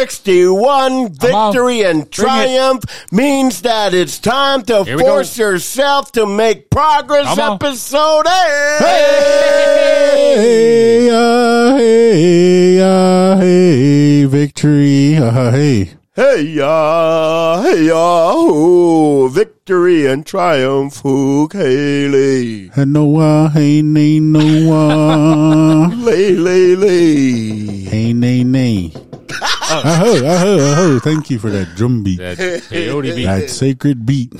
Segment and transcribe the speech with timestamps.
[0.00, 5.10] 161 Victory and Triumph means that it's time to Here we go.
[5.10, 7.26] force yourself to make progress.
[7.26, 7.52] Come on.
[7.56, 8.78] Episode 8.
[8.78, 15.90] Hey, uh, hey, uh, hey, victory, uh, hey.
[16.16, 22.70] Hey, ya, hey, ya, ooh, Victory and Triumph, ooh, Kaylee.
[22.74, 25.88] Hey, Noah, hey, nay, Noah.
[25.94, 27.84] Lay, lay, lay.
[27.84, 28.92] hey, nay, nay.
[29.32, 30.98] Aho, aho, aho.
[31.00, 32.18] Thank you for that drum beat.
[32.18, 33.24] That peyote beat.
[33.24, 34.32] That sacred beat.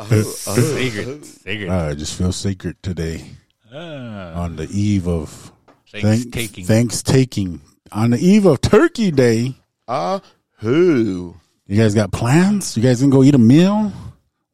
[0.00, 1.24] Sacred.
[1.24, 1.68] Sacred.
[1.68, 3.24] I just feel sacred today
[3.72, 5.52] Ah, on the eve of
[5.90, 6.64] thanks thank- taking.
[6.64, 7.60] Thanks taking.
[7.92, 9.54] On the eve of Turkey Day.
[9.88, 10.20] Ah,
[10.58, 11.34] who?
[11.66, 12.76] You guys got plans?
[12.76, 13.92] You guys gonna go eat a meal?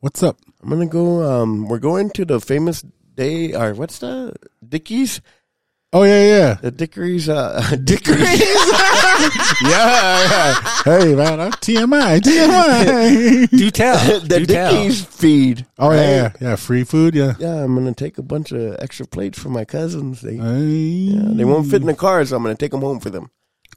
[0.01, 0.39] What's up?
[0.62, 2.83] I'm gonna go, um, we're going to the famous
[3.15, 4.34] day, or what's the,
[4.67, 5.21] Dickies?
[5.97, 6.55] Oh yeah, yeah.
[6.61, 8.20] The Dickeries, uh, Dickeries.
[9.62, 10.55] yeah, yeah.
[10.84, 13.48] Hey man, I'm TMI, TMI.
[13.50, 14.20] Do tell.
[14.20, 14.72] the Do tell.
[14.75, 15.64] Dickies feed.
[15.78, 15.97] oh right?
[15.97, 16.56] yeah, yeah, yeah.
[16.56, 17.33] Free food, yeah.
[17.38, 20.20] Yeah, I'm gonna take a bunch of extra plates for my cousins.
[20.20, 21.16] They Hey.
[21.16, 23.31] yeah, they won't fit in the car, so I'm gonna take them home for them.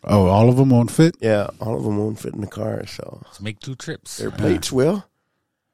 [0.03, 1.15] Oh, all of them won't fit.
[1.21, 4.17] Yeah, all of them won't fit in the car, so Let's make two trips.
[4.17, 5.05] their plates will.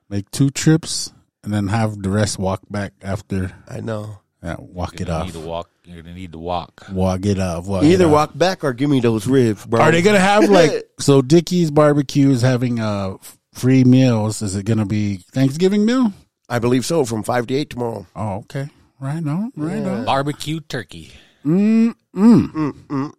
[0.10, 1.12] Make two trips
[1.44, 3.52] and then have the rest walk back after.
[3.68, 4.20] I know.
[4.46, 5.26] Yeah, walk it gonna off.
[5.26, 5.70] need to walk.
[5.86, 6.86] You're gonna need to walk.
[6.92, 7.66] Walk it off.
[7.66, 8.14] Walk Either it off.
[8.14, 9.82] walk back or give me those ribs, bro.
[9.82, 11.24] Are they gonna have like so?
[11.24, 13.16] Dickey's Barbecue is having uh
[13.54, 14.44] free meals.
[14.44, 16.14] Is it gonna be Thanksgiving meal?
[16.48, 17.06] I believe so.
[17.06, 18.06] From five to eight tomorrow.
[18.16, 18.70] Oh, okay.
[19.00, 19.52] Right on.
[19.56, 20.06] Right on.
[20.06, 21.12] Barbecue turkey.
[21.44, 23.12] Mm, mm.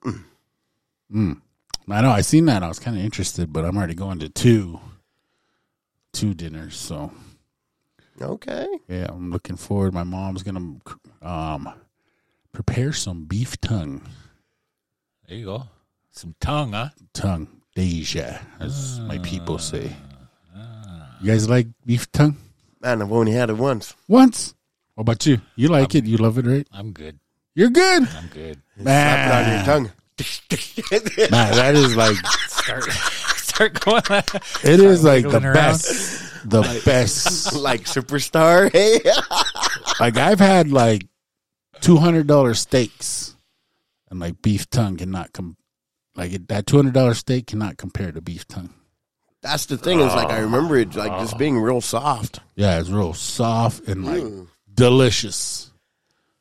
[1.12, 1.40] Mm.
[1.90, 2.10] I know.
[2.10, 2.62] I seen that.
[2.62, 4.80] I was kind of interested, but I'm already going to two,
[6.12, 6.76] two dinners.
[6.76, 7.12] So
[8.20, 8.66] Okay.
[8.88, 9.92] yeah, I'm looking forward.
[9.94, 10.76] My mom's gonna
[11.22, 11.68] um
[12.52, 14.00] prepare some beef tongue,
[15.28, 15.64] There you go.
[16.12, 16.88] Some tongue, huh?
[17.12, 19.94] tongue deja, as my people say.
[21.20, 22.36] You guys like beef tongue?
[22.80, 23.94] Man, I've only had it once.
[24.06, 24.54] Once.
[24.94, 25.40] What about you?
[25.56, 26.04] You like it?
[26.06, 26.66] You love it, right?
[26.72, 27.18] I'm good.
[27.54, 28.60] You're good, I'm good.
[28.80, 29.64] Slap it on your man.
[29.64, 29.90] tongue.
[31.30, 32.16] Man, that is like
[32.48, 32.84] Start.
[33.36, 34.02] Start going.
[34.64, 35.54] it is like the around.
[35.54, 37.54] best, the best.
[37.60, 38.72] like superstar.
[38.72, 39.00] Hey.
[39.98, 41.06] Like I've had like
[41.80, 43.34] two hundred dollar steaks,
[44.10, 45.56] and like beef tongue cannot come.
[46.14, 48.74] Like it, that two hundred dollar steak cannot compare to beef tongue.
[49.40, 50.00] That's the thing.
[50.00, 51.38] Is like I remember it like just oh.
[51.38, 52.40] being real soft.
[52.56, 54.48] Yeah, it's real soft and like mm.
[54.74, 55.65] delicious,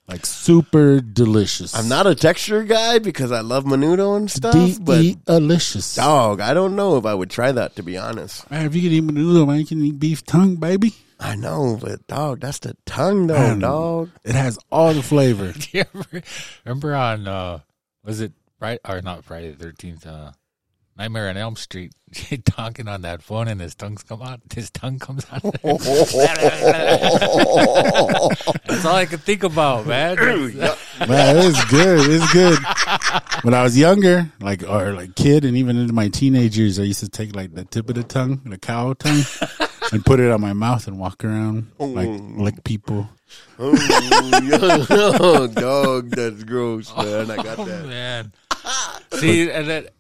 [0.08, 1.74] like super delicious.
[1.76, 5.96] I'm not a texture guy because I love menudo and stuff, D but delicious.
[5.96, 8.50] dog, I don't know if I would try that to be honest.
[8.52, 10.94] Man, if you can eat menudo, man, you can eat beef tongue, baby.
[11.20, 13.60] I know, but dog, that's the tongue though, Man.
[13.60, 14.10] dog.
[14.24, 15.52] It has all the flavor.
[15.58, 16.22] Do you ever
[16.66, 17.60] remember on uh
[18.04, 20.32] was it Friday or not Friday the thirteenth, uh
[20.98, 21.92] Nightmare on Elm Street,
[22.46, 25.42] talking on that phone and his tongues come out his tongue comes out.
[28.64, 30.16] That's all I could think about, man.
[30.16, 32.10] Man, it's good.
[32.10, 32.58] It's good.
[33.44, 36.84] When I was younger, like or like kid, and even into my teenage years, I
[36.84, 39.24] used to take like the tip of the tongue, the cow tongue,
[39.92, 41.88] and put it on my mouth and walk around oh.
[41.88, 43.10] like lick people.
[43.60, 47.32] oh, dog, that's gross, man.
[47.32, 47.86] I got Oh that.
[47.86, 48.32] man.
[49.20, 49.94] See and that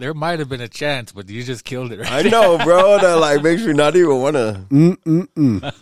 [0.00, 2.98] there might have been a chance, but you just killed it right I know, bro.
[2.98, 4.66] That like makes me not even want to.
[4.70, 5.74] Mm mm mm.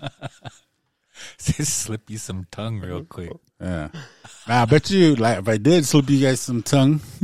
[1.38, 3.32] Just slip you some tongue real quick.
[3.60, 3.88] Yeah.
[4.46, 7.00] Nah, I bet you, like, if I did slip you guys some tongue,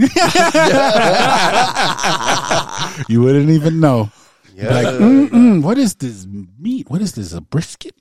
[3.08, 4.10] you wouldn't even know.
[4.54, 4.74] Yeah.
[4.74, 6.90] Like, what is this meat?
[6.90, 7.32] What is this?
[7.32, 7.94] A brisket?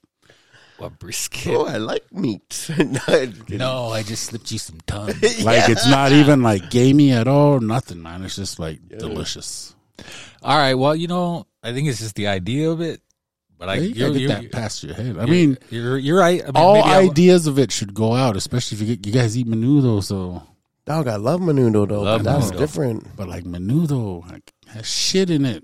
[0.77, 1.53] What brisket?
[1.55, 2.69] oh, I like meat.
[2.77, 3.31] No.
[3.49, 5.07] No, I just slipped you some tongue.
[5.43, 7.59] Like, it's not even like gamey at all.
[7.59, 8.23] Nothing, man.
[8.23, 9.75] It's just like delicious.
[10.41, 10.73] All right.
[10.73, 13.01] Well, you know, I think it's just the idea of it.
[13.57, 15.17] But I, Hey, you you're, gotta get you're, that past your head.
[15.17, 16.41] I you're- mean, you're you're right.
[16.41, 19.37] I mean, all ideas of it should go out, especially if you get, you guys
[19.37, 20.03] eat menudo.
[20.03, 20.41] So,
[20.85, 22.01] Dog, I love menudo though.
[22.01, 22.57] Love that's menudo.
[22.57, 23.15] different.
[23.15, 25.63] but like menudo like, has shit in it.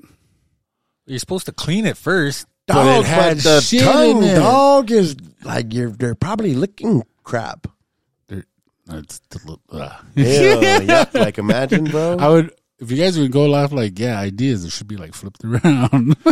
[1.07, 2.45] You're supposed to clean it first.
[2.73, 4.35] But it had but the shit tongue, in it.
[4.35, 5.89] dog, is like you're.
[5.89, 7.67] They're probably licking crap.
[8.27, 8.45] They're-
[8.91, 9.97] It's deli- uh.
[10.15, 12.17] Ew, yuck, like imagine, bro.
[12.19, 15.13] I would if you guys would go laugh like yeah ideas it should be like
[15.13, 16.15] flipped around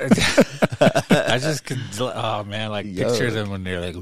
[0.00, 1.78] I just could.
[2.00, 3.08] Oh man, like Yo.
[3.08, 3.96] picture them when they're like.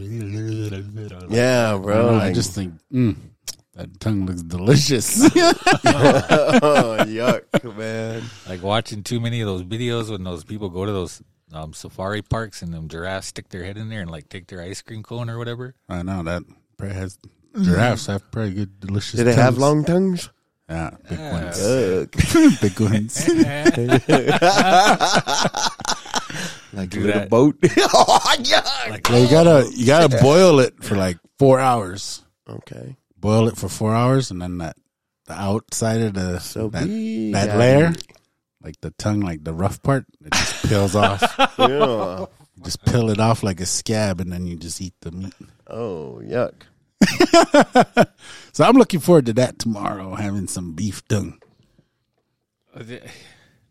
[1.31, 2.11] Yeah, bro.
[2.11, 3.17] I like- just think mm,
[3.83, 5.25] that tongue looks delicious.
[5.25, 8.23] oh, yuck, man.
[8.49, 11.21] Like watching too many of those videos when those people go to those
[11.53, 14.63] um, safari parks and them giraffes stick their head in there and like take their
[14.63, 15.75] ice cream cone or whatever.
[15.89, 16.43] I know that
[16.77, 17.19] probably has
[17.61, 19.19] giraffes have pretty good delicious.
[19.19, 20.31] Did they have long tongues?
[20.69, 21.59] Yeah, big ones.
[21.61, 22.61] Yuck.
[22.61, 23.29] big ones.
[26.75, 27.57] Like Do a little boat.
[27.63, 28.89] oh, yuck.
[28.89, 32.25] Like Well, you gotta you gotta boil it for like four hours.
[32.49, 32.97] Okay.
[33.23, 34.77] Boil it for four hours, and then that
[35.27, 37.59] the outside of the So that, be that that.
[37.59, 37.93] layer,
[38.63, 41.23] like the tongue, like the rough part, it just peels off.
[41.59, 42.27] Yeah.
[42.65, 45.35] Just peel it off like a scab, and then you just eat the meat.
[45.69, 46.55] Oh, yuck.
[48.53, 51.39] So I'm looking forward to that tomorrow, having some beef tongue.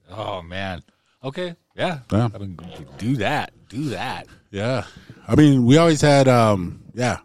[0.10, 0.82] Oh man.
[1.24, 1.56] Okay.
[1.76, 2.00] Yeah.
[2.12, 2.30] Yeah.
[2.34, 2.58] I mean,
[2.98, 3.52] do that.
[3.70, 4.28] Do that.
[4.50, 4.86] Yeah.
[5.28, 7.20] I mean, we always had, um, yeah,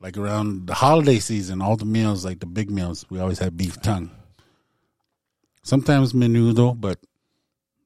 [0.00, 3.56] like around the holiday season, all the meals, like the big meals, we always had
[3.56, 4.10] beef tongue.
[5.62, 6.98] Sometimes menudo, but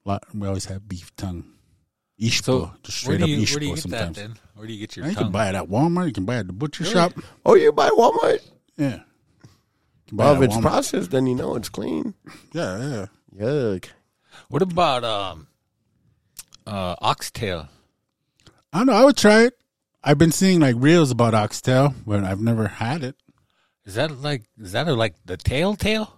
[0.05, 1.45] lot, we always had beef tongue.
[2.21, 4.17] Ishpo, So just where straight do up you where do ishpo you get sometimes.
[4.17, 4.35] that then?
[4.55, 6.07] Where do you get your Yeah, you can buy it at Walmart.
[6.09, 6.95] You can buy it at the butcher Really?
[6.95, 7.13] shop.
[7.47, 8.41] Oh, you buy Walmart?
[8.77, 8.97] Yeah.
[8.97, 8.99] You
[10.09, 10.63] can buy Well, it if it's Walmart.
[10.63, 12.13] processed, then you know it's clean.
[12.53, 13.07] Yeah, yeah.
[13.47, 13.87] Yuck.
[14.49, 15.47] What about um
[16.67, 17.69] uh oxtail?
[18.73, 18.93] I don't know.
[18.93, 19.59] I would try it.
[20.03, 23.17] I've been seeing like reels about oxtail, but I've never had it.
[23.85, 26.17] Is that like is that like the tail tail?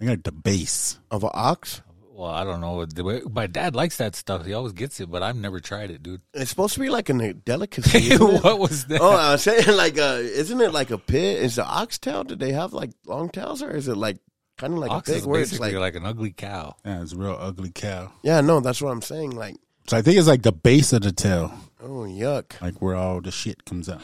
[0.00, 0.98] I got the base.
[1.10, 1.80] Of an ox?
[2.14, 2.84] Well, I don't know.
[3.30, 4.44] My dad likes that stuff.
[4.44, 6.20] He always gets it, but I've never tried it, dude.
[6.34, 8.16] It's supposed to be like a delicacy.
[8.16, 9.00] what was that?
[9.00, 11.42] Oh, I was saying like, a, isn't it like a pit?
[11.42, 12.24] Is the oxtail?
[12.24, 14.18] Did they have like long tails, or is it like
[14.58, 15.28] kind of like Ox a is pig?
[15.30, 16.76] Where it's basically like, like, an ugly cow.
[16.84, 18.12] Yeah, it's a real ugly cow.
[18.22, 19.30] yeah, no, that's what I'm saying.
[19.30, 19.56] Like,
[19.88, 22.60] So I think it's like the base of the tail, oh yuck!
[22.60, 24.00] like where all the shit comes out.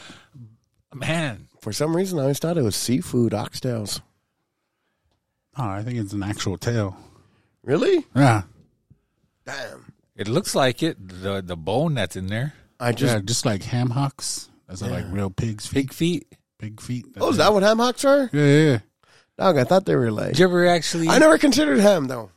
[0.93, 4.01] Man, For some reason, I always thought it was seafood oxtails.
[5.57, 6.97] Oh, I think it's an actual tail.
[7.63, 8.05] Really?
[8.15, 8.43] Yeah,
[9.45, 9.93] Damn!
[10.15, 10.97] it looks like it.
[11.07, 14.49] The the bone that's in there, I just yeah, just like ham hocks.
[14.67, 15.87] Those are like real pigs' feet.
[15.87, 16.27] pig feet.
[16.59, 17.05] Pig feet.
[17.19, 18.29] oh, is that what ham hocks are?
[18.33, 18.69] Yeah, yeah.
[18.71, 18.79] yeah.
[19.37, 20.29] Dog, I thought they were like.
[20.29, 21.07] Did you ever actually?
[21.07, 22.31] I never considered ham though.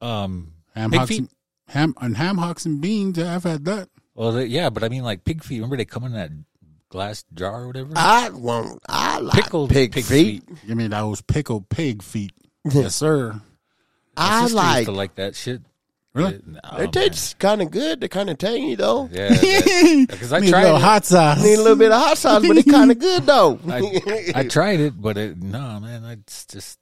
[0.00, 1.08] Um, Ham Pig hocks.
[1.08, 1.18] feet?
[1.20, 1.28] And,
[1.68, 3.16] ham and ham hocks and beans.
[3.16, 3.88] Yeah, I've had that.
[4.14, 5.56] Well, they, yeah, but I mean, like pig feet.
[5.56, 6.30] Remember they come in that
[6.88, 7.92] glass jar or whatever.
[7.96, 8.80] I won't.
[8.88, 10.44] I like Pickled pig pig feet.
[10.46, 10.58] feet.
[10.66, 12.32] Give me those pickled pig feet.
[12.64, 13.40] yes, sir.
[14.16, 14.84] I My sister used like.
[14.86, 15.62] to like that shit.
[16.14, 16.40] Really?
[16.62, 16.92] Oh, They man.
[16.92, 17.98] taste kind of good.
[18.00, 19.08] They're kind of tangy though.
[19.10, 19.30] Yeah,
[20.08, 20.82] because I Need a tried little it.
[20.82, 21.42] hot sauce.
[21.42, 23.58] Need a little bit of hot sauce, but it's kind of good though.
[23.68, 26.78] I, I tried it, but it, no, man, it's just.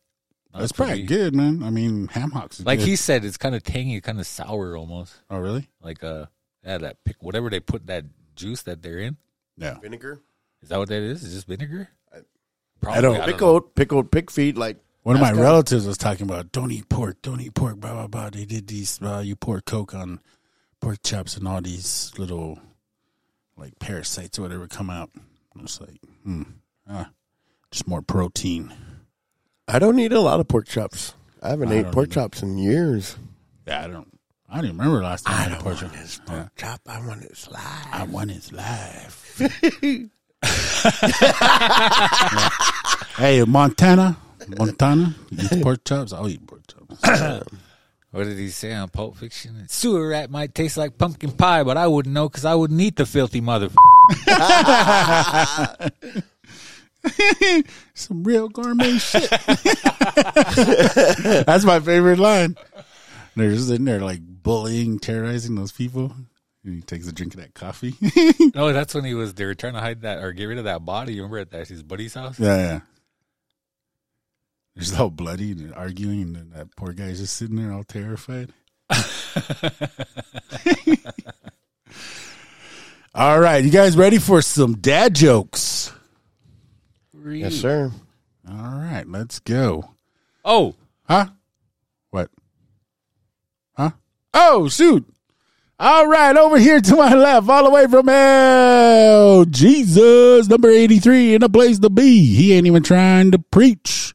[0.52, 1.06] not That's for pretty me.
[1.06, 1.62] good, man.
[1.62, 2.60] I mean, ham hocks.
[2.60, 2.88] Is Like good.
[2.88, 5.14] he said, it's kind of tangy, kind of sour almost.
[5.30, 5.66] Oh, really?
[5.82, 6.26] Like uh,
[6.64, 8.04] yeah, that pick whatever they put that
[8.36, 9.16] juice that they're in.
[9.56, 9.78] Yeah.
[9.80, 10.20] Vinegar,
[10.62, 11.22] Is that what that is?
[11.22, 11.88] Is just vinegar?
[12.84, 13.24] I don't- know.
[13.24, 14.56] pickled, pickled pig feet.
[14.56, 17.76] Like One of my That's relatives was talking about don't eat pork, don't eat pork,
[17.78, 18.30] blah blah blah.
[18.30, 19.00] They did these.
[19.00, 20.20] Uh, you pour coke on
[20.80, 22.58] pork chops, and all these little
[23.56, 25.10] like parasites or whatever come out.
[25.56, 26.42] I was like, hmm,
[26.88, 27.10] ah,
[27.70, 28.72] just more protein.
[29.68, 31.14] I don't eat a lot of pork chops.
[31.42, 32.14] I haven't I ate pork either.
[32.14, 33.16] chops in years.
[33.66, 34.11] Yeah, I don't.
[34.52, 35.92] I don't even remember last time I, had a pork chop.
[35.92, 36.48] this Yeah.
[36.56, 36.80] chop.
[36.86, 37.62] I want it slice.
[37.90, 39.38] I want his life.
[43.16, 44.16] hey, Montana,
[44.58, 46.12] Montana, you eat pork chops.
[46.12, 47.42] I'll eat pork chops.
[48.10, 49.66] What did he say on Pulp Fiction?
[49.68, 52.96] Sewer rat might taste like pumpkin pie, but I wouldn't know because I wouldn't eat
[52.96, 53.70] the filthy mother.
[57.94, 59.30] Some real gourmet shit.
[61.46, 62.56] That's my favorite line.
[63.34, 66.12] They're just in there like bullying, terrorizing those people.
[66.64, 67.94] And he takes a drink of that coffee.
[68.54, 69.34] no, oh, that's when he was.
[69.34, 71.14] They were trying to hide that or get rid of that body.
[71.14, 72.38] You remember at that his buddy's house?
[72.38, 72.80] yeah, yeah.
[74.74, 78.52] They're all bloody and arguing, and then that poor guy's just sitting there all terrified.
[83.14, 85.92] all right, you guys ready for some dad jokes?
[87.24, 87.92] Yes, sir.
[88.48, 89.90] All right, let's go.
[90.44, 91.26] Oh, Huh?
[94.34, 95.06] Oh, shoot.
[95.78, 101.34] All right, over here to my left, all the way from hell, Jesus, number 83,
[101.34, 102.24] in a place to be.
[102.24, 104.14] He ain't even trying to preach.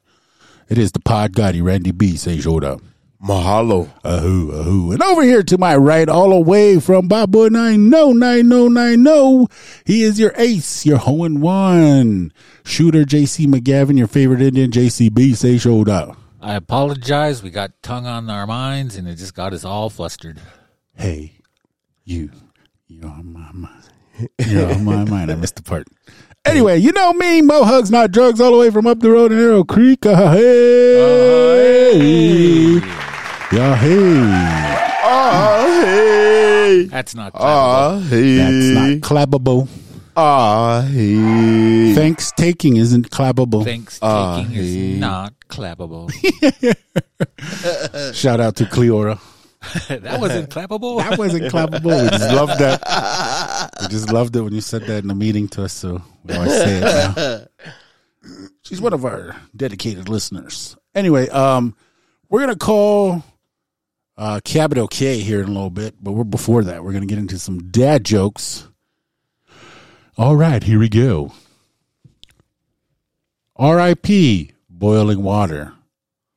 [0.70, 2.16] It is the pod Gotti, Randy B.
[2.16, 2.80] Say, showed up.
[3.22, 3.90] Mahalo.
[4.04, 4.92] Ahoo, ahoo.
[4.92, 9.54] And over here to my right, all the way from Babu 909090,
[9.86, 12.32] he is your ace, your hoe and one.
[12.64, 15.36] Shooter JC McGavin, your favorite Indian JCB.
[15.36, 16.16] Say, showed up.
[16.41, 17.41] I apologize.
[17.41, 20.39] We got tongue on our minds, and it just got us all flustered.
[20.96, 21.34] Hey,
[22.06, 22.29] You,
[22.88, 23.84] you're on my mind.
[24.48, 25.32] You're on my mind.
[25.32, 25.88] I missed the part.
[26.46, 29.32] Anyway, you know me, Mo Hugs Not Drugs, all the way from up the road
[29.32, 30.06] in Arrow Creek.
[30.06, 32.77] Uh, hey.
[32.77, 32.82] Uh,
[33.51, 35.00] yeah, hey.
[35.03, 36.84] Oh, hey.
[36.86, 37.32] That's not.
[37.36, 38.08] Oh, clappable.
[38.10, 38.38] hey.
[38.38, 39.67] That's not clappable.
[40.20, 41.94] Oh, hey.
[41.94, 43.64] Thanks taking isn't clappable.
[43.64, 44.62] Thanks Ah, taking hey.
[44.94, 46.10] is not clappable.
[48.16, 49.20] Shout out to Cleora.
[49.90, 50.98] that wasn't clappable.
[51.08, 52.04] That wasn't clappable.
[52.04, 53.72] We just loved that.
[53.82, 56.34] We just loved it when you said that in the meeting to us, so we
[56.34, 56.82] always say it
[57.16, 57.46] now.
[58.64, 60.76] She's one of our dedicated listeners.
[60.96, 61.76] Anyway, um,
[62.30, 63.24] we're gonna call
[64.18, 67.20] uh Capital K here in a little bit, but we're before that, we're gonna get
[67.20, 68.68] into some dad jokes.
[70.20, 71.32] All right, here we go.
[73.56, 74.52] R.I.P.
[74.68, 75.74] Boiling water.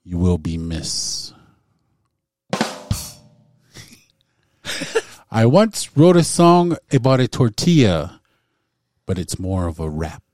[0.04, 1.32] You will be missed.
[5.30, 8.20] I once wrote a song about a tortilla,
[9.06, 10.24] but it's more of a rap.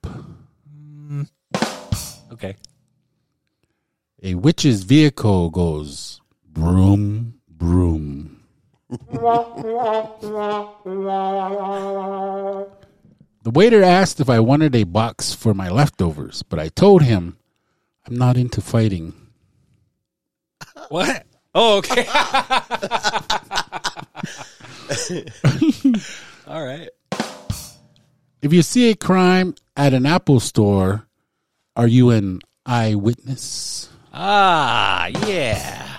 [0.69, 1.29] Mm.
[2.33, 2.57] okay.
[4.25, 6.21] A witch's vehicle goes
[6.53, 8.43] broom, broom.
[13.47, 17.39] the waiter asked if I wanted a box for my leftovers, but I told him
[18.05, 19.15] I'm not into fighting.
[20.89, 21.25] What?
[21.55, 22.09] Oh, okay.
[26.49, 26.89] All right.
[28.43, 31.07] If you see a crime at an Apple store,
[31.77, 33.91] are you an eyewitness?
[34.13, 35.99] Ah, yeah.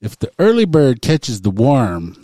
[0.00, 2.19] If the early bird catches the worm,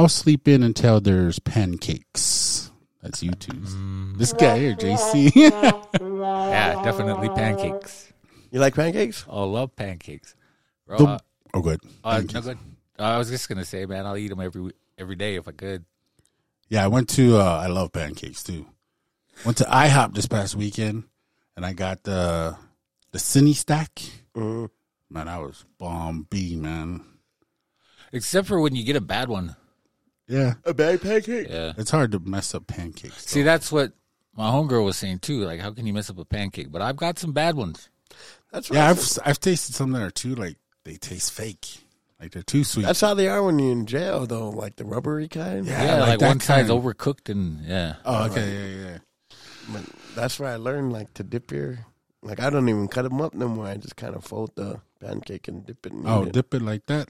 [0.00, 2.70] I'll sleep in until there's pancakes.
[3.02, 3.76] That's you two's.
[4.16, 5.30] This guy here, JC.
[6.00, 8.10] Yeah, definitely pancakes.
[8.50, 9.26] You like pancakes?
[9.28, 10.34] Oh, love pancakes.
[10.86, 11.18] Bro, The- uh,
[11.52, 11.80] oh, good.
[12.02, 12.40] uh, no you.
[12.40, 12.58] good.
[12.98, 15.84] I was just gonna say, man, I'll eat them every every day if I could.
[16.70, 17.36] Yeah, I went to.
[17.36, 18.64] Uh, I love pancakes too.
[19.44, 21.04] Went to IHOP this past weekend,
[21.56, 22.56] and I got the
[23.12, 23.96] the Cinn-A-Stack.
[24.34, 24.64] Mm-hmm.
[25.10, 27.04] Man, I was bomb B man.
[28.12, 29.56] Except for when you get a bad one.
[30.30, 31.48] Yeah, A bad pancake?
[31.50, 31.72] Yeah.
[31.76, 33.26] it's hard to mess up pancakes.
[33.26, 33.92] See, that's what
[34.36, 35.40] my homegirl was saying too.
[35.44, 36.70] Like, how can you mess up a pancake?
[36.70, 37.88] But I've got some bad ones.
[38.52, 38.76] That's right.
[38.76, 41.66] Yeah, I've I've tasted some that are too like they taste fake,
[42.20, 42.84] like they're too sweet.
[42.86, 45.66] That's how they are when you're in jail, though, like the rubbery kind.
[45.66, 46.82] Yeah, Yeah, like like, that one side's kind.
[46.82, 47.96] overcooked and yeah.
[48.04, 48.98] oh, okay, yeah, yeah.
[49.72, 49.82] But
[50.14, 51.78] that's where I learned, like, to dip your.
[52.22, 53.66] Like, I don't even cut them up no more.
[53.66, 55.92] I just kind of fold the pancake and dip it.
[55.92, 56.32] And Oh, it.
[56.32, 57.08] dip it like that.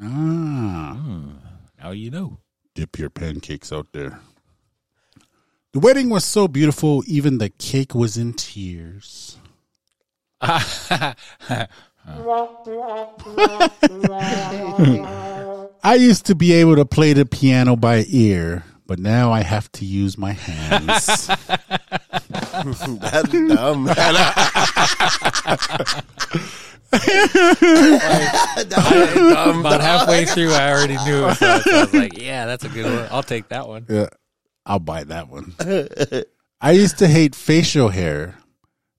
[0.00, 1.30] Ah, Hmm.
[1.80, 2.38] Now you know.
[2.78, 4.20] Dip your pancakes out there.
[5.72, 9.36] The wedding was so beautiful, even the cake was in tears.
[10.40, 11.16] I
[15.96, 19.84] used to be able to play the piano by ear, but now I have to
[19.84, 21.26] use my hands.
[22.30, 23.88] That's dumb.
[26.92, 27.02] man.
[29.60, 31.26] About halfway through, I already knew.
[31.28, 33.08] it, So I was like, yeah, that's a good one.
[33.10, 33.86] I'll take that one.
[33.88, 34.08] yeah,
[34.66, 35.54] I'll buy that one.
[36.60, 38.36] I used to hate facial hair,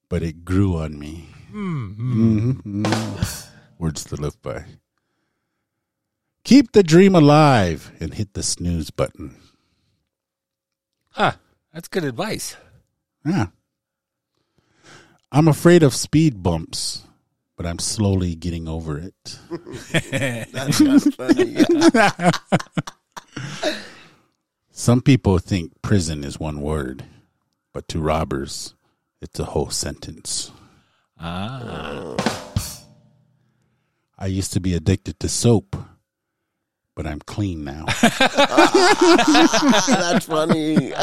[0.10, 1.29] but it grew on me.
[1.51, 3.48] Mhm.
[3.77, 4.65] Words to live by.
[6.43, 9.36] Keep the dream alive and hit the snooze button.
[11.17, 11.38] Ah,
[11.74, 12.55] that's good advice.
[13.25, 13.48] Yeah.
[15.31, 17.03] I'm afraid of speed bumps,
[17.60, 19.38] but I'm slowly getting over it.
[20.54, 21.58] That's funny.
[24.72, 27.04] Some people think prison is one word,
[27.74, 28.75] but to robbers,
[29.22, 30.54] it's a whole sentence.
[31.20, 32.16] Ah,
[34.18, 35.75] I used to be addicted to soap,
[36.96, 37.88] but I'm clean now.
[39.89, 40.94] That's funny.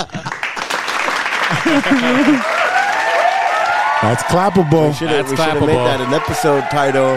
[4.02, 4.94] That's clappable.
[4.94, 7.14] Should have, That's we should have made that an episode title.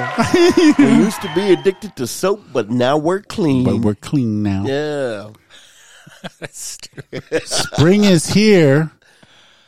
[0.79, 3.65] we used to be addicted to soap, but now we're clean.
[3.65, 4.63] But we're clean now.
[4.65, 5.29] yeah.
[6.51, 8.91] Spring is here.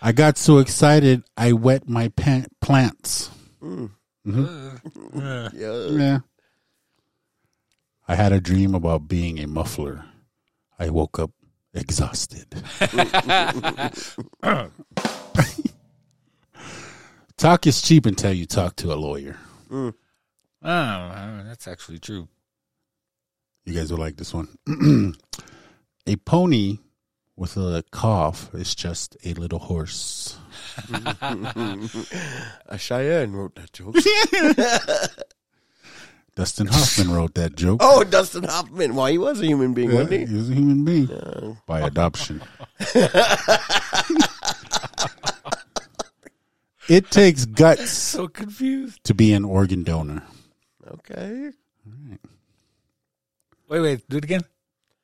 [0.01, 3.29] I got so excited, I wet my pa- plants.
[3.61, 3.91] Mm.
[4.25, 5.57] Mm-hmm.
[5.57, 5.87] Yeah.
[5.89, 6.19] Yeah.
[8.07, 10.05] I had a dream about being a muffler.
[10.79, 11.31] I woke up
[11.73, 12.47] exhausted.
[17.41, 19.35] talk is cheap until you talk to a lawyer.
[19.69, 19.93] Mm.
[20.63, 22.27] Oh, that's actually true.
[23.65, 24.47] You guys will like this one.
[26.05, 26.77] a pony
[27.35, 30.37] with a cough is just a little horse.
[32.67, 33.95] A Cheyenne wrote that joke.
[36.35, 37.79] Dustin Hoffman wrote that joke.
[37.83, 38.95] Oh, Dustin Hoffman.
[38.95, 40.35] Well, he was a human being, Yeah, wasn't he he?
[40.35, 41.57] was a human being oh.
[41.65, 42.41] by adoption.
[46.91, 49.03] it takes guts So confused.
[49.05, 50.23] to be an organ donor.
[50.85, 51.51] Okay.
[53.69, 54.43] Wait, wait, do it again.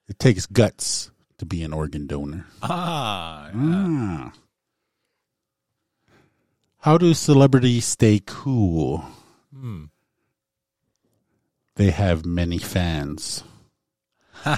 [0.09, 2.45] It takes guts to be an organ donor.
[2.61, 4.33] Ah, Ah.
[6.79, 9.03] How do celebrities stay cool?
[9.53, 9.85] hmm.
[11.75, 13.43] They have many fans.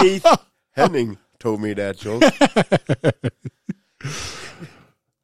[0.00, 0.26] Keith
[0.72, 2.22] Henning told me that joke.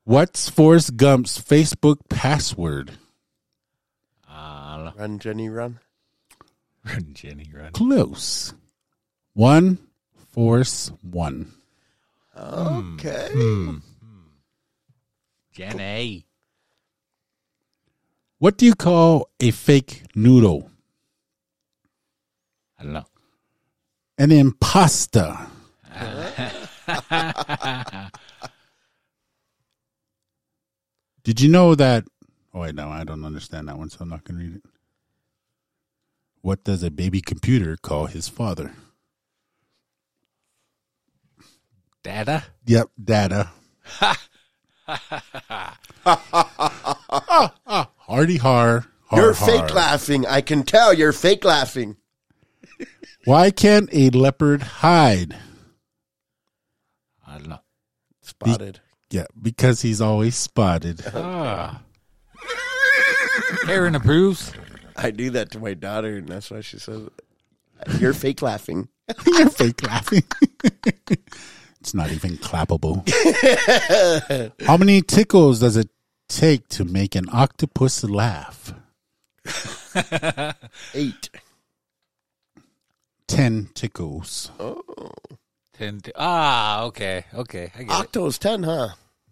[0.04, 2.92] What's Forrest Gump's Facebook password?
[4.26, 5.78] Ah, Run, Jenny, run.
[6.84, 7.72] run, Jenny, run.
[7.72, 8.54] Close.
[9.34, 9.78] One,
[10.32, 11.52] Force, one.
[12.36, 13.28] Okay.
[15.52, 16.26] Jenny.
[18.38, 20.70] What do you call a fake noodle?
[22.78, 23.06] I don't know.
[24.16, 25.48] An impasta.
[31.28, 32.04] Did you know that?
[32.54, 34.62] Oh, wait, no, I don't understand that one, so I'm not going to read it.
[36.40, 38.72] What does a baby computer call his father?
[42.02, 42.44] Dada?
[42.64, 43.50] Yep, data.
[43.84, 44.16] Ha
[44.86, 45.78] ha
[47.98, 48.86] hardy har.
[49.08, 49.46] har You're har.
[49.46, 50.24] fake laughing.
[50.24, 51.96] I can tell you're fake laughing.
[53.26, 55.36] Why can't a leopard hide?
[57.26, 57.60] I don't know.
[58.22, 58.80] Spotted.
[59.10, 61.02] Yeah, because he's always spotted.
[61.14, 61.82] Ah.
[63.68, 64.52] Aaron approves.
[64.96, 67.08] I do that to my daughter, and that's why she says,
[67.98, 68.88] "You're fake laughing."
[69.26, 70.24] You're fake laughing.
[71.80, 73.08] it's not even clappable.
[74.66, 75.88] How many tickles does it
[76.28, 78.74] take to make an octopus laugh?
[80.94, 81.30] Eight.
[83.26, 84.50] Ten tickles.
[84.58, 84.82] Oh,
[85.78, 86.00] Ten.
[86.00, 87.70] T- ah, okay, okay.
[87.76, 87.90] I get it.
[87.92, 88.88] Octo's ten, huh?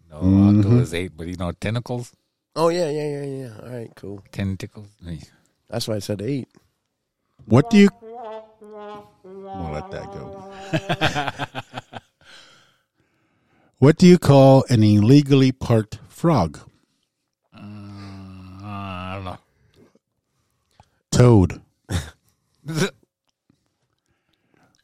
[0.09, 0.59] No, Mm-hmm.
[0.59, 2.13] octo is eight, but you know tentacles,
[2.55, 3.53] Oh yeah, yeah, yeah, yeah.
[3.61, 4.23] All right, cool.
[4.31, 4.87] tentacles.
[5.69, 6.47] That's why I said eight.
[7.45, 7.89] What do you?
[8.61, 11.61] We'll let that go.
[13.79, 16.59] what do you call an illegally parked frog?
[17.53, 17.59] Uh,
[18.63, 19.37] I don't know.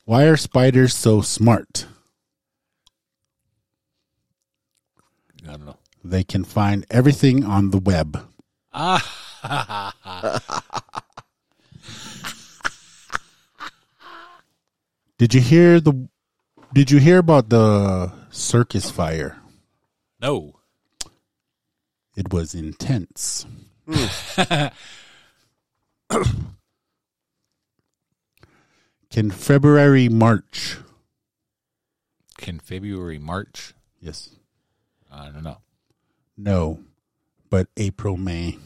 [0.06, 1.86] Why are spiders so smart?
[5.48, 5.78] I don't know.
[6.04, 8.20] They can find everything on the web.
[15.18, 16.10] Did you hear the?
[16.74, 19.38] Did you hear about the circus fire?
[20.20, 20.60] no.
[22.16, 23.48] It was intense.
[29.14, 30.78] Can February march?
[32.36, 33.76] Can February, March?
[34.02, 34.32] Yes.
[35.12, 35.60] I don't know.
[36.36, 36.80] No,
[37.52, 38.58] but April, May.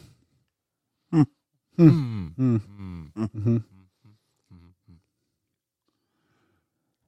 [1.10, 1.24] Hmm.
[1.76, 2.28] Hmm.
[2.28, 3.58] Hmm.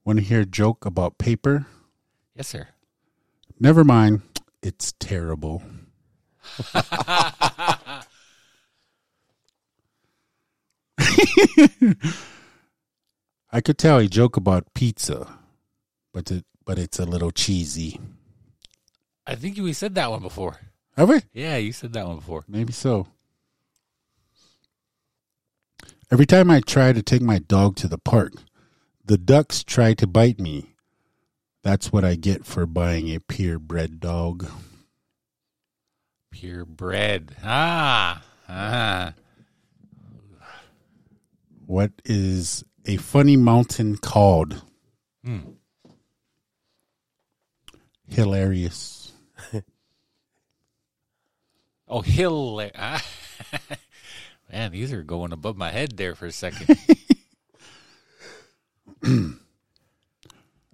[0.04, 1.64] Want to hear a joke about paper?
[2.36, 2.68] Yes, sir.
[3.58, 4.20] Never mind.
[4.62, 5.62] It's terrible.
[13.52, 15.38] I could tell a joke about pizza,
[16.12, 17.98] but it, but it's a little cheesy.
[19.26, 20.58] I think we said that one before.
[20.96, 21.20] Have we?
[21.32, 22.44] Yeah, you said that one before.
[22.46, 23.08] Maybe so.
[26.12, 28.34] Every time I try to take my dog to the park,
[29.04, 30.74] the ducks try to bite me.
[31.62, 34.48] That's what I get for buying a purebred dog.
[36.30, 37.36] Purebred.
[37.42, 39.14] Ah, ah.
[41.66, 44.62] What is a funny mountain called?
[45.24, 45.38] Hmm.
[48.08, 49.12] Hilarious.
[51.92, 52.62] Oh, hill.
[52.76, 53.04] Ah.
[54.52, 56.78] Man, these are going above my head there for a second.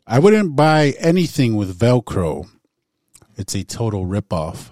[0.06, 2.48] I wouldn't buy anything with Velcro.
[3.36, 4.70] It's a total ripoff.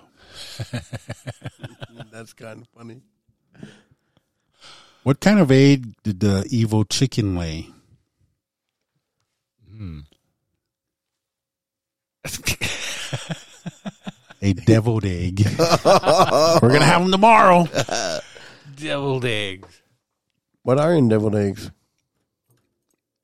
[2.12, 3.00] That's kind of funny.
[5.04, 7.68] What kind of egg did the evil chicken lay?
[14.40, 15.42] A deviled egg.
[15.84, 17.66] We're gonna have them tomorrow.
[18.76, 19.82] Deviled eggs.
[20.62, 21.70] What are in deviled eggs?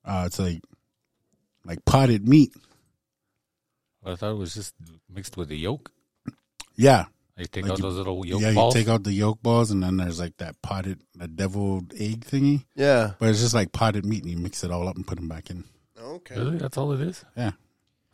[0.05, 0.61] Uh, it's like
[1.65, 2.53] like potted meat.
[4.05, 4.75] I thought it was just
[5.09, 5.91] mixed with the yolk.
[6.77, 7.07] Yeah,
[7.41, 8.75] They take Like out you- those little yolk yeah, balls.
[8.75, 12.27] you take out the yolk balls, and then there's like that potted, the deviled egg
[12.27, 12.67] thingy.
[12.77, 13.13] Yeah.
[13.19, 15.27] But it's just like potted meat, and you mix it all up and put them
[15.27, 15.65] back in.
[15.99, 16.37] Okay.
[16.37, 16.59] really?
[16.59, 17.25] That's all it is?
[17.35, 17.53] Yeah.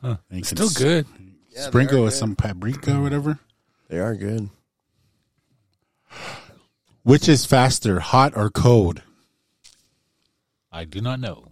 [0.00, 0.18] Huh.
[0.30, 1.06] And you can Still s- good.
[1.50, 2.18] Yeah, Sprinkle with good.
[2.18, 3.40] some paprika or whatever.
[3.88, 4.48] They are good.
[7.02, 9.02] Which is faster, hot or cold?
[10.70, 11.48] I do not know.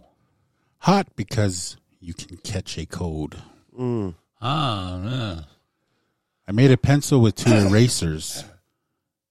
[0.79, 3.35] Hot because you can catch a cold.
[4.41, 5.41] Ah, yeah.
[6.47, 8.43] I made a pencil with two erasers.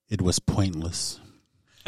[0.09, 1.20] It was pointless.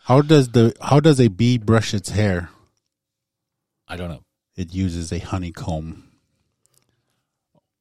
[0.00, 2.50] how does the how does a bee brush its hair?
[3.86, 4.24] I don't know.
[4.56, 6.08] It uses a honeycomb.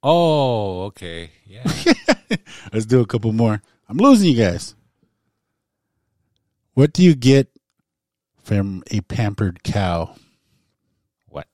[0.04, 1.32] Oh, okay.
[1.46, 1.64] Yeah.
[2.74, 3.62] Let's do a couple more.
[3.88, 4.76] I'm losing you guys.
[6.74, 7.50] What do you get
[8.42, 10.16] from a pampered cow?
[11.28, 11.48] what?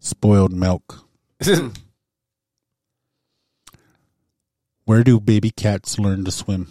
[0.00, 1.06] Spoiled milk.
[4.84, 6.68] Where do baby cats learn to swim?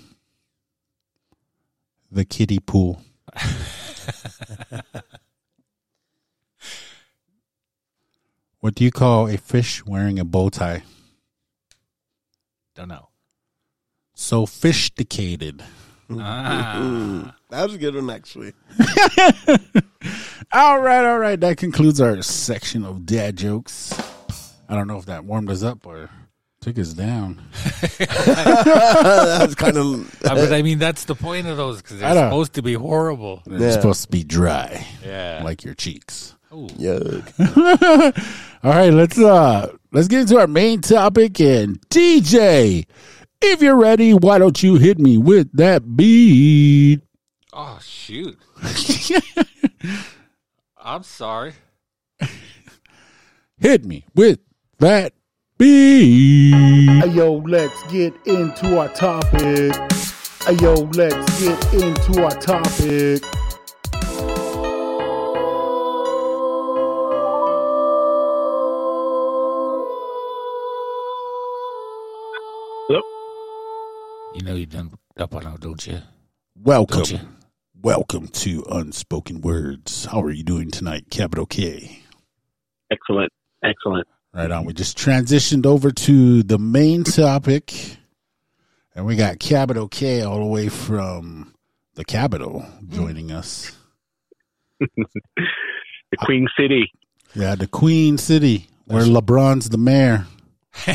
[2.12, 3.02] The kiddie pool.
[8.60, 10.84] what do you call a fish wearing a bow tie?
[12.76, 13.10] don't know.
[14.14, 15.64] Sophisticated.
[16.12, 17.36] Ah.
[17.50, 18.54] That was a good one, actually.
[20.52, 21.40] All right, all right.
[21.40, 23.92] That concludes our section of dad jokes.
[24.70, 26.12] I don't know if that warmed us up or
[26.64, 27.42] took us down.
[27.98, 30.10] that was kind of.
[30.26, 32.30] Uh, but I mean, that's the point of those because I they're know.
[32.30, 33.44] supposed to be horrible.
[33.46, 33.72] They're Yeah.
[33.72, 35.42] supposed to be dry, Yeah.
[35.44, 36.36] like your cheeks.
[36.54, 36.68] Ooh.
[36.68, 37.28] Yuck.
[38.64, 42.86] All right, let's uh let's get into our main topic and DJ.
[43.42, 47.02] If you're ready, why don't you hit me with that beat?
[47.52, 48.38] Oh shoot!
[50.78, 51.54] I'm sorry.
[53.60, 54.40] Hit me with
[54.80, 55.14] that
[55.64, 57.14] beat.
[57.14, 59.74] Yo, let's get into our topic.
[60.60, 63.24] Yo, let's get into our topic.
[74.36, 76.00] You know you done up on now, don't you?
[76.56, 76.98] Welcome.
[76.98, 77.20] Don't you?
[77.82, 80.06] Welcome to Unspoken Words.
[80.06, 82.04] How are you doing tonight, Capital K?
[82.92, 83.32] Excellent.
[83.64, 84.08] Excellent.
[84.34, 84.66] Right on.
[84.66, 87.98] We just transitioned over to the main topic,
[88.96, 91.54] and we got Capital K all the way from
[91.96, 93.72] the capital joining us.
[96.12, 96.92] The Queen City.
[97.34, 100.28] Yeah, the Queen City, where LeBron's the mayor.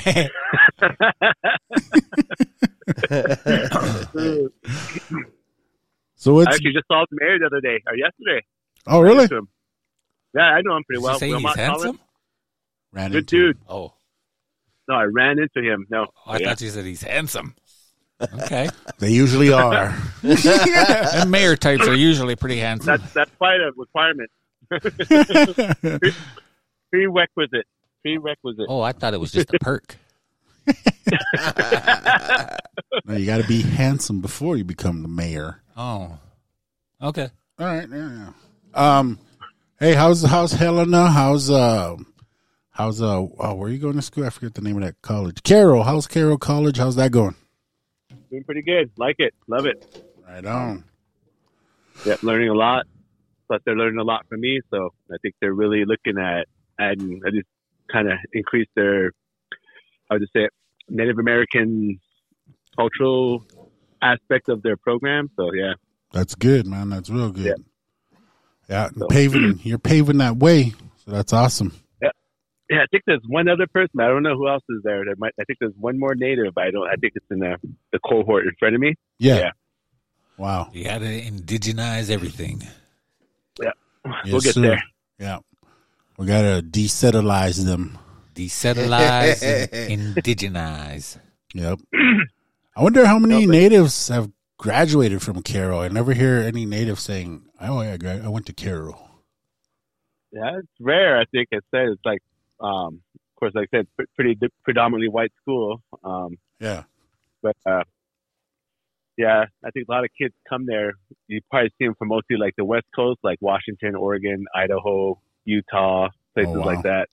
[6.17, 8.45] So I actually just saw him mayor the other day or yesterday.
[8.87, 9.29] oh really?
[10.35, 11.13] Yeah, I know him pretty Did well.
[11.15, 11.83] you say he's Mott Collins.
[11.85, 12.01] handsome?
[12.93, 13.43] Ran Good into him.
[13.47, 13.59] dude.
[13.69, 13.93] Oh,
[14.89, 15.87] No, I ran into him.
[15.91, 16.07] No.
[16.27, 16.49] oh, I yeah.
[16.49, 17.55] thought you said he's handsome.
[18.21, 18.69] Okay.
[18.99, 19.95] They usually are.
[20.25, 22.87] and mayor types are usually pretty handsome.
[22.97, 24.29] That's that's quite a requirement.
[26.91, 27.67] Prerequisite.
[28.03, 28.67] Prerequisite.
[28.69, 29.97] Oh, I thought it was just a perk.
[33.05, 35.63] No, you got to be handsome before you become the mayor.
[35.77, 36.19] Oh,
[37.03, 37.31] okay.
[37.59, 38.11] All right, yeah,
[38.75, 38.99] yeah.
[38.99, 39.19] Um,
[39.79, 41.09] hey, how's how's Helena?
[41.11, 41.97] How's uh,
[42.79, 44.25] how's uh, oh, where are you going to school?
[44.25, 45.43] I forget the name of that college.
[45.43, 45.83] Carroll.
[45.83, 46.79] How's Carroll College?
[46.79, 47.35] How's that going?
[48.31, 48.91] Doing pretty good.
[48.97, 49.35] Like it.
[49.49, 50.05] Love it.
[50.27, 50.85] Right on.
[52.07, 52.87] Yep, learning a lot.
[53.49, 54.61] Plus, they're learning a lot from me.
[54.71, 56.47] So I think they're really looking at
[56.79, 57.49] adding, I just
[57.91, 59.13] kind of increase their,
[60.11, 60.49] I would just say,
[60.89, 61.99] Native American
[62.77, 63.45] cultural
[64.01, 65.31] aspect of their program.
[65.37, 65.73] So yeah,
[66.13, 66.91] That's good, man.
[66.91, 67.45] That's real good.
[67.47, 67.55] Yeah.
[68.69, 69.61] Yeah, So- paving.
[69.65, 71.73] You're paving that way, so that's awesome.
[72.71, 72.83] Yeah.
[72.83, 74.01] I think there's one other person.
[74.01, 75.05] I don't know who else is there.
[75.05, 75.35] There might.
[75.41, 76.57] I think there's one more Native.
[76.57, 76.89] I don't.
[76.89, 77.57] I think it's in the
[77.93, 78.95] the cohort in front of me.
[79.19, 79.39] Yeah.
[79.39, 79.51] Yeah.
[80.37, 80.71] Wow.
[80.73, 82.63] You got to indigenize everything.
[83.61, 83.73] Yeah.
[84.25, 84.61] We'll get sir.
[84.61, 84.83] there.
[85.19, 85.39] Yeah.
[86.19, 87.97] We gotta desettleize them.
[88.35, 91.19] Decentralize and indigenize.
[91.55, 91.79] Yep.
[92.77, 95.81] I wonder how many natives have graduated from Carroll.
[95.81, 99.09] I never hear any native saying, "Oh, yeah, I went to Carroll."
[100.33, 101.19] Yeah, it's rare.
[101.19, 102.21] I think it said it's like,
[102.61, 105.83] um, of course, like I said, pre- pretty predominantly white school.
[106.05, 106.85] Um, Yeah.
[107.43, 107.85] but uh,
[109.17, 110.93] yeah, I think a lot of kids come there.
[111.27, 116.09] You probably see them from mostly like the West Coast, like Washington, Oregon, Idaho, Utah,
[116.35, 116.67] places Oh, wow.
[116.67, 117.09] like that.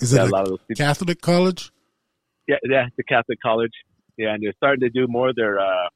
[0.00, 0.76] Is Yeah, it a lot of those.
[0.76, 1.70] Catholic college?
[2.46, 3.72] yeah, yeah, the Catholic college.
[4.16, 5.32] Yeah, and they're starting to do more.
[5.34, 5.88] They're, uh,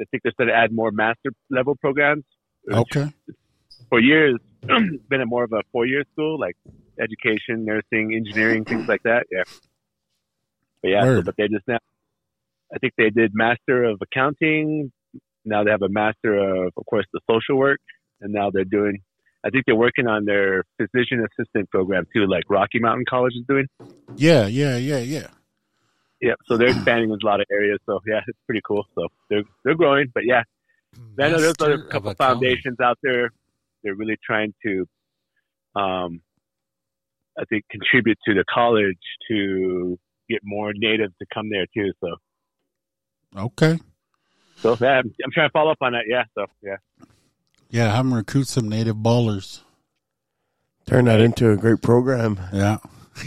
[0.00, 2.24] I think they're starting to add more master level programs.
[2.70, 3.12] Okay.
[3.90, 6.56] for years been a more of a four year school, like
[7.00, 9.26] education, nursing, engineering, things like that.
[9.30, 9.42] Yeah.
[10.82, 11.78] but yeah, so, but they just now,
[12.74, 14.92] I think they did master of accounting.
[15.44, 17.80] Now they have a master of, of course, the social work,
[18.20, 19.00] and now they're doing.
[19.44, 23.44] I think they're working on their physician assistant program too, like Rocky Mountain College is
[23.46, 23.66] doing.
[24.16, 25.26] Yeah, yeah, yeah, yeah.
[26.20, 27.78] Yeah, so they're expanding in a lot of areas.
[27.84, 28.86] So yeah, it's pretty cool.
[28.94, 30.44] So they're they're growing, but yeah,
[31.18, 33.30] I know there's Master other of couple foundations out there.
[33.82, 34.86] They're really trying to,
[35.76, 36.22] um,
[37.38, 41.92] I think, contribute to the college to get more natives to come there too.
[42.00, 42.16] So,
[43.36, 43.78] Okay.
[44.56, 46.04] so yeah, I'm, I'm trying to follow up on that.
[46.08, 46.76] Yeah, so yeah,
[47.70, 49.60] Yeah, have them recruit some native ballers.
[50.86, 52.38] Turn that into a great program.
[52.52, 52.78] Yeah.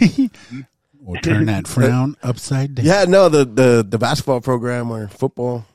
[1.06, 2.84] or turn that frown upside down.
[2.86, 5.66] Yeah, no, the the the basketball program or football.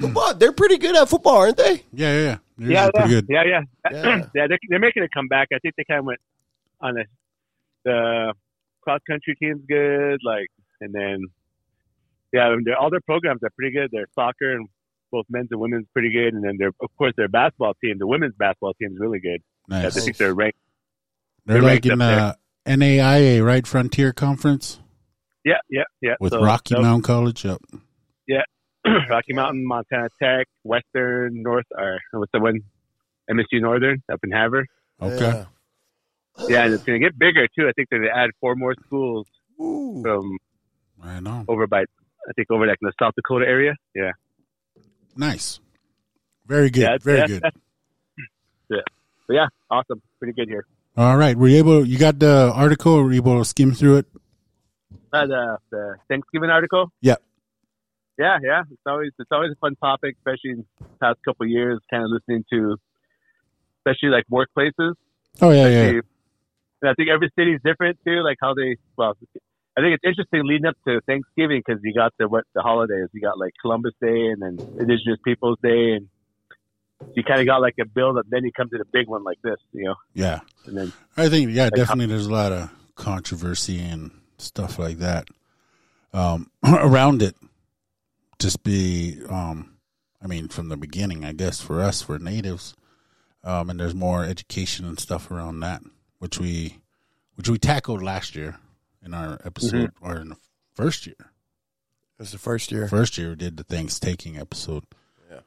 [0.00, 1.82] Football, they're pretty good at football, aren't they?
[1.92, 2.36] Yeah, yeah, yeah.
[2.58, 3.26] They're yeah, pretty yeah, good.
[3.28, 3.60] yeah, yeah,
[3.92, 4.16] Yeah.
[4.34, 4.46] yeah.
[4.48, 5.48] They're, they're making a comeback.
[5.52, 6.20] I think they kind of went
[6.84, 7.04] on a,
[7.84, 8.34] the
[8.82, 10.48] cross country team's good, like,
[10.80, 11.24] and then
[12.32, 13.90] yeah, I mean, they're, all their programs are pretty good.
[13.92, 14.68] Their soccer and
[15.12, 18.06] both men's and women's pretty good, and then their of course their basketball team, the
[18.06, 19.40] women's basketball team is really good.
[19.68, 20.58] Yeah, I think they're ranked.
[21.46, 23.66] They're they're like ranked in up uh, NAIA, right?
[23.66, 24.80] Frontier Conference
[25.44, 26.14] Yeah, yeah, yeah.
[26.20, 27.44] with So, Rocky so Mountain College.
[27.44, 27.58] Yep.
[28.26, 28.42] Yeah,
[29.08, 32.60] Rocky Mountain, Montana Tech, Western, North, or what's the one?
[33.30, 34.66] MSU Northern up in Havre.
[35.00, 35.18] Okay.
[35.24, 35.44] Yeah.
[36.48, 37.68] Yeah, and it's going to get bigger too.
[37.68, 39.26] I think they're going to add four more schools
[39.60, 40.02] Ooh.
[40.02, 40.38] from
[41.02, 41.44] I know.
[41.48, 43.74] over by, I think over like in the South Dakota area.
[43.94, 44.12] Yeah.
[45.16, 45.60] Nice.
[46.46, 46.82] Very good.
[46.82, 47.42] Yeah, Very yeah, good.
[48.70, 48.80] yeah.
[49.26, 50.02] But yeah, awesome.
[50.18, 50.66] Pretty good here.
[50.96, 51.36] All right.
[51.36, 51.86] Were you able?
[51.86, 53.02] You got the article?
[53.02, 54.06] Were you able to skim through it?
[55.12, 56.92] Uh, the the Thanksgiving article.
[57.00, 57.16] Yeah.
[58.18, 58.62] Yeah, yeah.
[58.70, 61.80] It's always it's always a fun topic, especially in the past couple of years.
[61.90, 62.76] Kind of listening to,
[63.78, 64.94] especially like workplaces.
[65.40, 66.00] Oh yeah, yeah.
[66.84, 68.76] And I think every city's different too, like how they.
[68.96, 69.16] Well,
[69.76, 73.08] I think it's interesting leading up to Thanksgiving because you got the what the holidays.
[73.12, 76.08] You got like Columbus Day and then Indigenous Peoples Day, and
[77.14, 78.26] you kind of got like a build up.
[78.28, 80.40] Then you come to the big one like this, you know, Yeah.
[80.66, 82.06] and then I think yeah, how- definitely.
[82.06, 85.26] There's a lot of controversy and stuff like that
[86.12, 87.34] um, around it.
[88.38, 89.76] Just be, um,
[90.22, 92.74] I mean, from the beginning, I guess for us, for natives,
[93.42, 95.82] um, and there's more education and stuff around that,
[96.24, 96.78] which we,
[97.34, 98.56] which we tackled last year
[99.04, 100.36] in our episode or in the
[100.72, 101.16] first year.
[101.18, 102.88] It was the first year.
[102.88, 104.84] First year we did the thanks taking episode.
[105.30, 105.40] Yeah.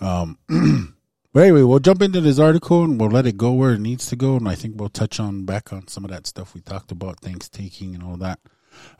[0.00, 0.38] Um.
[1.34, 4.04] But anyway, we'll jump into this article and we'll let it go where it needs
[4.08, 6.60] to go, and I think we'll touch on back on some of that stuff we
[6.60, 8.38] talked about, thanks taking and all that.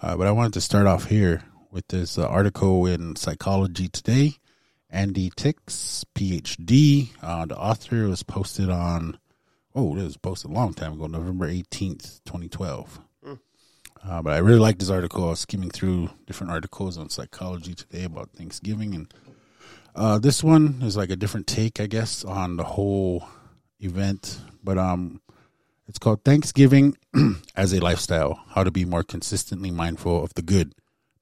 [0.00, 4.36] Uh, but I wanted to start off here with this uh, article in Psychology Today.
[4.88, 7.10] Andy Tix, PhD.
[7.22, 9.18] Uh, the author was posted on,
[9.74, 13.00] oh, this was posted a long time ago, November 18th, 2012.
[14.04, 15.26] Uh, but I really liked this article.
[15.26, 18.94] I was skimming through different articles on Psychology Today about Thanksgiving.
[18.94, 19.14] And
[19.94, 23.28] uh, this one is like a different take, I guess, on the whole
[23.78, 24.40] event.
[24.62, 25.20] But um,
[25.86, 26.96] it's called Thanksgiving
[27.56, 30.74] as a Lifestyle How to Be More Consistently Mindful of the Good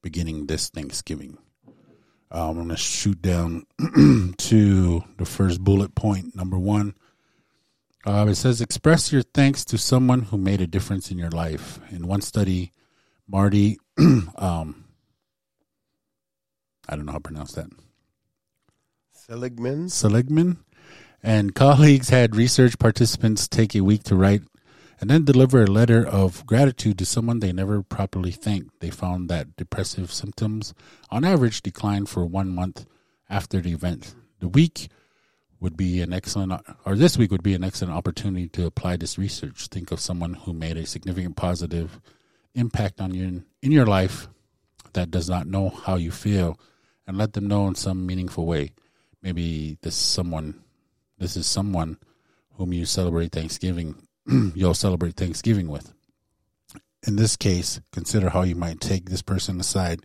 [0.02, 1.36] beginning this Thanksgiving.
[2.32, 3.66] Um, I'm going to shoot down
[4.38, 6.94] to the first bullet point, number one.
[8.06, 11.78] Uh, it says, express your thanks to someone who made a difference in your life.
[11.90, 12.72] In one study,
[13.28, 14.84] Marty, um,
[16.88, 17.68] I don't know how to pronounce that,
[19.12, 19.90] Seligman.
[19.90, 20.58] Seligman
[21.22, 24.42] and colleagues had research participants take a week to write
[25.00, 28.80] and then deliver a letter of gratitude to someone they never properly thanked.
[28.80, 30.74] They found that depressive symptoms,
[31.10, 32.86] on average, declined for one month
[33.28, 34.14] after the event.
[34.40, 34.88] The week
[35.60, 36.52] would be an excellent,
[36.86, 39.66] or this week would be an excellent opportunity to apply this research.
[39.66, 42.00] Think of someone who made a significant positive
[42.54, 44.28] impact on you in your life
[44.94, 46.58] that does not know how you feel,
[47.06, 48.72] and let them know in some meaningful way.
[49.22, 50.62] Maybe this is someone,
[51.18, 51.98] this is someone
[52.54, 53.94] whom you celebrate Thanksgiving.
[54.54, 55.92] you'll celebrate Thanksgiving with.
[57.06, 60.00] In this case, consider how you might take this person aside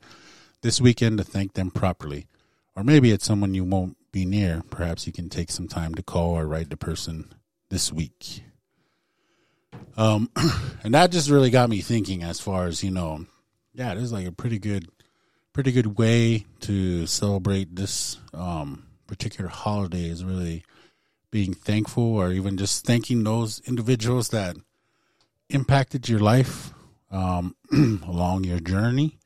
[0.61, 2.27] this weekend to thank them properly.
[2.75, 4.63] Or maybe it's someone you won't be near.
[4.69, 7.33] Perhaps you can take some time to call or write the person
[7.69, 8.45] this week.
[9.97, 10.31] Um,
[10.85, 13.25] and that just really got me thinking as far as, you know,
[13.73, 14.87] yeah, it is like a pretty good,
[15.51, 20.63] pretty good way to celebrate this, um, particular holiday is really
[21.29, 24.55] being thankful or even just thanking those individuals that
[25.49, 26.71] impacted your life
[27.11, 27.53] um,
[28.07, 29.19] along your journey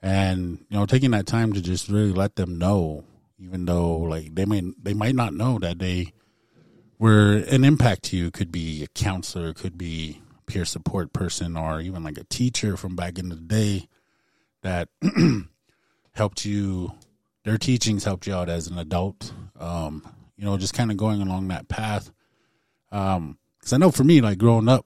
[0.00, 3.04] and you know taking that time to just really let them know
[3.38, 6.12] even though like they may they might not know that they
[6.98, 11.80] were an impact to you could be a counselor could be peer support person or
[11.80, 13.88] even like a teacher from back in the day
[14.62, 14.88] that
[16.12, 16.92] helped you
[17.44, 19.32] their teachings helped you out as an adult.
[19.58, 22.10] Um you know just kind of going along that path.
[22.92, 24.84] Um because i know for me like growing up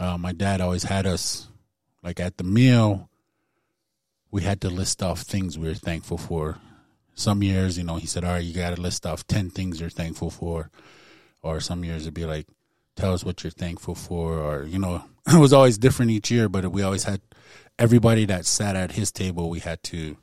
[0.00, 1.48] uh, my dad always had us
[2.02, 3.08] like at the meal.
[4.30, 6.58] We had to list off things we were thankful for
[7.14, 9.80] some years you know he said all right you got to list off 10 things
[9.80, 10.70] you're thankful for.
[11.42, 12.46] Or some years it'd be like
[12.96, 16.48] tell us what you're thankful for or you know it was always different each year
[16.48, 17.20] but we always had
[17.78, 20.16] everybody that sat at his table we had to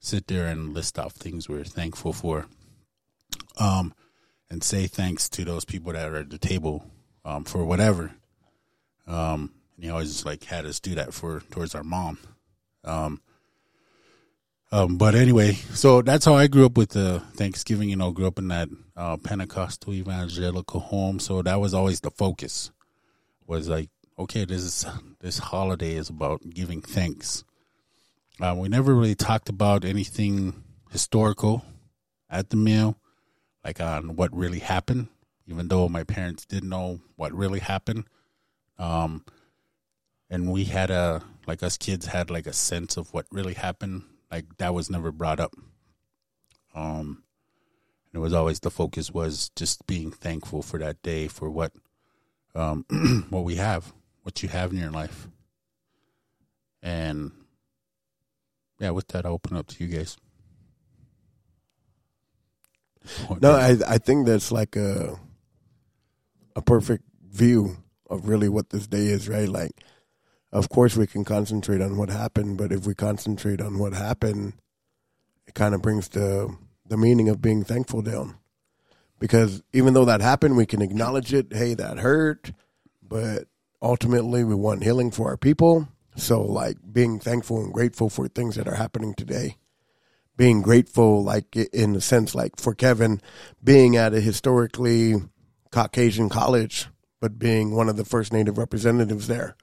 [0.00, 2.46] sit there and list off things we were thankful for
[3.58, 3.94] um
[4.50, 6.84] and say thanks to those people that are at the table
[7.24, 8.12] um for whatever
[9.06, 12.18] um and he always like had us do that for towards our mom
[12.84, 13.20] um
[14.70, 17.88] um, but anyway, so that's how I grew up with the Thanksgiving.
[17.88, 22.10] You know, grew up in that uh, Pentecostal evangelical home, so that was always the
[22.10, 22.70] focus.
[23.46, 24.86] Was like, okay, this is
[25.20, 27.44] this holiday is about giving thanks.
[28.40, 31.64] Uh, we never really talked about anything historical
[32.28, 32.98] at the meal,
[33.64, 35.08] like on what really happened.
[35.46, 38.04] Even though my parents didn't know what really happened,
[38.78, 39.24] um,
[40.28, 44.02] and we had a like us kids had like a sense of what really happened
[44.30, 45.54] like that was never brought up.
[46.74, 47.22] Um
[48.12, 51.72] and it was always the focus was just being thankful for that day for what
[52.54, 52.84] um
[53.30, 55.28] what we have what you have in your life.
[56.82, 57.32] And
[58.78, 60.16] yeah with that i'll open up to you guys.
[63.40, 65.18] No, I I think that's like a
[66.54, 67.76] a perfect view
[68.10, 69.48] of really what this day is, right?
[69.48, 69.72] Like,
[70.52, 74.54] of course, we can concentrate on what happened, but if we concentrate on what happened,
[75.46, 76.54] it kind of brings the
[76.86, 78.36] the meaning of being thankful down.
[79.18, 81.52] Because even though that happened, we can acknowledge it.
[81.52, 82.52] Hey, that hurt,
[83.02, 83.46] but
[83.82, 85.88] ultimately, we want healing for our people.
[86.16, 89.56] So, like being thankful and grateful for things that are happening today
[90.38, 93.20] being grateful, like in the sense, like for Kevin,
[93.62, 95.16] being at a historically
[95.70, 96.86] Caucasian college,
[97.20, 99.56] but being one of the first Native representatives there.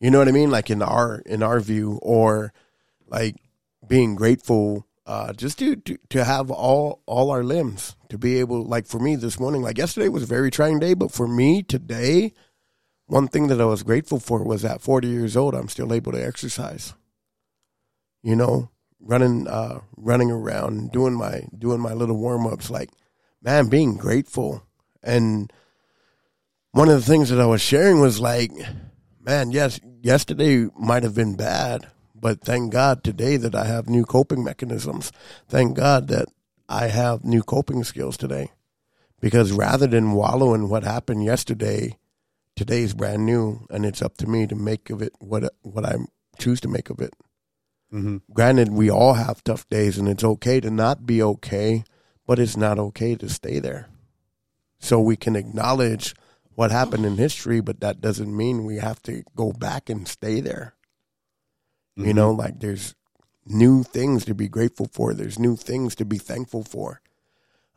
[0.00, 0.50] You know what I mean?
[0.50, 2.52] Like in our in our view, or
[3.08, 3.36] like
[3.86, 8.64] being grateful uh, just to, to to have all all our limbs to be able.
[8.64, 11.62] Like for me this morning, like yesterday was a very trying day, but for me
[11.62, 12.32] today,
[13.06, 16.12] one thing that I was grateful for was at 40 years old, I'm still able
[16.12, 16.94] to exercise.
[18.22, 22.90] You know, running uh running around doing my doing my little warm-ups like
[23.42, 24.62] man being grateful
[25.02, 25.52] and
[26.72, 28.50] one of the things that I was sharing was like
[29.28, 31.86] man yes yesterday might have been bad
[32.20, 35.12] but thank God today that I have new coping mechanisms.
[35.48, 36.26] Thank God that
[36.68, 38.50] I have new coping skills today.
[39.20, 41.96] Because rather than wallow in what happened yesterday
[42.56, 45.96] today's brand new and it's up to me to make of it what what I
[46.38, 47.14] choose to make of it.
[47.92, 48.16] Mm-hmm.
[48.32, 51.84] Granted we all have tough days and it's okay to not be okay
[52.26, 53.88] but it's not okay to stay there.
[54.80, 56.14] So we can acknowledge
[56.58, 60.40] what happened in history but that doesn't mean we have to go back and stay
[60.40, 60.74] there
[61.96, 62.94] you know like there's
[63.46, 67.00] new things to be grateful for there's new things to be thankful for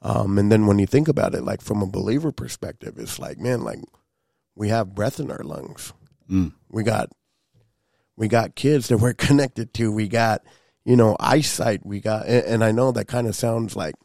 [0.02, 3.38] um, and then when you think about it like from a believer perspective it's like
[3.38, 3.80] man like
[4.56, 5.94] we have breath in our lungs
[6.30, 6.54] Mm.
[6.70, 7.10] we got
[8.22, 9.92] we got kids that we're connected to.
[9.92, 10.44] We got,
[10.86, 11.86] you know, eyesight.
[11.86, 13.96] We got, and, and I know that kind of sounds like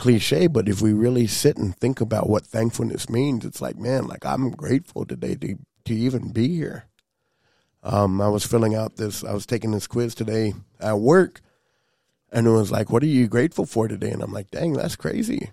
[0.00, 4.06] cliche, but if we really sit and think about what thankfulness means, it's like, man,
[4.06, 6.86] like I'm grateful today to to even be here.
[7.82, 9.22] Um, I was filling out this.
[9.24, 11.40] I was taking this quiz today at work,
[12.32, 14.96] and it was like, "What are you grateful for today?" And I'm like, "Dang, that's
[14.96, 15.50] crazy."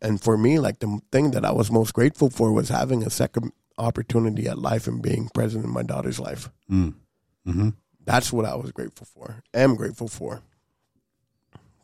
[0.00, 3.10] And for me, like the thing that I was most grateful for was having a
[3.10, 6.50] second opportunity at life and being present in my daughter's life.
[6.70, 6.94] Mm.
[7.46, 7.68] Mm-hmm.
[8.04, 9.42] That's what I was grateful for.
[9.54, 10.42] Am grateful for.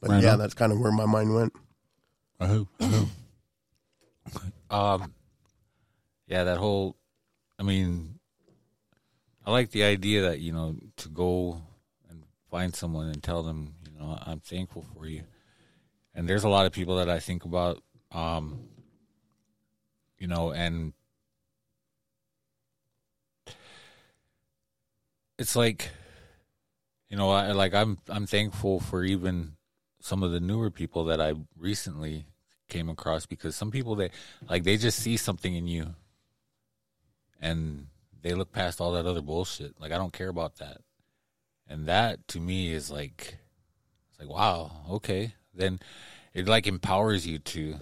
[0.01, 0.39] But Right yeah, on.
[0.39, 1.53] that's kind of where my mind went.
[2.41, 3.09] Oh, oh.
[4.71, 5.15] Um,
[6.27, 6.97] yeah, that whole.
[7.59, 8.19] I mean,
[9.45, 11.63] I like the idea that you know to go
[12.09, 15.23] and find someone and tell them, you know, I'm thankful for you.
[16.15, 17.83] And there's a lot of people that I think about,
[18.13, 18.69] um,
[20.19, 20.93] you know, and
[25.39, 25.91] it's like,
[27.09, 29.58] you know, I like I'm I'm thankful for even
[30.01, 32.27] some of the newer people that I recently
[32.69, 34.11] came across because some people they
[34.49, 35.95] like they just see something in you
[37.41, 37.87] and
[38.23, 39.81] they look past all that other bullshit.
[39.81, 40.79] Like I don't care about that.
[41.67, 43.39] And that to me is like
[44.11, 45.35] it's like wow, okay.
[45.55, 45.81] Then
[46.35, 47.77] it like empowers you to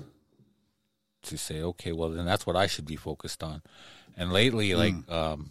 [1.22, 3.62] to say, okay, well then that's what I should be focused on.
[4.16, 5.50] And lately like um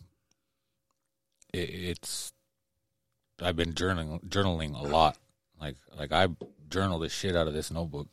[1.54, 2.32] it, it's
[3.42, 5.18] I've been journaling journaling a lot.
[5.60, 6.28] Like like I
[6.70, 8.08] journal the shit out of this notebook,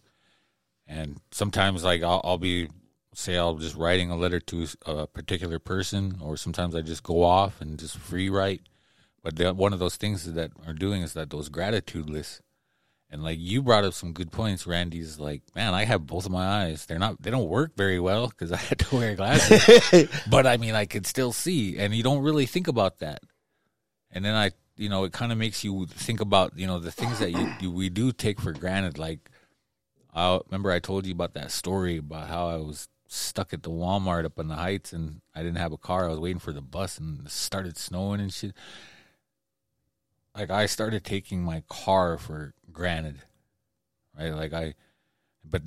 [0.87, 2.69] and sometimes like I'll, I'll be
[3.15, 7.23] say I'll just writing a letter to a particular person, or sometimes I just go
[7.23, 8.63] off and just free write.
[9.23, 12.41] But the, one of those things that are doing is that those gratitude lists.
[13.11, 16.33] And like you brought up some good points, Randy's like, man, I have both of
[16.33, 16.87] my eyes.
[16.87, 20.09] They're not, they don't work very well because I had to wear glasses.
[20.31, 23.21] but I mean, I could still see, and you don't really think about that.
[24.11, 26.93] And then I, you know, it kind of makes you think about, you know, the
[26.93, 28.99] things that you, you we do take for granted.
[28.99, 29.31] Like,
[30.15, 33.71] I remember I told you about that story about how I was stuck at the
[33.71, 36.07] Walmart up in the Heights, and I didn't have a car.
[36.07, 38.55] I was waiting for the bus, and it started snowing and shit
[40.37, 43.19] like I started taking my car for granted,
[44.19, 44.35] right?
[44.35, 44.75] Like I,
[45.45, 45.63] but,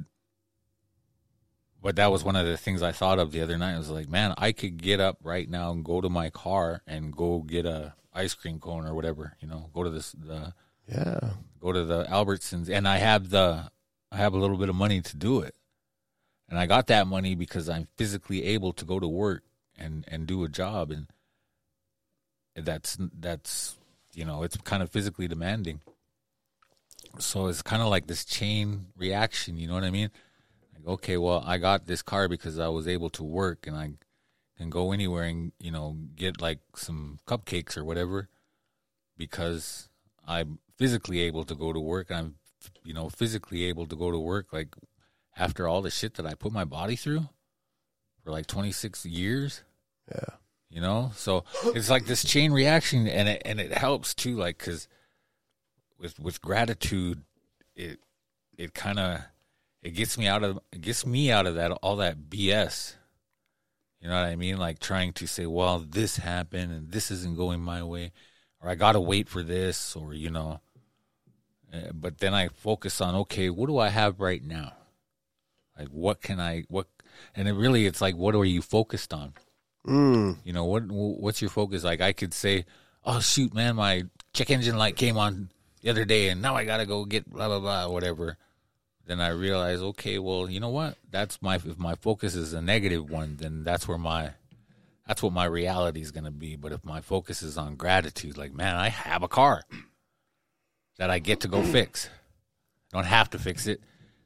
[1.82, 3.76] but that was one of the things I thought of the other night.
[3.76, 6.82] I was like, man, I could get up right now and go to my car
[6.88, 10.54] and go get a ice cream cone or whatever, you know, go to this, the,
[10.88, 11.32] Yeah.
[11.60, 13.70] go to the Albertsons, and I have the,
[14.12, 15.54] I have a little bit of money to do it,
[16.50, 19.44] and I got that money because I'm physically able to go to work
[19.78, 21.08] and and do a job, and
[22.56, 23.76] that's that's
[24.14, 25.82] you know it's kind of physically demanding.
[27.20, 30.12] So it's kind of like this chain reaction, you know what I mean?
[30.74, 33.92] Like, okay, well, I got this car because I was able to work, and I
[34.58, 38.30] can go anywhere and you know get like some cupcakes or whatever
[39.18, 39.90] because
[40.28, 42.12] I'm physically able to go to work.
[42.12, 42.36] I'm,
[42.84, 44.52] you know, physically able to go to work.
[44.52, 44.76] Like
[45.38, 47.30] after all the shit that I put my body through
[48.24, 49.64] for like 26 years,
[50.12, 50.36] Yeah.
[50.70, 51.12] you know.
[51.16, 54.88] So it's like this chain reaction, and it and it helps too, like because
[56.00, 57.22] with with gratitude,
[57.76, 58.00] it
[58.58, 59.22] it kind of
[59.82, 62.96] it gets me out of it gets me out of that all that BS.
[64.06, 64.58] You know what I mean?
[64.58, 68.12] Like trying to say, well, this happened and this isn't going my way,
[68.62, 70.62] or I gotta wait for this, or you know.
[71.74, 74.74] Uh, But then I focus on, okay, what do I have right now?
[75.76, 76.86] Like, what can I what?
[77.34, 79.34] And it really, it's like, what are you focused on?
[79.88, 80.38] Mm.
[80.44, 80.84] You know what?
[80.92, 81.84] What's your focus?
[81.84, 82.66] Like I could say,
[83.04, 84.04] "Oh shoot, man, my
[84.34, 85.50] check engine light came on
[85.82, 88.38] the other day, and now I gotta go get blah blah blah, whatever."
[89.06, 90.98] Then I realize, okay, well, you know what?
[91.12, 94.32] That's my if my focus is a negative one, then that's where my
[95.08, 96.56] that's what my reality is gonna be.
[96.56, 99.62] But if my focus is on gratitude, like man, I have a car
[100.98, 102.10] that I get to go fix.
[102.94, 103.82] I don't have to fix it.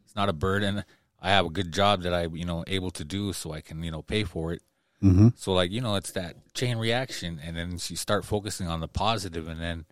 [0.06, 0.84] It's not a burden.
[1.22, 3.84] I have a good job that I, you know, able to do, so I can,
[3.84, 4.62] you know, pay for it.
[5.04, 5.30] Mm-hmm.
[5.36, 8.88] So like you know, it's that chain reaction, and then you start focusing on the
[8.88, 9.86] positive, and then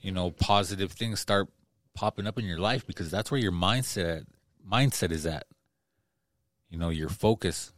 [0.00, 1.48] you know, positive things start
[1.94, 4.24] popping up in your life because that's where your mindset
[4.70, 5.46] mindset is at.
[6.70, 7.72] You know, your focus.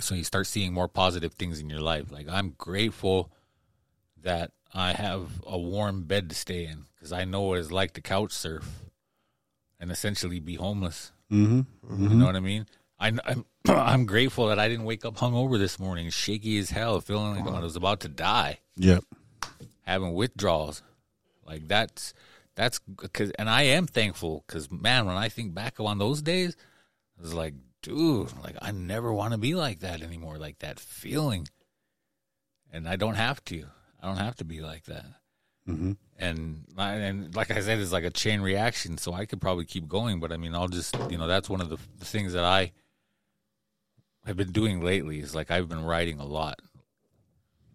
[0.00, 2.10] So you start seeing more positive things in your life.
[2.10, 3.32] Like I'm grateful
[4.22, 7.92] that I have a warm bed to stay in because I know what it's like
[7.94, 8.82] to couch surf
[9.80, 11.12] and essentially be homeless.
[11.30, 12.02] Mm-hmm.
[12.02, 12.66] You know what I mean?
[12.98, 17.00] I, I'm I'm grateful that I didn't wake up hungover this morning, shaky as hell,
[17.00, 19.04] feeling like I was about to die, Yep.
[19.82, 20.82] having withdrawals.
[21.44, 22.14] Like that's
[22.56, 26.56] that's because, and I am thankful because man, when I think back on those days,
[27.20, 31.46] it's like, dude, like I never want to be like that anymore, like that feeling.
[32.72, 33.66] And I don't have to.
[34.02, 35.06] I don't have to be like that.
[35.68, 35.92] Mm-hmm.
[36.18, 38.98] And and like I said, it's like a chain reaction.
[38.98, 41.60] So I could probably keep going, but I mean, I'll just you know that's one
[41.60, 42.72] of the, the things that I
[44.24, 45.20] have been doing lately.
[45.20, 46.60] Is like I've been writing a lot,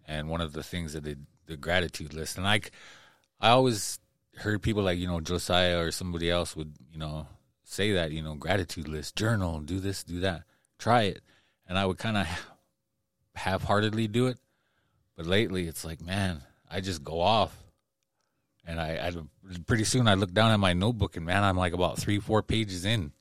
[0.08, 1.16] and one of the things that the,
[1.46, 2.62] the gratitude list, and I
[3.40, 3.98] I always
[4.36, 7.26] heard people like you know Josiah or somebody else would you know
[7.64, 10.42] say that you know gratitude list, journal, do this, do that,
[10.78, 11.22] try it,
[11.68, 12.26] and I would kind of
[13.34, 14.38] half-heartedly do it,
[15.16, 17.56] but lately it's like man, I just go off
[18.64, 19.12] and I, I
[19.66, 22.42] pretty soon I look down at my notebook and man, I'm like about three, four
[22.42, 23.12] pages in,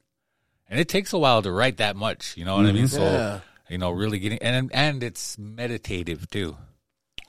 [0.70, 2.36] and it takes a while to write that much.
[2.38, 2.86] You know what I mean?
[2.86, 2.98] Mm-hmm.
[2.98, 3.40] So Yeah.
[3.70, 6.58] you know, really getting and and it's meditative too,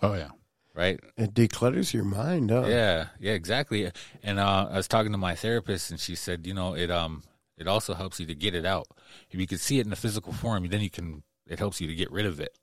[0.03, 0.31] Oh yeah.
[0.75, 0.99] Right?
[1.17, 2.51] It declutters your mind?
[2.51, 3.91] Yeah, yeah, exactly.
[4.23, 7.23] And uh, I was talking to my therapist, and she said, you know, it um,
[7.57, 8.87] it also helps you to get it out.
[9.31, 11.23] If you can see it in a physical form, then you can.
[11.47, 12.57] It helps you to get rid of it.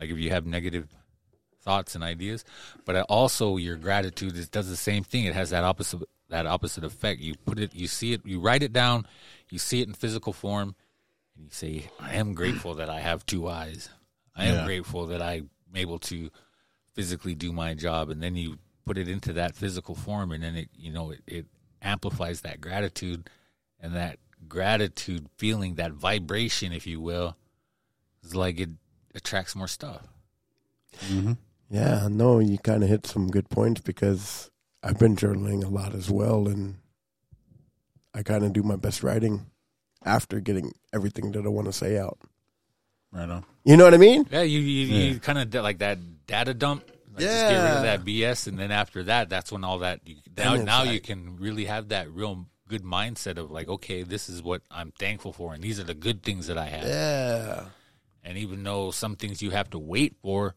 [0.00, 0.88] Like if you have negative
[1.62, 2.44] thoughts and ideas,
[2.84, 5.24] but also your gratitude is, does the same thing.
[5.24, 7.20] It has that opposite that opposite effect.
[7.20, 9.06] You put it, you see it, you write it down,
[9.50, 10.74] you see it in physical form,
[11.36, 13.90] and you say, "I am grateful that I have two eyes.
[14.34, 14.64] I am Yeah.
[14.64, 16.30] grateful that I'm able to
[16.96, 20.56] physically do my job." And then you put it into that physical form, and then
[20.56, 21.46] it, you know, it, it
[21.82, 23.30] amplifies that gratitude
[23.78, 24.18] and that
[24.48, 27.36] gratitude feeling, that vibration, if you will,
[28.24, 28.70] is like it
[29.14, 30.02] attracts more stuff.
[31.06, 31.32] Mm-hmm.
[31.70, 34.50] Yeah, no, you kind of hit some good points because
[34.82, 36.76] I've been journaling a lot as well, and
[38.14, 39.46] I kind of do my best writing
[40.04, 42.18] after getting everything that I want to say out.
[43.10, 43.44] Right on.
[43.64, 44.26] You know what I mean?
[44.30, 45.04] Yeah, you you, Yeah.
[45.12, 46.84] you kind of like that data dump.
[47.12, 50.00] Like just get rid of that BS, and then after that, that's when all that
[50.04, 54.02] you, now it's now you can really have that real good mindset of like, okay,
[54.02, 56.86] this is what I'm thankful for, and these are the good things that I have.
[56.86, 57.64] Yeah.
[58.22, 60.56] And even though some things you have to wait for,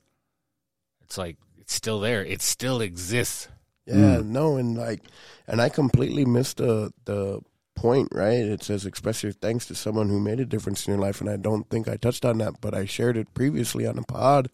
[1.01, 2.26] it's like it's still there.
[2.26, 3.47] It still exists.
[3.86, 4.26] Yeah, mm.
[4.26, 5.01] no, and like,
[5.47, 7.41] and I completely missed the the
[7.76, 8.09] point.
[8.11, 8.39] Right?
[8.39, 11.30] It says express your thanks to someone who made a difference in your life, and
[11.30, 14.49] I don't think I touched on that, but I shared it previously on the pod.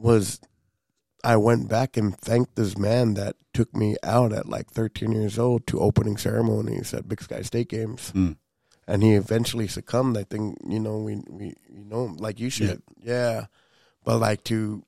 [0.00, 0.40] Was
[1.22, 5.38] I went back and thanked this man that took me out at like 13 years
[5.38, 8.36] old to opening ceremonies at Big Sky State Games, Mm.
[8.88, 10.16] and he eventually succumbed.
[10.16, 13.46] I think you know we we you know like you should, yeah.
[14.04, 14.82] But like to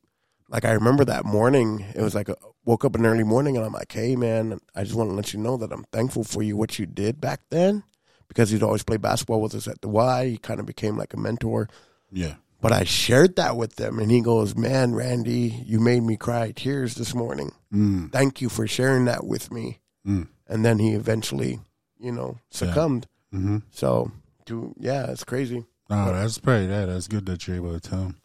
[0.48, 3.56] like I remember that morning, it was like a, woke up in the early morning
[3.56, 6.24] and I'm like, hey man, I just want to let you know that I'm thankful
[6.24, 7.82] for you what you did back then
[8.28, 10.28] because he'd always play basketball with us at the Y.
[10.28, 11.68] He kind of became like a mentor.
[12.10, 12.36] Yeah.
[12.62, 16.52] But I shared that with them and he goes, man, Randy, you made me cry
[16.52, 17.50] tears this morning.
[17.74, 18.12] Mm.
[18.12, 19.80] Thank you for sharing that with me.
[20.06, 20.28] Mm.
[20.46, 21.58] And then he eventually,
[21.98, 23.08] you know, succumbed.
[23.34, 23.58] Mm-hmm.
[23.72, 24.12] So,
[24.46, 25.64] to, yeah, it's crazy.
[25.90, 26.66] No, that's pretty.
[26.66, 28.16] Yeah, that's good that you're able to tell him.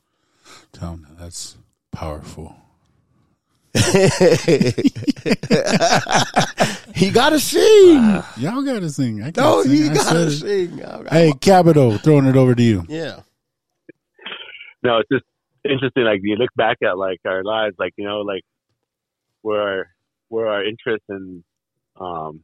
[0.71, 1.17] Tell him that.
[1.17, 1.57] that's
[1.91, 2.55] powerful.
[6.93, 8.23] he got to sing.
[8.38, 9.21] Y'all got to sing.
[9.21, 9.71] I can't no, sing.
[9.71, 10.81] he I gotta sing.
[11.09, 12.85] Hey, Capito, throwing it over to you.
[12.88, 13.21] Yeah.
[14.88, 15.25] No, it's just
[15.65, 16.05] interesting.
[16.05, 18.43] Like you look back at like our lives, like you know, like
[19.41, 19.88] where our
[20.29, 21.43] where our interests and
[21.99, 22.41] um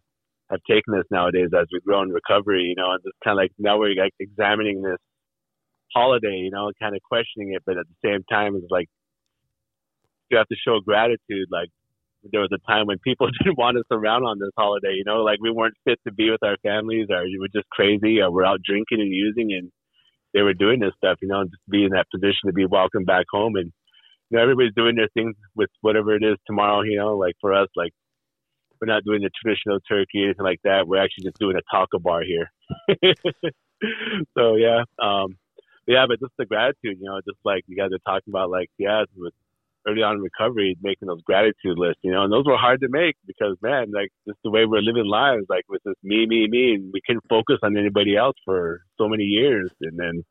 [0.52, 2.64] have taken us nowadays as we grow in recovery.
[2.64, 5.00] You know, and just kind of like now we're like examining this
[5.96, 6.36] holiday.
[6.44, 8.90] You know, kind of questioning it, but at the same time, it's like
[10.30, 11.48] you have to show gratitude.
[11.50, 11.70] Like
[12.30, 14.96] there was a time when people didn't want us around on this holiday.
[14.96, 17.70] You know, like we weren't fit to be with our families, or we were just
[17.70, 19.72] crazy, or we're out drinking and using and
[20.34, 22.66] they were doing this stuff, you know, and just be in that position to be
[22.66, 23.56] welcomed back home.
[23.56, 23.72] And,
[24.30, 27.54] you know, everybody's doing their things with whatever it is tomorrow, you know, like for
[27.54, 27.94] us, like
[28.82, 30.88] we're not doing the traditional turkey, or anything like that.
[30.88, 32.52] We're actually just doing a taco bar here.
[34.38, 34.84] so, yeah.
[35.02, 35.38] Um,
[35.88, 38.70] yeah, but just the gratitude, you know, just like you guys are talking about, like,
[38.78, 39.34] yeah, with
[39.88, 42.88] early on in recovery, making those gratitude lists, you know, and those were hard to
[42.90, 46.48] make because, man, like, just the way we're living lives, like with this me, me,
[46.50, 49.70] me, and we couldn't focus on anybody else for so many years.
[49.82, 50.24] And then,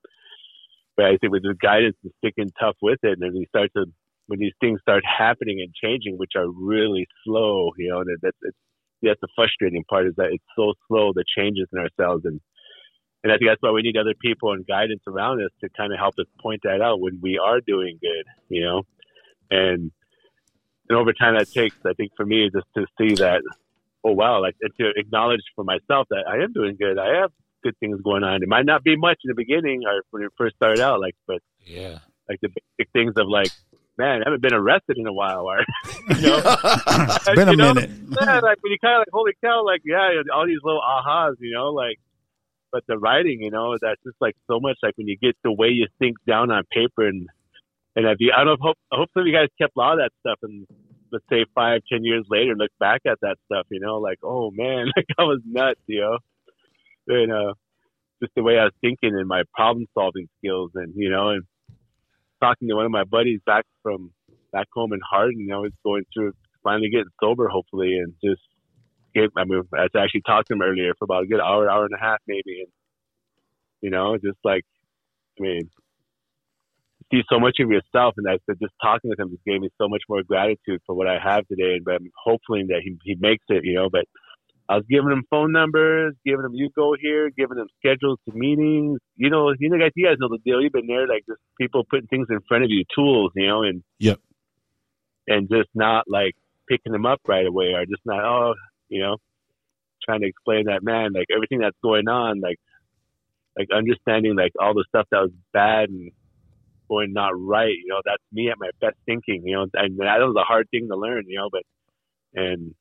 [0.97, 3.71] but I think with the guidance and sticking tough with it, and then you start
[3.77, 3.85] to,
[4.27, 8.37] when these things start happening and changing, which are really slow, you know, and that's,
[8.43, 8.57] it's,
[9.03, 12.25] that's the frustrating part is that it's so slow, the changes in ourselves.
[12.25, 12.41] And,
[13.23, 15.93] and I think that's why we need other people and guidance around us to kind
[15.93, 18.83] of help us point that out when we are doing good, you know?
[19.53, 19.91] And,
[20.89, 23.43] and over time that takes, I think for me, just to see that,
[24.05, 26.99] oh wow, like to acknowledge for myself that I am doing good.
[26.99, 27.31] I have
[27.63, 28.43] good things going on.
[28.43, 31.15] It might not be much in the beginning or when it first started out, like,
[31.27, 31.99] but Yeah.
[32.29, 33.53] like the basic things of like,
[33.99, 35.59] man, I haven't been arrested in a while, or
[36.17, 37.75] you know, It's been a know?
[37.75, 37.91] minute.
[38.21, 41.35] yeah, like when you kind of like, holy cow, like yeah, all these little ahas,
[41.41, 41.99] you know, like.
[42.75, 44.79] But the writing, you know, that's just like so much.
[44.83, 47.29] Like when you get the way you think down on paper, and
[47.97, 49.99] and if you, I don't hope, I hope of you guys kept a lot of
[49.99, 50.67] that stuff, and
[51.13, 54.51] let's say five, ten years later, look back at that stuff, you know, like oh
[54.53, 56.19] man, like I was nuts, you know,
[57.09, 57.55] and uh,
[58.23, 61.43] just the way I was thinking and my problem solving skills, and you know, and
[62.41, 64.11] talking to one of my buddies back from
[64.53, 66.33] back home in Hardin, you know, he's going through
[66.63, 68.43] finally getting sober, hopefully, and just
[69.15, 69.29] gave.
[69.37, 71.95] I mean, I actually talked to him earlier for about a good hour, hour and
[71.95, 72.69] a half, maybe, and
[73.81, 74.63] you know, just like,
[75.39, 75.71] I mean,
[77.13, 79.69] see so much of yourself, and I said just talking with him just gave me
[79.79, 83.17] so much more gratitude for what I have today, and I'm hoping that he he
[83.21, 84.05] makes it, you know, but.
[84.69, 88.35] I was giving him phone numbers, giving him you go here, giving him schedules to
[88.35, 89.01] meetings.
[89.17, 90.63] You know, you know, guys, you guys know the deal.
[90.63, 93.65] You've been there, like just people putting things in front of you, tools, you know,
[93.65, 94.21] and Yep.
[95.27, 96.35] and just not like
[96.69, 98.55] picking them up right away, or just not, oh,
[98.89, 99.17] you know,
[100.03, 102.59] trying to explain that man, like everything that's going on, like
[103.59, 106.13] like understanding like all the stuff that was bad and
[106.93, 107.75] going not right.
[107.75, 109.43] You know, that's me at my best thinking.
[109.45, 111.25] You know, and that was a hard thing to learn.
[111.27, 111.63] You know, but
[112.35, 112.75] and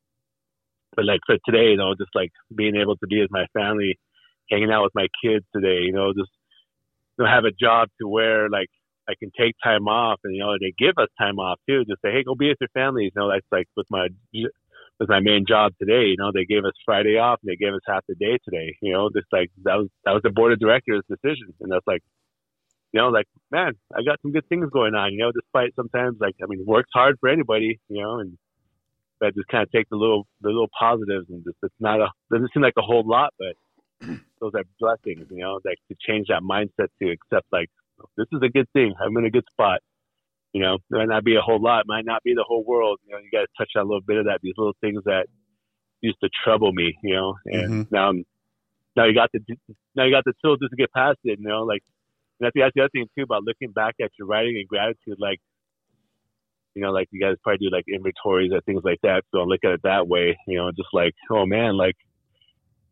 [0.95, 3.97] but like for today, you know, just like being able to be with my family,
[4.49, 6.32] hanging out with my kids today, you know, just
[7.18, 8.70] you know, have a job to where like
[9.09, 11.86] I can take time off, and you know, they give us time off too.
[11.86, 13.12] Just say, hey, go be with your families.
[13.16, 14.07] You know, that's like with my
[14.99, 16.05] with my main job today.
[16.12, 18.76] You know, they gave us Friday off, and they gave us half the day today.
[18.82, 21.88] You know, just like that was that was the board of directors' decision, and that's
[21.88, 22.03] like
[22.93, 25.13] you know, like man, I got some good things going on.
[25.13, 27.79] You know, despite sometimes like I mean, work's hard for anybody.
[27.89, 28.37] You know, and
[29.19, 32.09] but just kind of take the little the little positives and just it's not a
[32.31, 34.07] doesn't seem like a whole lot, but
[34.41, 35.27] those are blessings.
[35.29, 37.69] You know, like to change that mindset to accept like
[38.17, 38.93] this is a good thing.
[38.99, 39.79] I'm in a good spot.
[40.53, 42.99] You know, it might not be a whole lot, might not be the whole world.
[43.05, 44.39] You know, you got to touch on a little bit of that.
[44.41, 45.27] These little things that
[46.01, 46.97] used to trouble me.
[47.03, 47.95] You know, and mm-hmm.
[47.95, 48.25] now I'm
[48.95, 49.39] now you got the
[49.95, 51.39] now you got the tools just to get past it.
[51.39, 51.83] You know, like
[52.41, 55.17] that's, that's the other thing too about looking back at your writing and gratitude.
[55.19, 55.39] Like,
[56.75, 59.23] you know, like you guys probably do like inventories or things like that.
[59.31, 60.37] So I look at it that way.
[60.47, 61.95] You know, just like, oh man, like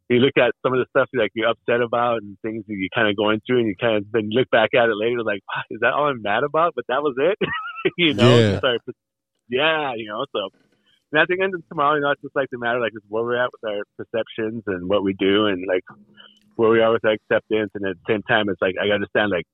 [0.09, 2.73] you look at some of the stuff you like you're upset about and things that
[2.73, 5.23] you're kind of going through, and you kind of then look back at it later,
[5.23, 6.73] like, is that all I'm mad about?
[6.75, 7.37] But that was it,
[7.97, 8.37] you know.
[8.37, 8.57] Yeah.
[8.57, 8.81] Start,
[9.49, 10.25] yeah, you know.
[10.31, 10.49] So,
[11.11, 13.03] and I think end of tomorrow, you know, it's just like the matter, like, is
[13.07, 15.85] where we're at with our perceptions and what we do, and like
[16.59, 19.31] where we are with our acceptance, and at the same time, it's like I understand
[19.31, 19.45] like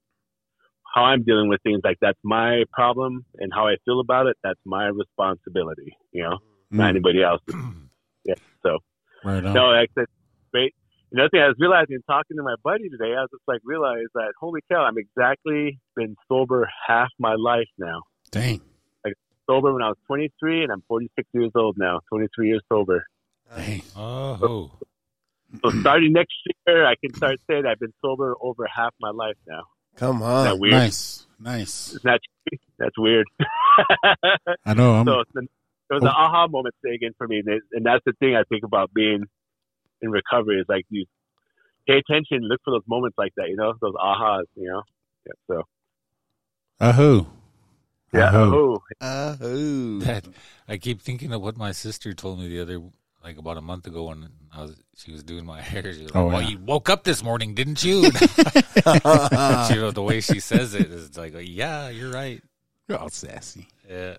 [0.92, 1.82] how I'm dealing with things.
[1.84, 5.96] Like that's my problem, and how I feel about it, that's my responsibility.
[6.12, 6.38] You know,
[6.72, 6.96] not hmm.
[6.96, 7.54] anybody else's.
[8.26, 8.34] yeah.
[8.64, 8.80] So.
[9.24, 9.54] Right on.
[9.54, 10.12] No, like that's
[10.52, 10.74] great.
[11.12, 14.10] Another thing I was realizing talking to my buddy today, I was just like realized
[14.16, 18.02] that holy cow, I'm exactly been sober half my life now.
[18.32, 18.62] Dang.
[19.04, 19.14] Like
[19.48, 22.00] sober when I was 23, and I'm 46 years old now.
[22.10, 23.06] 23 years sober.
[23.56, 23.84] Dang.
[23.96, 24.72] Oh, So
[25.80, 26.34] starting next
[26.68, 29.64] year, I can start saying I've been sober over half my life now.
[29.98, 30.46] Come Isn't on.
[30.46, 30.74] that weird?
[30.74, 31.28] Nice.
[31.40, 31.90] Nice.
[31.90, 32.20] Isn't that
[32.78, 33.26] that's weird?
[34.66, 34.96] I know.
[34.96, 35.48] I'm, so it's
[35.90, 36.18] it was an oh.
[36.18, 39.26] aha moment thing again for me, and, that's the thing I think about being
[40.02, 41.06] in recovery is like you
[41.88, 44.82] pay attention, look for those moments like that, you know, those ahas, you know.
[45.26, 45.64] Yeah, so
[46.80, 47.28] Ahoo.
[48.14, 48.56] yeah, Ahoo.
[48.56, 50.00] oh, Uh-oh.
[50.00, 50.28] that
[50.68, 52.82] I keep thinking of what my sister told me the other,
[53.26, 55.82] like about a month ago when I was she was doing my hair.
[55.94, 56.50] She was like, Oh, "Well, yeah.
[56.50, 58.02] you woke up this morning, didn't you?"
[58.86, 62.42] know the way she says it is like, "Yeah, you're right.
[62.88, 63.68] You're all sassy.
[63.90, 64.18] Yeah,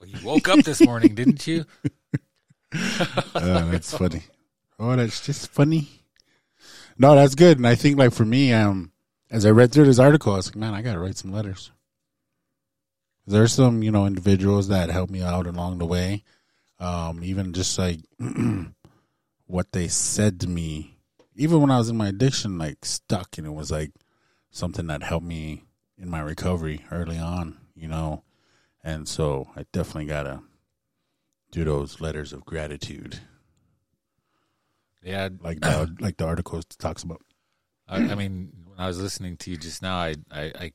[0.00, 1.64] well, you woke up this morning, didn't you?"
[2.74, 4.22] Oh, that's funny.
[4.78, 5.88] Oh, that's just funny.
[6.98, 7.58] No, that's good.
[7.58, 8.92] And I think like for me, um,
[9.30, 11.70] as I read through this article, I was like, man, I gotta write some letters.
[13.26, 16.24] There's some, you know, individuals that helped me out along the way.
[16.80, 18.00] Um, even just like
[19.46, 20.98] what they said to me,
[21.34, 23.92] even when I was in my addiction, like stuck, and it was like
[24.50, 25.64] something that helped me
[25.96, 28.22] in my recovery early on, you know.
[28.84, 30.42] And so I definitely gotta
[31.50, 33.20] do those letters of gratitude,
[35.02, 37.22] Yeah, like the like the article talks about.
[37.88, 40.72] I, I mean, when I was listening to you just now, I I, I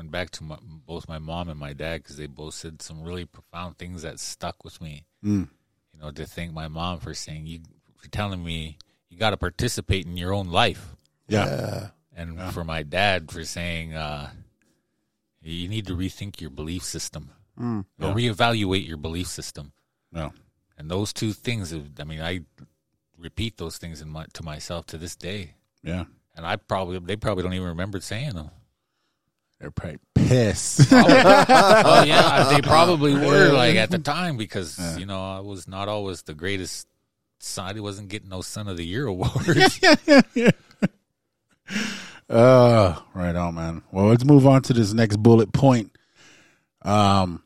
[0.00, 3.02] went back to my, both my mom and my dad because they both said some
[3.02, 5.04] really profound things that stuck with me.
[5.22, 5.48] Mm.
[5.92, 7.60] You know, to thank my mom for saying you
[7.96, 8.78] for telling me
[9.10, 10.96] you got to participate in your own life,
[11.28, 11.88] Yeah, Yeah.
[12.16, 14.30] and for my dad for saying uh,
[15.42, 17.84] you need to rethink your belief system Mm.
[18.00, 19.72] or reevaluate your belief system.
[20.10, 20.32] no,
[20.78, 22.40] And those two things, I mean, I
[23.18, 27.16] repeat those things in my, to myself to this day, yeah, and I probably they
[27.16, 28.50] probably don't even remember saying them.
[29.60, 30.88] They're probably pissed.
[30.92, 35.88] oh yeah, they probably were like at the time because you know I was not
[35.88, 36.86] always the greatest.
[37.42, 37.74] Son.
[37.74, 39.80] he wasn't getting no Son of the Year awards.
[42.28, 43.82] Uh, right on, man.
[43.90, 45.96] Well, let's move on to this next bullet point.
[46.82, 47.42] Um,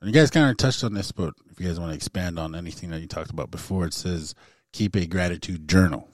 [0.00, 2.38] and you guys kind of touched on this, but if you guys want to expand
[2.38, 4.34] on anything that you talked about before, it says
[4.72, 6.08] keep a gratitude journal.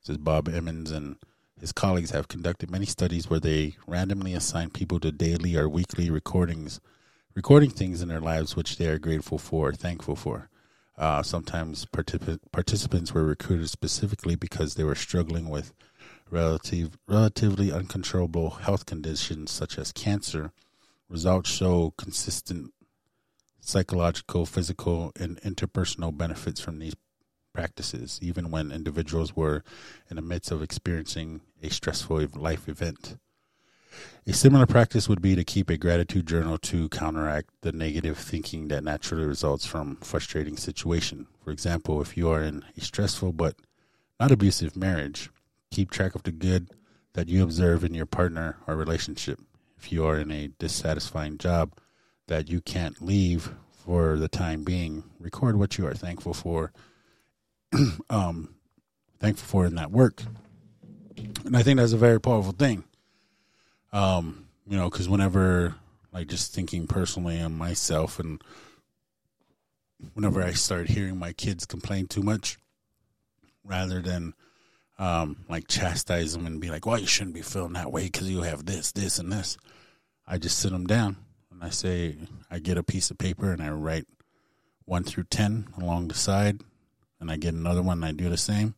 [0.00, 1.16] It says Bob Emmons and
[1.60, 6.10] his colleagues have conducted many studies where they randomly assign people to daily or weekly
[6.10, 6.80] recordings,
[7.34, 10.50] recording things in their lives which they are grateful for, thankful for.
[10.98, 15.72] Uh, sometimes particip- participants were recruited specifically because they were struggling with
[16.30, 20.52] relative, relatively uncontrollable health conditions such as cancer.
[21.08, 22.72] Results show consistent
[23.60, 26.94] psychological, physical, and interpersonal benefits from these
[27.56, 29.64] practices, even when individuals were
[30.10, 33.16] in the midst of experiencing a stressful life event.
[34.26, 38.68] A similar practice would be to keep a gratitude journal to counteract the negative thinking
[38.68, 41.28] that naturally results from frustrating situation.
[41.42, 43.54] For example, if you are in a stressful but
[44.20, 45.30] not abusive marriage,
[45.70, 46.68] keep track of the good
[47.14, 49.40] that you observe in your partner or relationship.
[49.78, 51.72] If you are in a dissatisfying job
[52.26, 56.72] that you can't leave for the time being, record what you are thankful for.
[58.10, 58.54] um,
[59.20, 60.22] thankful for in that work,
[61.44, 62.84] and I think that's a very powerful thing.
[63.92, 65.74] Um, you know, because whenever,
[66.12, 68.42] like, just thinking personally on myself, and
[70.14, 72.58] whenever I start hearing my kids complain too much,
[73.64, 74.34] rather than
[74.98, 78.30] um, like chastise them and be like, "Well, you shouldn't be feeling that way because
[78.30, 79.56] you have this, this, and this."
[80.26, 81.16] I just sit them down
[81.52, 82.16] and I say,
[82.50, 84.06] I get a piece of paper and I write
[84.84, 86.60] one through ten along the side,
[87.20, 88.74] and I get another one and I do the same,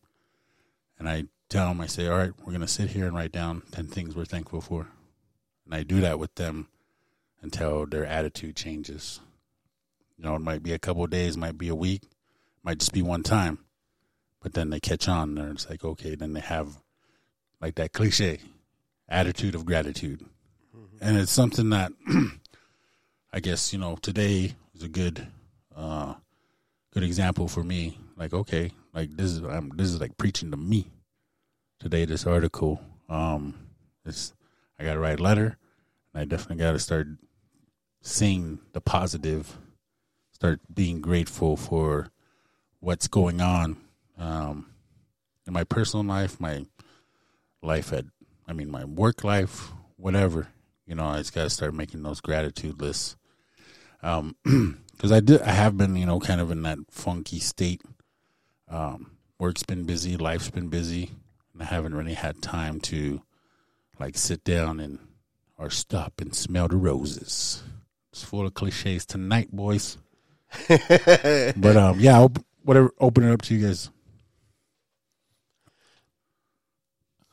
[0.97, 3.63] and I tell them, I say, "All right, we're gonna sit here and write down
[3.71, 4.89] ten things we're thankful for,"
[5.65, 6.67] and I do that with them
[7.41, 9.19] until their attitude changes.
[10.17, 12.03] You know, it might be a couple of days, might be a week,
[12.63, 13.59] might just be one time,
[14.41, 15.37] but then they catch on.
[15.37, 16.81] And it's like, okay, then they have
[17.61, 18.39] like that cliche
[19.07, 20.25] attitude of gratitude,
[21.01, 21.91] and it's something that
[23.33, 25.27] I guess you know today is a good,
[25.75, 26.15] uh,
[26.93, 27.97] good example for me.
[28.19, 30.91] Like, okay, like this is I'm, this is like preaching to me
[31.79, 32.03] today.
[32.03, 33.53] This article, um,
[34.05, 34.33] it's
[34.77, 35.57] I got to write a letter,
[36.13, 37.07] and I definitely got to start
[38.01, 39.57] seeing the positive,
[40.31, 42.09] start being grateful for
[42.81, 43.77] what's going on
[44.17, 44.67] um,
[45.47, 46.65] in my personal life, my
[47.61, 48.05] life at,
[48.47, 50.47] I mean, my work life, whatever.
[50.85, 53.15] You know, I just got to start making those gratitude lists.
[54.01, 54.35] Um,
[54.91, 57.81] because I did, I have been, you know, kind of in that funky state.
[58.69, 61.11] Um, work's been busy, life's been busy,
[61.53, 63.21] and I haven't really had time to,
[63.99, 64.99] like, sit down and
[65.57, 67.63] or stop and smell the roses.
[68.11, 69.97] It's full of cliches tonight, boys.
[70.67, 72.31] but um, yeah, I'll,
[72.63, 72.91] whatever.
[72.99, 73.89] Open it up to you guys.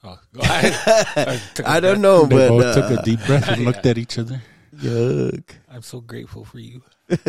[0.05, 0.75] Oh, go ahead.
[1.29, 1.99] I, took don't breath.
[1.99, 4.43] know, They but both uh, took a deep breath and looked at each other.
[4.77, 6.83] yuck, I'm so grateful for you.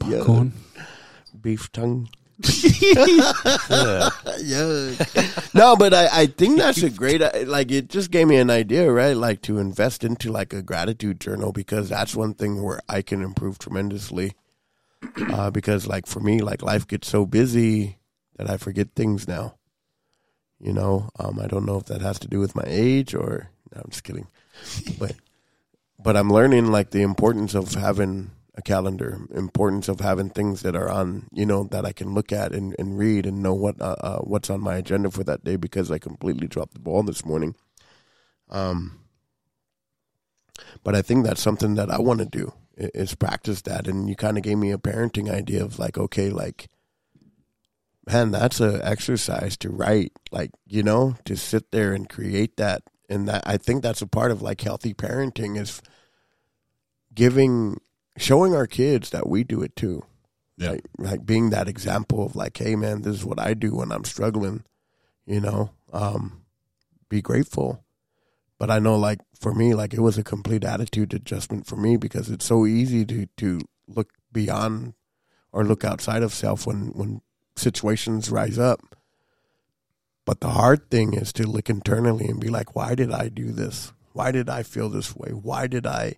[0.00, 0.52] Popcorn.
[1.40, 2.08] beef tongue.
[2.40, 4.14] Yuck.
[5.54, 8.50] no, but I, I think that's a great uh, like it just gave me an
[8.50, 9.16] idea, right?
[9.16, 13.22] Like to invest into like a gratitude journal because that's one thing where I can
[13.22, 14.34] improve tremendously.
[15.32, 17.98] Uh, because like for me, like life gets so busy
[18.36, 19.56] that I forget things now.
[20.60, 23.50] You know, um, I don't know if that has to do with my age or
[23.74, 24.26] no, I'm just kidding,
[24.98, 25.12] but
[25.98, 30.74] but I'm learning like the importance of having a calendar, importance of having things that
[30.74, 33.80] are on, you know, that I can look at and, and read and know what
[33.80, 37.04] uh, uh, what's on my agenda for that day because I completely dropped the ball
[37.04, 37.54] this morning.
[38.50, 38.98] Um,
[40.82, 43.86] but I think that's something that I want to do is practice that.
[43.86, 46.68] And you kind of gave me a parenting idea of like, okay, like,
[48.08, 52.82] man, that's a exercise to write, like, you know, to sit there and create that.
[53.08, 55.80] And that I think that's a part of like healthy parenting is
[57.14, 57.78] giving
[58.18, 60.04] showing our kids that we do it too.
[60.56, 60.72] Yeah.
[60.72, 63.92] Like, like being that example of like, hey man, this is what I do when
[63.92, 64.64] I'm struggling,
[65.26, 65.70] you know.
[65.92, 66.42] Um,
[67.08, 67.84] be grateful.
[68.58, 71.96] But I know like for me, like it was a complete attitude adjustment for me
[71.96, 74.94] because it's so easy to to look beyond
[75.52, 77.20] or look outside of self when when
[77.56, 78.96] situations rise up.
[80.24, 83.50] But the hard thing is to look internally and be like, why did I do
[83.50, 83.92] this?
[84.12, 85.30] Why did I feel this way?
[85.30, 86.16] Why did I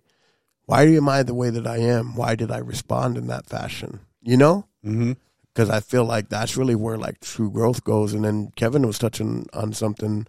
[0.71, 2.15] why am I the way that I am?
[2.15, 3.99] Why did I respond in that fashion?
[4.21, 4.67] You know?
[4.85, 5.13] Mm-hmm.
[5.53, 8.13] Because I feel like that's really where like true growth goes.
[8.13, 10.27] And then Kevin was touching on something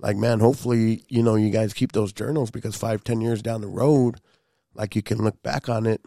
[0.00, 3.60] like, man, hopefully, you know, you guys keep those journals because five, ten years down
[3.60, 4.16] the road,
[4.74, 6.00] like you can look back on it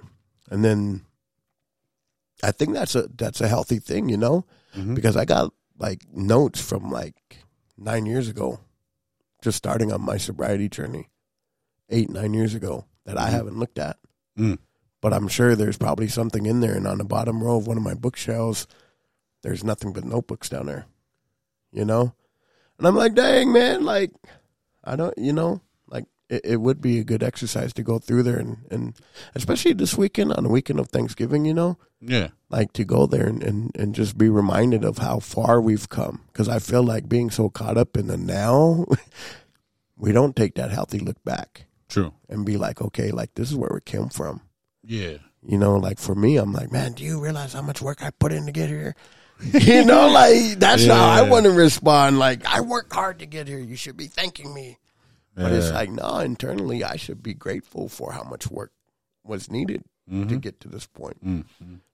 [0.51, 1.05] and then
[2.43, 4.43] I think that's a that's a healthy thing, you know?
[4.75, 4.95] Mhm.
[4.95, 7.15] Because I got like notes from like
[7.77, 8.59] nine years ago,
[9.41, 11.07] just starting on my sobriety journey,
[11.89, 13.97] eight, nine years ago that I haven't looked at.
[14.38, 14.60] Mm.
[15.01, 16.76] But I'm sure there's probably something in there.
[16.76, 18.68] And on the bottom row of one of my bookshelves,
[19.41, 20.86] there's nothing but notebooks down there,
[21.72, 22.14] you know?
[22.78, 24.12] And I'm like, dang, man, like,
[24.84, 28.24] I don't, you know, like it, it would be a good exercise to go through
[28.24, 28.93] there and, and
[29.36, 31.78] especially this weekend, on the weekend of Thanksgiving, you know?
[32.01, 32.30] Yeah.
[32.49, 36.24] like to go there and, and, and just be reminded of how far we've come.
[36.28, 38.86] Because I feel like being so caught up in the now,
[39.97, 42.13] we don't take that healthy look back True.
[42.29, 44.41] and be like, okay, like this is where we came from.
[44.83, 45.17] Yeah.
[45.45, 48.09] You know, like for me, I'm like, man, do you realize how much work I
[48.11, 48.95] put in to get here?
[49.53, 52.17] you know, like that's how I want to respond.
[52.19, 53.59] Like I work hard to get here.
[53.59, 54.77] You should be thanking me.
[55.35, 58.71] But it's like, no, internally, I should be grateful for how much work
[59.23, 60.41] was needed to Mhm.
[60.41, 61.45] get to this point Mm.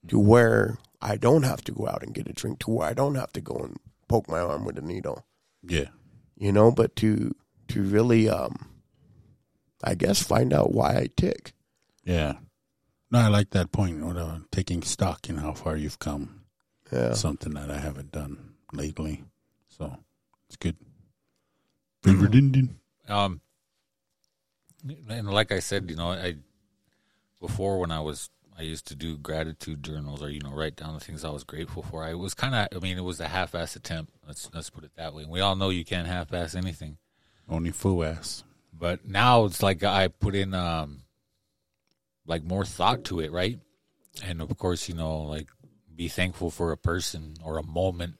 [0.07, 2.93] to where I don't have to go out and get a drink, to where I
[2.93, 3.77] don't have to go and
[4.07, 5.25] poke my arm with a needle,
[5.61, 5.89] Yeah.
[6.37, 7.35] you know, but to
[7.69, 8.69] to really um
[9.83, 11.53] I guess find out why I tick.
[12.03, 12.33] Yeah.
[13.11, 14.01] No, I like that point.
[14.01, 16.41] Or uh, taking stock in how far you've come.
[16.91, 17.13] Yeah.
[17.13, 19.23] Something that I haven't done lately.
[19.67, 19.97] So
[20.47, 20.77] it's good.
[22.03, 22.79] Favorite Indian.
[23.07, 23.41] Um,
[25.09, 26.35] and like I said, you know, I
[27.39, 30.93] before when I was I used to do gratitude journals or you know write down
[30.93, 32.03] the things I was grateful for.
[32.03, 34.13] I was kind of I mean it was a half-ass attempt.
[34.27, 35.25] Let's let's put it that way.
[35.25, 36.97] We all know you can't half-ass anything.
[37.49, 38.43] Only fool ass.
[38.83, 41.03] But now it's like I put in um
[42.27, 43.57] like more thought to it, right?
[44.21, 45.47] And of course, you know, like
[45.95, 48.15] be thankful for a person or a moment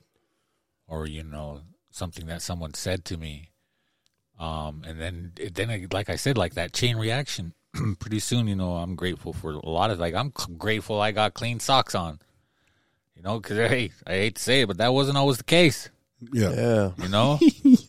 [0.88, 1.60] or you know
[1.92, 3.50] something that someone said to me.
[4.40, 7.54] Um and then then like I said like that chain reaction
[8.00, 11.34] pretty soon, you know, I'm grateful for a lot of like I'm grateful I got
[11.34, 12.20] clean socks on.
[13.18, 15.90] You know, cuz hey, I hate to say it, but that wasn't always the case,
[16.32, 16.52] Yeah.
[16.52, 16.56] yeah.
[16.56, 17.04] Yeah.
[17.04, 17.40] you know?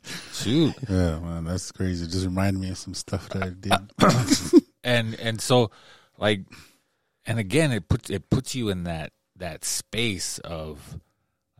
[0.45, 0.89] Shoot.
[0.89, 2.05] man, that's crazy.
[2.05, 3.73] It just reminded me of some stuff that I did.
[3.73, 5.71] Uh, uh, and and so
[6.19, 6.43] like
[7.27, 10.99] and again it puts it puts you in that that space of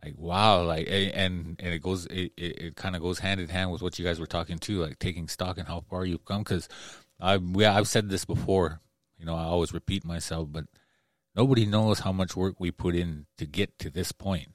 [0.03, 3.49] like wow like and and it goes it, it, it kind of goes hand in
[3.49, 6.23] hand with what you guys were talking to like taking stock in how far you've
[6.23, 6.69] come because
[7.19, 8.79] i we, i've said this before
[9.17, 10.65] you know i always repeat myself but
[11.35, 14.49] nobody knows how much work we put in to get to this point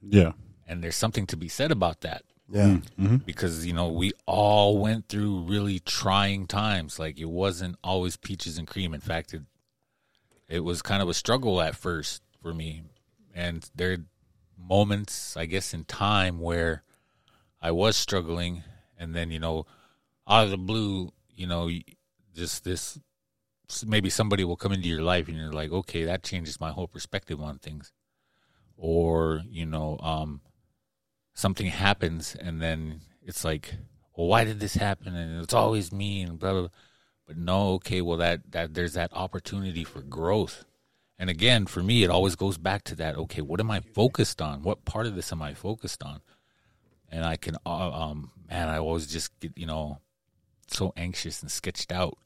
[0.00, 0.32] yeah.
[0.66, 2.80] and there's something to be said about that Yeah.
[3.24, 6.98] because you know we all went through really trying times.
[6.98, 8.92] Like it wasn't always peaches and cream.
[8.92, 9.42] In fact it
[10.48, 12.82] it was kind of a struggle at first for me.
[13.34, 13.96] And there are
[14.64, 16.82] moments i guess in time where
[17.60, 18.62] i was struggling.
[18.98, 19.64] And then you know
[20.28, 21.70] out of the blue you know
[22.34, 22.98] just this
[23.86, 26.86] maybe somebody will come into your life and you're like okay that changes my whole
[26.86, 27.92] perspective on things.
[28.76, 30.42] Or you know um
[31.34, 33.74] something happens and then it's like,
[34.16, 35.14] well, why did this happen?
[35.14, 36.60] And it's always me and blah blah.
[36.62, 36.70] blah.
[37.26, 40.64] But no, okay, well that that there's that opportunity for growth.
[41.18, 43.16] And again, for me, it always goes back to that.
[43.16, 44.62] Okay, what am I focused on?
[44.62, 46.20] What part of this am I focused on?
[47.08, 49.98] And I can, uh, um, man, I always just get you know
[50.66, 52.18] so anxious and sketched out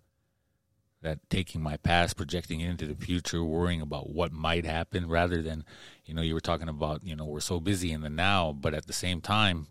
[1.03, 5.43] that taking my past, projecting it into the future, worrying about what might happen rather
[5.43, 5.65] than,
[6.05, 8.75] you know, you were talking about, you know, we're so busy in the now, but
[8.75, 9.69] at the same time,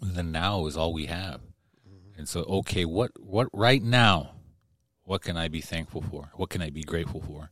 [0.00, 1.40] the now is all we have.
[1.88, 2.18] Mm-hmm.
[2.18, 4.32] And so, okay, what, what right now,
[5.02, 6.30] what can I be thankful for?
[6.34, 7.50] What can I be grateful for?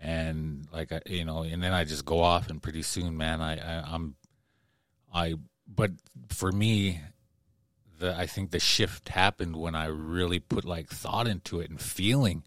[0.00, 3.40] And like, I, you know, and then I just go off and pretty soon, man,
[3.40, 4.16] I, I I'm,
[5.12, 5.34] I,
[5.66, 5.92] but
[6.28, 7.00] for me,
[7.98, 11.80] the I think the shift happened when I really put like thought into it and
[11.80, 12.42] feeling.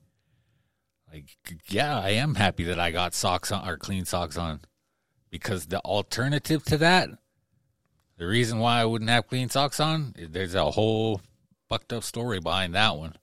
[1.11, 1.37] Like,
[1.69, 4.61] yeah, I am happy that I got socks on or clean socks on,
[5.29, 7.09] because the alternative to that,
[8.17, 11.21] the reason why I wouldn't have clean socks on, there's a whole
[11.69, 13.15] fucked up story behind that one.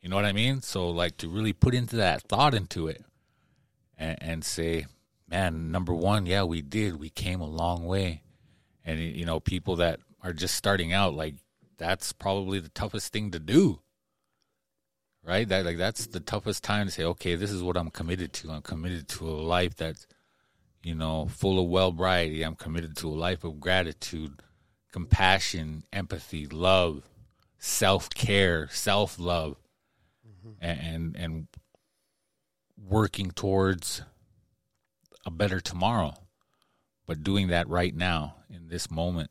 [0.00, 0.62] You know what I mean?
[0.62, 3.04] So like to really put into that thought into it,
[3.98, 4.86] and, and say,
[5.28, 8.22] man, number one, yeah, we did, we came a long way,
[8.84, 11.34] and you know, people that are just starting out, like
[11.78, 13.80] that's probably the toughest thing to do
[15.26, 15.48] right?
[15.48, 18.50] That like that's the toughest time to say okay this is what i'm committed to.
[18.50, 20.06] I'm committed to a life that's
[20.82, 22.46] you know full of Wellbriety.
[22.46, 24.40] I'm committed to a life of gratitude
[24.92, 27.02] compassion empathy love
[27.58, 29.56] self-care self-love
[30.26, 30.52] mm-hmm.
[30.60, 31.48] and, and and
[32.78, 34.02] working towards
[35.26, 36.14] a better tomorrow.
[37.06, 39.30] But doing that right now in this moment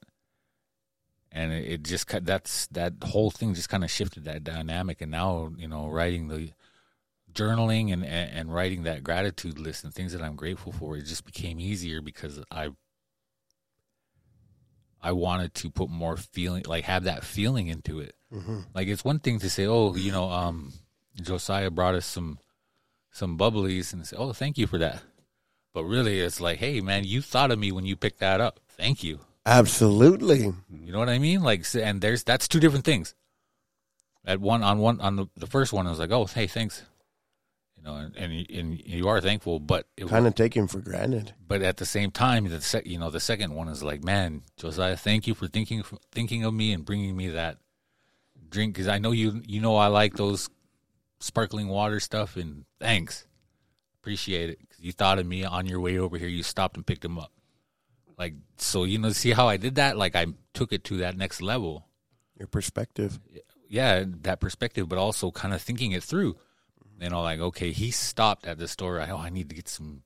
[1.35, 5.51] and it, just that's that whole thing just kind of shifted that dynamic and now
[5.57, 6.49] you know writing the
[7.33, 11.25] journaling and, and writing that gratitude list and things that i'm grateful for it just
[11.25, 12.69] became easier because i
[15.01, 18.15] i wanted to put more feeling like have that feeling into it.
[18.73, 20.73] Like it's one thing to say oh you know um
[21.21, 22.39] josiah brought us some
[23.11, 25.01] some bubblies and say oh thank you for that.
[25.73, 28.61] But really it's like hey man you thought of me when you picked that up.
[28.69, 30.53] Thank you Absolutely.
[30.81, 31.41] you know what I mean?
[31.41, 33.13] Like, and there's that's two different things.
[34.25, 36.83] At one on one on the the first one, I was like, oh, hey, thanks.
[37.77, 40.79] You know, and and, you- and you are thankful, but it, Kind of taken for
[40.79, 41.33] granted.
[41.47, 44.41] but at the same time, the sec, you know, the second one is like, man,
[44.57, 47.57] Josiah, thank you for thinking thinking of me and bringing me that
[48.49, 50.49] drink because I know you you know I like those
[51.19, 53.27] sparkling water stuff, and thanks,
[54.01, 54.59] appreciate it.
[54.69, 56.27] 'Cause you thought of me on your way over here.
[56.27, 57.31] You stopped and picked them up.
[58.17, 59.97] Like so, you know, see how I did that?
[59.97, 61.87] Like I took it to that next level
[62.39, 63.19] Your perspective.
[63.67, 66.37] yeah, that perspective, but also kind of thinking it through.
[67.01, 69.01] You know, like okay, he stopped at the store.
[69.01, 70.03] I, oh, I need to get some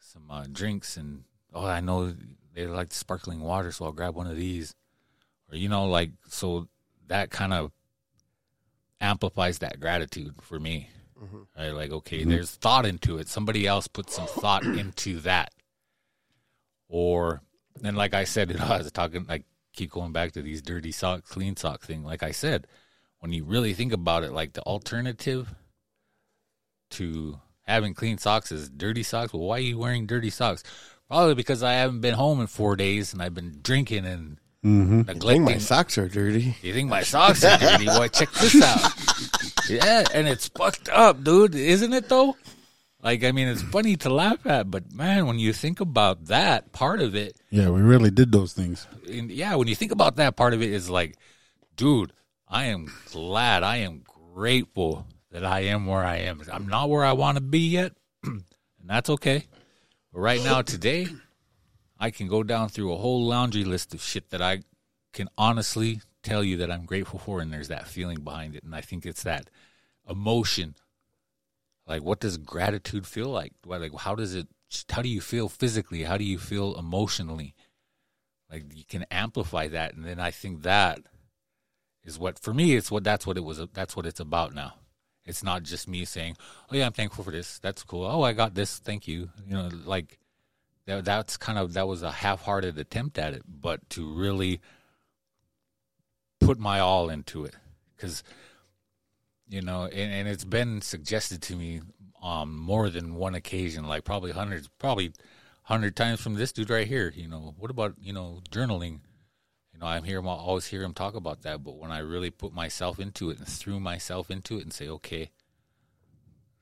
[0.00, 1.24] some uh, drinks, and
[1.54, 2.14] oh, I know
[2.54, 4.74] they like sparkling water, so I'll grab one of these.
[5.50, 6.68] Or you know, like so
[7.06, 7.72] that kind of
[9.00, 10.90] amplifies that gratitude for me.
[11.56, 11.70] Right?
[11.70, 13.28] Like okay, there's thought into it.
[13.28, 15.54] Somebody else put some thought into that.
[16.90, 17.40] Or
[17.82, 20.60] and like I said, you know, I was talking like keep going back to these
[20.60, 22.04] dirty sock, clean sock thing.
[22.04, 22.66] Like I said,
[23.20, 25.54] when you really think about it, like the alternative
[26.90, 29.32] to having clean socks is dirty socks.
[29.32, 30.62] Well, why are you wearing dirty socks?
[31.08, 35.02] Probably because I haven't been home in four days and I've been drinking and mm-hmm.
[35.02, 35.44] think neglecting.
[35.44, 36.56] my socks are dirty.
[36.62, 37.86] you think my socks are dirty?
[37.86, 38.92] Boy, check this out.
[39.68, 41.54] Yeah, and it's fucked up, dude.
[41.54, 42.36] Isn't it though?
[43.02, 46.72] Like, I mean, it's funny to laugh at, but man, when you think about that
[46.72, 48.86] part of it, Yeah, we really did those things.
[49.10, 51.16] and yeah, when you think about that part of it, is like,
[51.76, 52.12] dude,
[52.46, 54.02] I am glad, I am
[54.34, 56.42] grateful that I am where I am.
[56.52, 57.92] I'm not where I want to be yet,
[58.24, 58.42] and
[58.84, 59.46] that's okay.
[60.12, 61.06] But right now, today,
[61.98, 64.60] I can go down through a whole laundry list of shit that I
[65.12, 68.74] can honestly tell you that I'm grateful for, and there's that feeling behind it, and
[68.74, 69.48] I think it's that
[70.08, 70.74] emotion.
[71.90, 73.52] Like, what does gratitude feel like?
[73.66, 74.48] Like, how does it?
[74.88, 76.04] How do you feel physically?
[76.04, 77.54] How do you feel emotionally?
[78.50, 81.00] like you can amplify that and then i think that
[82.04, 84.74] is what for me it's what that's what it was that's what it's about now
[85.24, 86.36] it's not just me saying
[86.70, 89.54] oh yeah i'm thankful for this that's cool oh i got this thank you you
[89.54, 90.18] know like
[90.86, 94.60] that, that's kind of that was a half-hearted attempt at it but to really
[96.40, 97.54] put my all into it
[97.96, 98.22] because
[99.50, 101.82] you know and, and it's been suggested to me
[102.22, 105.12] on more than one occasion like probably hundreds probably
[105.70, 107.12] hundred times from this dude right here.
[107.14, 109.00] You know, what about you know journaling?
[109.72, 110.20] You know, I'm here.
[110.20, 111.62] I always hear him talk about that.
[111.62, 114.88] But when I really put myself into it and threw myself into it and say,
[114.88, 115.30] okay,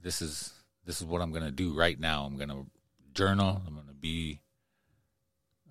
[0.03, 0.53] this is
[0.85, 2.25] this is what I'm gonna do right now.
[2.25, 2.67] I'm gonna
[3.15, 3.63] journal.
[3.67, 4.41] I'm gonna be.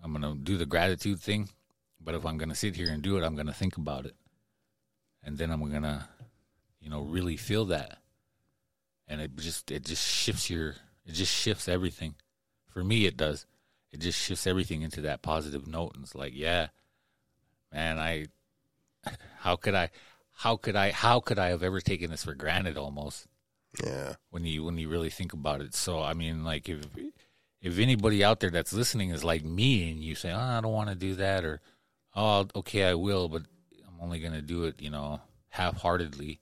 [0.03, 1.49] I'm gonna do the gratitude thing.
[2.01, 4.15] But if I'm gonna sit here and do it, I'm gonna think about it,
[5.24, 6.07] and then I'm gonna,
[6.88, 7.97] you know, really feel that,
[9.09, 10.69] and it just it just shifts your
[11.05, 12.15] it just shifts everything.
[12.69, 13.45] For me it does.
[13.91, 15.95] It just shifts everything into that positive note.
[15.95, 16.67] And it's like yeah
[17.73, 18.27] man i
[19.39, 19.89] how could i
[20.31, 23.27] how could i how could i have ever taken this for granted almost?
[23.83, 24.13] Yeah.
[24.29, 25.75] when you when you really think about it.
[25.75, 26.85] So i mean like if
[27.61, 30.71] if anybody out there that's listening is like me and you say oh, i don't
[30.71, 31.59] want to do that or
[32.15, 33.41] oh okay i will but
[33.85, 35.19] i'm only going to do it you know
[35.49, 36.39] half-heartedly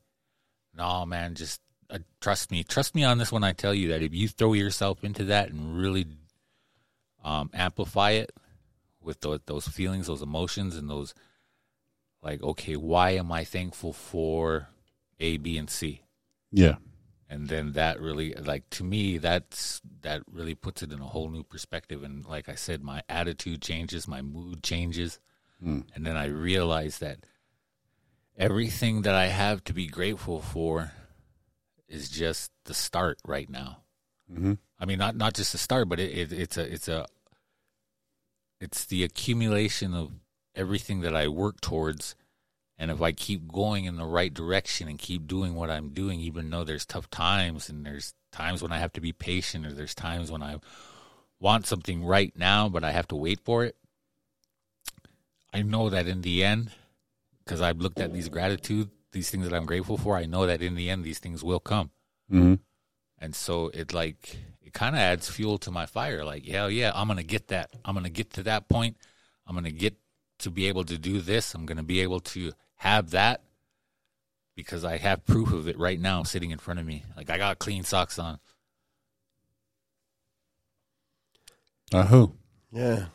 [0.76, 2.64] no man just uh, trust me.
[2.64, 5.50] Trust me on this when i tell you that if you throw yourself into that
[5.50, 6.06] and really
[7.24, 8.32] um, amplify it
[9.02, 11.14] with those, those feelings those emotions and those
[12.22, 14.68] like okay why am i thankful for
[15.20, 16.02] a b and c?
[16.52, 16.76] Yeah.
[17.30, 21.30] and then that really like to me that's that really puts it in a whole
[21.30, 22.04] new perspective.
[22.04, 25.20] And like i said my attitude changes my mood changes.
[25.96, 27.26] And then i realize that
[28.38, 30.92] everything that i have to be grateful for
[31.88, 33.78] is just the start right now.
[34.32, 34.54] Mm-hmm.
[34.80, 37.06] I mean not not just the start but it, it, it's a it's a
[38.60, 40.12] it's the accumulation of
[40.56, 42.16] everything that i work towards.
[42.78, 46.20] And if I keep going in the right direction and keep doing what I'm doing,
[46.20, 49.72] even though there's tough times and there's times when I have to be patient or
[49.72, 50.58] there's times when I
[51.40, 53.78] want something right now, but I have to wait for it,
[55.54, 56.72] I know that in the end,
[57.46, 60.62] because I've looked at these gratitude, these things that I'm grateful for, I know that
[60.62, 61.92] in the end, these things will come.
[62.32, 62.56] Mm-hmm.
[63.20, 66.26] And so it like, it kind of adds fuel to my fire.
[66.26, 67.72] Like, hell yeah, I'm going to get that.
[67.86, 68.98] I'm going to get to that point.
[69.48, 69.96] I'm going to get
[70.40, 71.54] to be able to do this.
[71.54, 73.42] I'm going to be able to have that
[74.56, 77.04] because I have proof of it right now sitting in front of me.
[77.16, 78.40] Like I got clean socks on.
[81.94, 82.34] Uh who?
[82.72, 83.06] Yeah.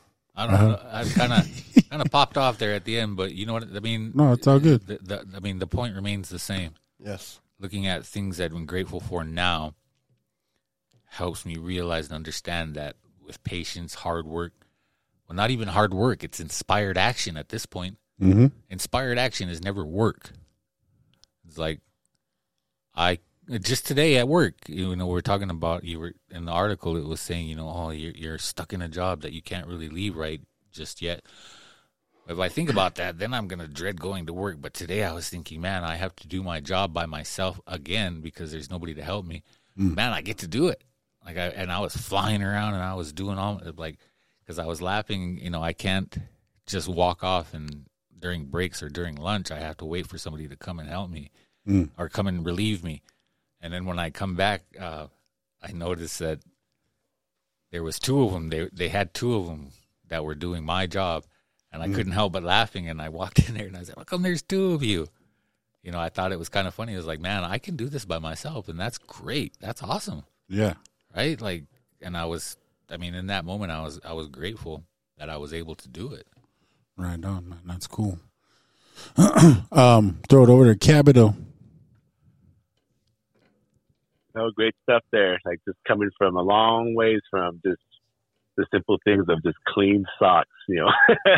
[0.40, 0.80] I don't know.
[0.90, 3.64] I kind of kind of popped off there at the end, but you know what
[3.74, 4.12] I mean.
[4.14, 4.86] No, it's all good.
[4.86, 6.74] The, the, I mean, the point remains the same.
[6.98, 7.40] Yes.
[7.58, 9.74] Looking at things that I'm grateful for now
[11.06, 14.52] helps me realize and understand that with patience, hard work,
[15.28, 17.98] well, not even hard work, it's inspired action at this point.
[18.20, 18.48] Mm-hmm.
[18.68, 20.32] inspired action is never work.
[21.48, 21.80] It's like
[22.94, 23.18] I
[23.58, 26.96] just today at work, you know, we are talking about you were in the article.
[26.96, 29.66] It was saying, you know, oh, you're you're stuck in a job that you can't
[29.66, 30.40] really leave right
[30.72, 31.22] just yet.
[32.28, 34.60] If I think about that, then I'm gonna dread going to work.
[34.60, 38.20] But today I was thinking, man, I have to do my job by myself again
[38.20, 39.42] because there's nobody to help me.
[39.78, 39.96] Mm.
[39.96, 40.84] Man, I get to do it.
[41.24, 43.98] Like I and I was flying around and I was doing all like
[44.40, 45.38] because I was laughing.
[45.42, 46.16] You know, I can't
[46.66, 47.86] just walk off and
[48.20, 51.10] during breaks or during lunch, I have to wait for somebody to come and help
[51.10, 51.30] me
[51.66, 51.88] mm.
[51.98, 53.02] or come and relieve me.
[53.60, 55.06] And then when I come back, uh,
[55.62, 56.40] I noticed that
[57.70, 58.48] there was two of them.
[58.48, 59.68] They they had two of them
[60.08, 61.24] that were doing my job,
[61.70, 62.88] and I couldn't help but laughing.
[62.88, 65.08] And I walked in there and I said, "How come there's two of you?"
[65.82, 66.94] You know, I thought it was kind of funny.
[66.94, 69.54] I was like, "Man, I can do this by myself, and that's great.
[69.60, 70.74] That's awesome." Yeah.
[71.16, 71.40] right?
[71.40, 71.64] Like,
[72.02, 72.56] and I was,
[72.90, 74.84] I mean, in that moment, I was, I was grateful
[75.16, 76.26] that I was able to do it.
[76.96, 77.60] Right on, man.
[77.66, 78.18] That's cool.
[79.72, 81.36] um, throw it over to Cabito.
[84.34, 85.38] No great stuff there.
[85.44, 87.80] Like just coming from a long ways from just
[88.56, 90.48] the simple things of just clean socks.
[90.68, 90.90] You know,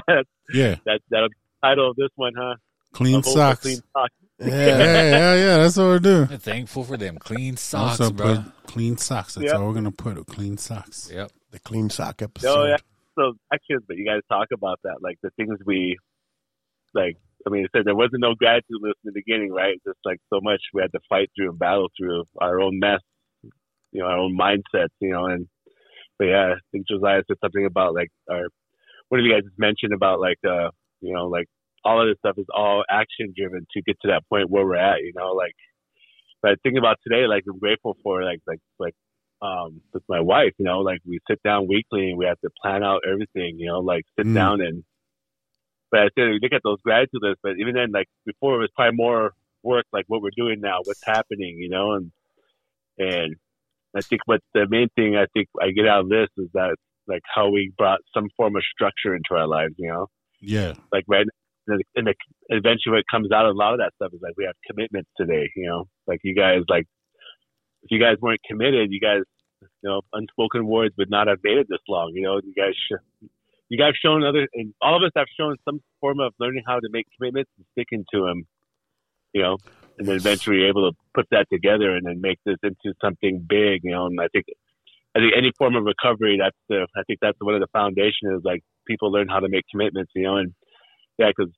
[0.53, 2.55] Yeah, that that'll be the title of this one, huh?
[2.93, 3.61] clean A vote socks.
[3.63, 4.15] Clean socks.
[4.39, 5.57] Yeah, yeah, yeah.
[5.59, 6.27] That's what we're doing.
[6.27, 8.37] Thankful for them clean socks, Also bro.
[8.37, 9.35] put clean socks.
[9.35, 9.57] That's Yep.
[9.57, 10.27] all we're gonna put.
[10.27, 11.11] Clean socks.
[11.13, 11.31] Yep.
[11.53, 12.55] The clean sock oh, episode.
[12.55, 12.77] No, yeah.
[13.15, 15.97] So actions, but you guys talk about that, like the things we,
[16.95, 17.19] like.
[17.47, 19.77] I mean, it said there wasn't no gratitude list in the beginning, right?
[19.87, 23.01] Just like so much we had to fight through and battle through our own mess,
[23.93, 25.49] you know, our own mindsets, you know, and
[26.19, 28.45] but yeah, I think Josiah said something about like our
[29.09, 30.71] one of you guys just mentioned about like uh
[31.01, 31.47] you know like
[31.85, 34.77] all of this stuff is all action driven to get to that point where we're
[34.77, 35.55] at, you know, like.
[36.43, 38.95] But thinking about today, like I'm grateful for like like like
[39.43, 42.51] um with my wife, you know, like we sit down weekly and we have to
[42.63, 44.35] plan out everything, you know, like sit Mm.
[44.35, 44.85] down and
[45.93, 48.59] but I said we look at those gratitude lists, but even then like before it
[48.59, 49.33] was probably more
[49.63, 52.11] work like what we're doing now, what's happening, you know, and
[52.99, 53.37] and
[53.95, 56.75] I think what the main thing I think I get out of this is that
[57.07, 60.09] like how we brought some form of structure into our lives, you know.
[60.41, 61.27] Yeah, Like right
[61.69, 62.15] and the, and the
[62.49, 65.11] eventually what comes out of a lot of that stuff is like we have commitments
[65.17, 65.85] today, you know.
[66.07, 66.87] Like you guys like
[67.83, 69.23] if you guys weren't committed, you guys
[69.83, 72.13] you know, unspoken words would not have made it this long.
[72.15, 73.27] You know, you guys, sh-
[73.73, 76.75] you guys shown other, and all of us have shown some form of learning how
[76.75, 78.47] to make commitments and sticking to them.
[79.33, 79.57] You know,
[79.99, 83.81] and then eventually able to put that together and then make this into something big.
[83.83, 84.45] You know, and I think,
[85.17, 88.37] I think any form of recovery, that's the, I think that's one of the foundation
[88.37, 90.13] is like people learn how to make commitments.
[90.15, 90.53] You know, and
[91.19, 91.51] yeah, because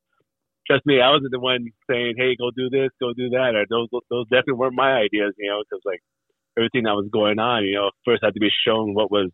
[0.68, 3.66] trust me, I wasn't the one saying, "Hey, go do this, go do that," or
[3.68, 5.34] those those definitely weren't my ideas.
[5.36, 6.00] You know, because like
[6.56, 9.32] everything that was going on, you know, first had to be shown what was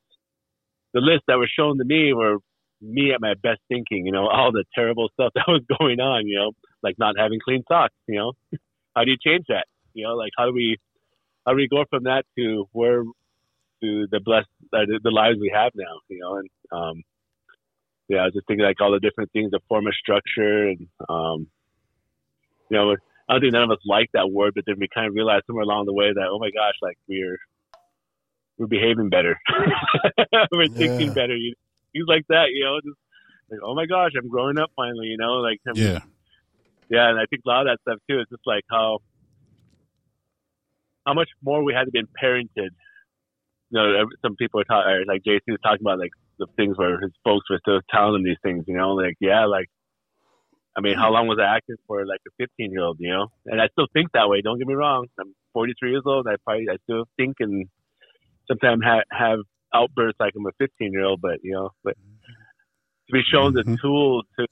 [0.94, 2.38] the list that was shown to me were
[2.80, 6.26] me at my best thinking, you know, all the terrible stuff that was going on,
[6.26, 6.52] you know,
[6.82, 8.32] like not having clean socks, you know.
[8.96, 9.66] How do you change that?
[9.94, 10.78] You know, like how do we
[11.46, 15.38] how do we go from that to where to the blessed uh, the, the lives
[15.40, 17.02] we have now, you know, and um
[18.08, 20.88] yeah, I was just thinking like all the different things, the form of structure and
[21.08, 21.46] um
[22.68, 22.96] you know,
[23.28, 25.44] I don't think none of us like that word, but then we kind of realized
[25.46, 27.38] somewhere along the way that, oh my gosh, like we're
[28.58, 29.38] we're behaving better,
[30.52, 31.36] we're thinking better.
[31.36, 31.54] You,
[31.92, 32.80] things like that, you know.
[32.80, 32.98] Just
[33.50, 35.34] like, oh my gosh, I'm growing up finally, you know.
[35.34, 35.98] Like, I'm- yeah,
[36.88, 38.98] yeah, and I think a lot of that stuff too is just like how
[41.06, 42.70] how much more we had to be parented.
[43.70, 46.98] You know, some people are talking, like JC was talking about, like the things where
[47.00, 48.64] his folks were still telling him these things.
[48.66, 49.68] You know, like yeah, like
[50.76, 52.96] I mean, how long was I acting for like a 15 year old?
[53.00, 54.40] You know, and I still think that way.
[54.40, 55.06] Don't get me wrong.
[55.20, 56.26] I'm 43 years old.
[56.26, 57.68] I probably I still think and
[58.48, 59.40] sometimes ha- have
[59.74, 61.20] outbursts like I'm a 15 year old.
[61.20, 63.80] But you know, but to be shown the Mhm.
[63.80, 64.46] tools to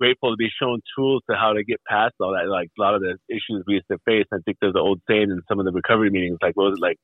[0.00, 2.48] grateful to be shown tools to how to get past all that.
[2.48, 4.26] Like a lot of the issues we used to face.
[4.32, 6.78] I think there's an old saying in some of the recovery meetings, like what was
[6.78, 6.98] it like?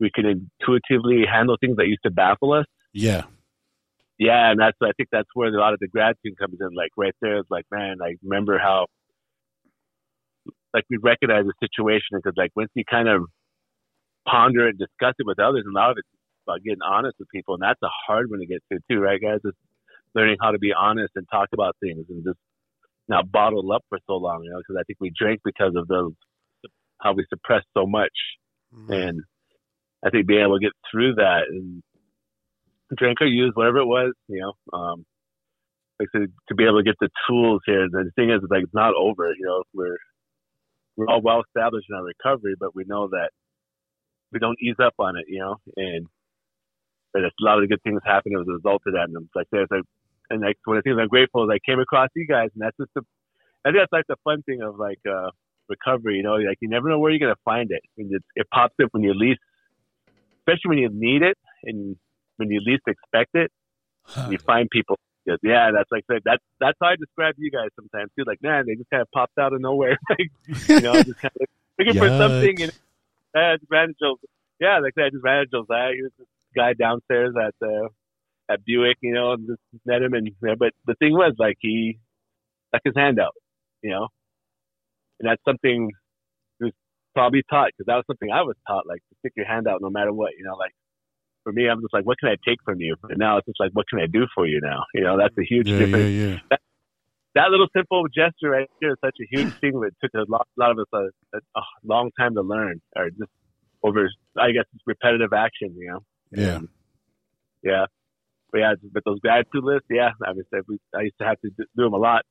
[0.00, 2.66] We can intuitively handle things that used to baffle us.
[2.92, 3.24] yeah,
[4.18, 6.68] Yeah, and that's I think that's where a lot of the gratitude comes in.
[6.74, 8.86] Like right there, it's like man, I remember how
[10.72, 13.22] like we recognize the situation because like once you kind of
[14.26, 16.08] ponder and discuss it with others, and a lot of it's
[16.46, 19.20] about getting honest with people, and that's a hard one to get to too, right,
[19.20, 19.40] guys?
[19.44, 19.56] It's
[20.14, 22.38] learning how to be honest and talk about things and just
[23.08, 25.88] not bottle up for so long, you know, because I think we drink because of
[25.88, 26.12] those
[27.00, 28.12] how we suppress so much,
[28.88, 29.20] and
[30.04, 31.82] I think being able to get through that and
[32.96, 35.04] drink or use whatever it was, you know, um,
[35.98, 37.86] like to, to be able to get the tools here.
[37.90, 39.28] The thing is, it's like it's not over.
[39.28, 39.96] You know, we're
[40.96, 43.30] we're all well established in our recovery, but we know that
[44.32, 45.24] we don't ease up on it.
[45.28, 46.06] You know, and
[47.14, 49.08] but a lot of the good things happen as a result of that.
[49.08, 49.84] And it's like there's like,
[50.28, 52.60] and like one of the things I'm grateful is I came across you guys, and
[52.60, 53.02] that's just the
[53.64, 55.30] I think that's like the fun thing of like uh
[55.68, 56.16] recovery.
[56.16, 58.74] You know, like you never know where you're gonna find it, and it, it pops
[58.82, 59.40] up when you least,
[60.42, 61.96] especially when you need it and
[62.36, 63.50] when you least expect it
[64.30, 64.98] you find people.
[65.42, 66.20] Yeah, that's like that.
[66.24, 68.24] That's that's how I describe you guys sometimes too.
[68.26, 69.96] Like, man, they just kind of popped out of nowhere.
[70.10, 70.30] like,
[70.68, 71.46] you know, just kind of
[71.78, 72.62] looking for something.
[72.62, 74.16] And just ran into,
[74.60, 75.12] yeah, like that.
[75.12, 75.92] Just ran into Josiah.
[75.94, 77.88] He was this guy downstairs at uh,
[78.50, 80.14] at Buick, you know, and just met him.
[80.14, 81.98] And but the thing was, like, he
[82.68, 83.34] stuck his hand out,
[83.82, 84.08] you know,
[85.20, 85.90] and that's something
[86.58, 86.72] he was
[87.14, 89.80] probably taught because that was something I was taught, like to stick your hand out
[89.80, 90.72] no matter what, you know, like
[91.44, 92.96] for me, I'm just like, what can I take from you?
[93.08, 94.82] And now it's just like, what can I do for you now?
[94.94, 96.10] You know, that's a huge yeah, difference.
[96.10, 96.56] yeah, yeah.
[97.34, 100.46] That little simple gesture right there is such a huge thing that took a lot,
[100.56, 103.30] lot of us a, a, a long time to learn, or just
[103.82, 104.08] over,
[104.38, 105.74] I guess, it's repetitive action.
[105.76, 106.00] You know.
[106.32, 106.56] Yeah.
[106.56, 106.68] And,
[107.62, 107.86] yeah.
[108.52, 111.50] But yeah, but those gratitude lists, yeah, I mean, we, I used to have to
[111.50, 112.22] do them a lot.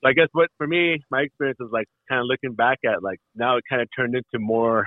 [0.00, 3.02] But I guess what for me, my experience is like kind of looking back at
[3.02, 4.86] like now it kind of turned into more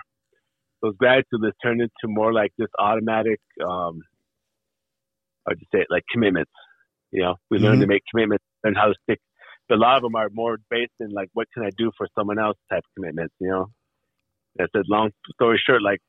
[0.82, 3.40] those gratitude lists turned into more like just automatic.
[3.62, 4.02] Um,
[5.46, 6.52] I would just say it, like commitments.
[7.12, 9.20] You know, we learn to make commitments and how to stick.
[9.70, 12.08] But a lot of them are more based in like, what can I do for
[12.18, 13.34] someone else type commitments.
[13.40, 13.66] You know,
[14.56, 15.82] that's a long story short.
[15.82, 16.00] Like,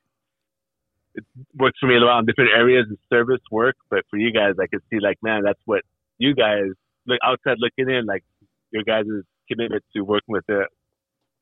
[1.18, 1.24] it
[1.56, 4.54] works for me a lot in different areas of service work, but for you guys,
[4.60, 5.82] I could see like, man, that's what
[6.18, 6.70] you guys
[7.06, 8.24] look outside looking in, like
[8.70, 9.06] your guys'
[9.50, 10.66] commitment to working with the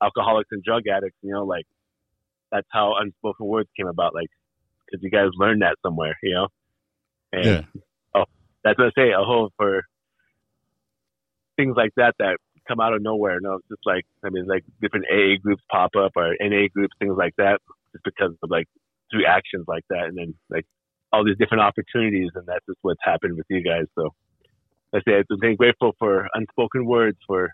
[0.01, 1.17] alcoholics and drug addicts.
[1.21, 1.65] You know, like
[2.51, 4.13] that's how unspoken words came about.
[4.13, 4.29] Like,
[4.85, 6.17] because you guys learned that somewhere.
[6.23, 6.47] You know,
[7.33, 7.61] and Yeah.
[8.15, 8.25] oh,
[8.63, 9.11] that's what I say.
[9.11, 9.83] A whole for
[11.57, 12.37] things like that that
[12.67, 13.39] come out of nowhere.
[13.41, 16.95] No, it's just like I mean, like different AA groups pop up or NA groups,
[16.99, 17.59] things like that,
[17.91, 18.67] just because of like
[19.11, 20.65] through actions like that, and then like
[21.11, 23.85] all these different opportunities, and that's just what's happened with you guys.
[23.95, 24.13] So
[24.93, 27.51] I say I'm being grateful for unspoken words for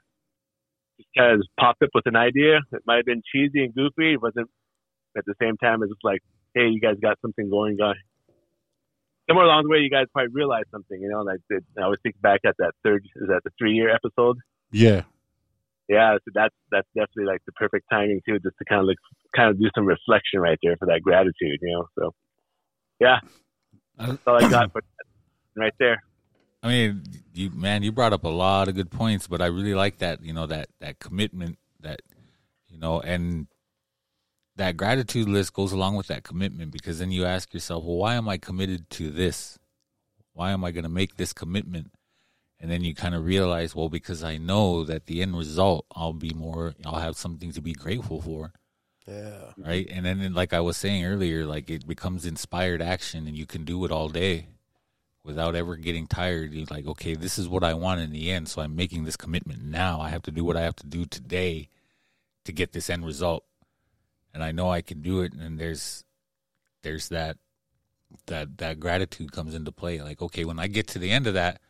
[0.97, 2.57] just kind of popped up with an idea.
[2.71, 4.13] It might have been cheesy and goofy.
[4.13, 4.49] It wasn't
[5.17, 5.81] at the same time.
[5.83, 6.21] It's just like,
[6.53, 7.95] hey, you guys got something going on.
[9.27, 11.21] Somewhere along the way, you guys probably realized something, you know.
[11.21, 11.39] Like
[11.77, 14.37] I always think back at that third, is that the three year episode?
[14.71, 15.03] Yeah.
[15.87, 18.97] yeah, so that's that's definitely like the perfect timing too, just to kind of look,
[19.35, 21.85] kind of do some reflection right there for that gratitude, you know.
[21.97, 22.11] So,
[22.99, 23.19] yeah,
[23.99, 24.81] uh, that's all I got for
[25.55, 26.01] right there.
[26.61, 27.03] I mean,
[27.33, 30.23] you man, you brought up a lot of good points, but I really like that,
[30.23, 32.01] you know, that that commitment that
[32.69, 33.47] you know, and
[34.55, 38.15] that gratitude list goes along with that commitment because then you ask yourself, well, why
[38.15, 39.57] am I committed to this?
[40.33, 41.91] Why am I going to make this commitment?
[42.59, 46.13] And then you kind of realize, well, because I know that the end result, I'll
[46.13, 48.53] be more, I'll have something to be grateful for
[49.07, 49.51] Yeah.
[49.57, 49.87] right?
[49.91, 53.65] And then, like I was saying earlier, like it becomes inspired action, and you can
[53.65, 54.47] do it all day
[55.23, 56.53] without ever getting tired.
[56.53, 59.17] You're like, okay, this is what I want in the end, so I'm making this
[59.17, 59.99] commitment now.
[60.01, 61.69] I have to do what I have to do today
[62.45, 63.43] to get this end result,
[64.33, 65.33] and I know I can do it.
[65.33, 66.03] And there's,
[66.81, 67.37] there's that,
[68.27, 70.01] that that gratitude comes into play.
[70.01, 71.61] Like, okay, when I get to the end of that,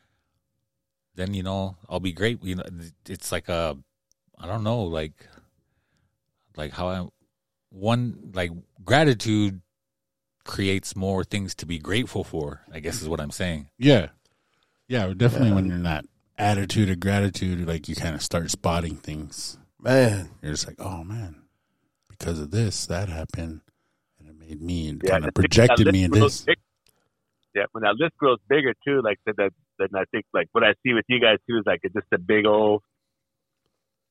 [1.15, 2.43] then you know I'll be great.
[2.43, 2.63] You know,
[3.07, 3.77] it's like a,
[4.37, 5.27] I don't know, like,
[6.55, 7.07] like how I
[7.73, 8.51] one like
[8.85, 9.61] gratitude
[10.45, 14.07] creates more things to be grateful for i guess is what i'm saying Yeah.
[14.89, 16.05] Yeah, definitely when you're in that
[16.37, 19.57] attitude of gratitude, like you kind of start spotting things.
[19.79, 20.29] Man.
[20.41, 21.43] You're just like, oh man,
[22.09, 23.61] because of this, that happened.
[24.19, 26.41] And it made me, and Yeah, kind of projected me in this.
[26.41, 26.57] big-
[27.55, 30.63] Yeah, when that list grows bigger too, like that, that, then I think like what
[30.65, 32.83] I see with you guys too is like it's just a big old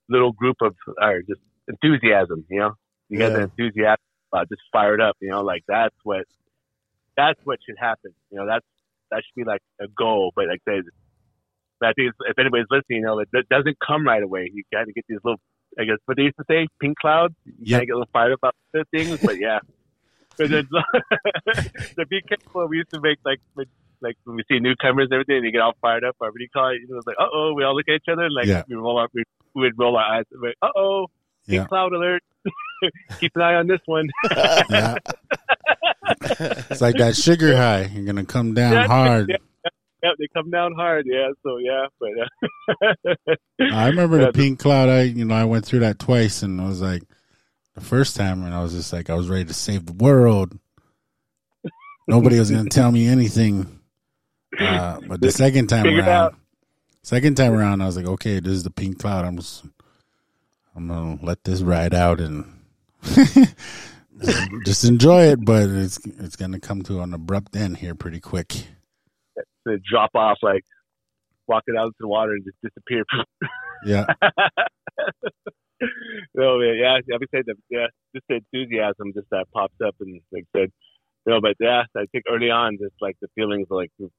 [0.09, 2.45] little group of or just enthusiasm.
[2.51, 2.75] You know,
[3.13, 3.39] you guys Yeah.
[3.39, 5.17] are enthusiastic, about just fired up.
[5.21, 6.25] You know, like that's what
[7.17, 8.13] that's what should happen.
[8.31, 8.65] You know, that's
[9.11, 10.33] that should be like a goal.
[10.35, 10.85] But like I said,
[11.81, 14.51] but I think if anybody's listening, you know, it it doesn't come right away.
[14.53, 15.41] You got to get these little,
[15.79, 17.35] I guess, what they used to say, pink clouds.
[17.45, 17.77] You Yep.
[17.79, 19.19] gotta get a little fired up about the things.
[19.23, 19.59] But yeah.
[20.39, 20.67] But then,
[21.95, 22.67] so be careful.
[22.69, 23.39] We used to make like
[24.01, 26.17] like when we see newcomers and everything, and you get all fired up.
[26.21, 26.81] Or what do you call it?
[26.81, 28.63] You know, it's like, uh oh, we all look at each other and like Yeah.
[28.67, 29.25] we roll our we,
[29.55, 30.25] we would roll our eyes.
[30.33, 31.07] Like, uh oh,
[31.47, 31.67] pink Yeah.
[31.67, 32.23] cloud alert.
[33.21, 34.09] Keep an eye on this one.
[34.71, 34.97] Yeah.
[36.71, 37.85] it's like that sugar high.
[37.95, 39.29] You're gonna come down Yeah, hard.
[39.29, 39.37] yeah.
[40.03, 41.07] Yep, they come down hard.
[41.09, 42.11] Yeah, so yeah, but
[42.83, 43.35] uh,
[43.73, 44.89] I remember the pink cloud.
[44.89, 47.03] I you know I went through that twice, and it was like
[47.77, 50.59] the first time, and I was just like I was ready to save the world.
[52.09, 53.79] Nobody was gonna tell me anything.
[54.59, 56.35] Uh, but the second time Figured around, out.
[57.05, 59.25] second time around, I was like, okay, this is the pink cloud.
[59.25, 59.65] I'm just,
[60.75, 62.45] I'm gonna let this ride out and
[64.65, 65.45] just enjoy it.
[65.45, 68.49] But it's it's gonna come to an abrupt end here pretty quick.
[69.69, 70.65] to drop off, like
[71.47, 73.05] walking out into the water and just disappear.
[73.85, 74.07] Yeah,
[76.35, 79.97] no, man, yeah, I would say that, yeah, just the enthusiasm just that pops up
[80.01, 80.71] and like said,
[81.27, 84.11] you know, but yeah, I think early on, just like the feelings of like, you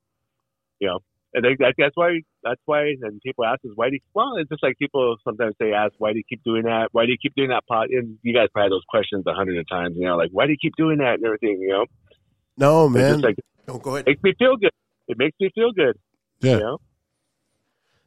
[0.82, 1.00] know,
[1.34, 4.50] and I that's why, that's why, and people ask us, why do you, well, it's
[4.50, 6.90] just like people sometimes say, ask, why do you keep doing that?
[6.92, 7.88] Why do you keep doing that pot?
[7.90, 10.46] And you guys probably had those questions a hundred of times, you know, like, why
[10.46, 11.86] do you keep doing that and everything, you know?
[12.58, 13.14] No, man.
[13.14, 13.36] just like,
[13.66, 14.08] Don't go ahead.
[14.08, 14.72] it makes me feel good.
[15.08, 15.98] It makes me feel good,
[16.42, 16.78] yeah, you know?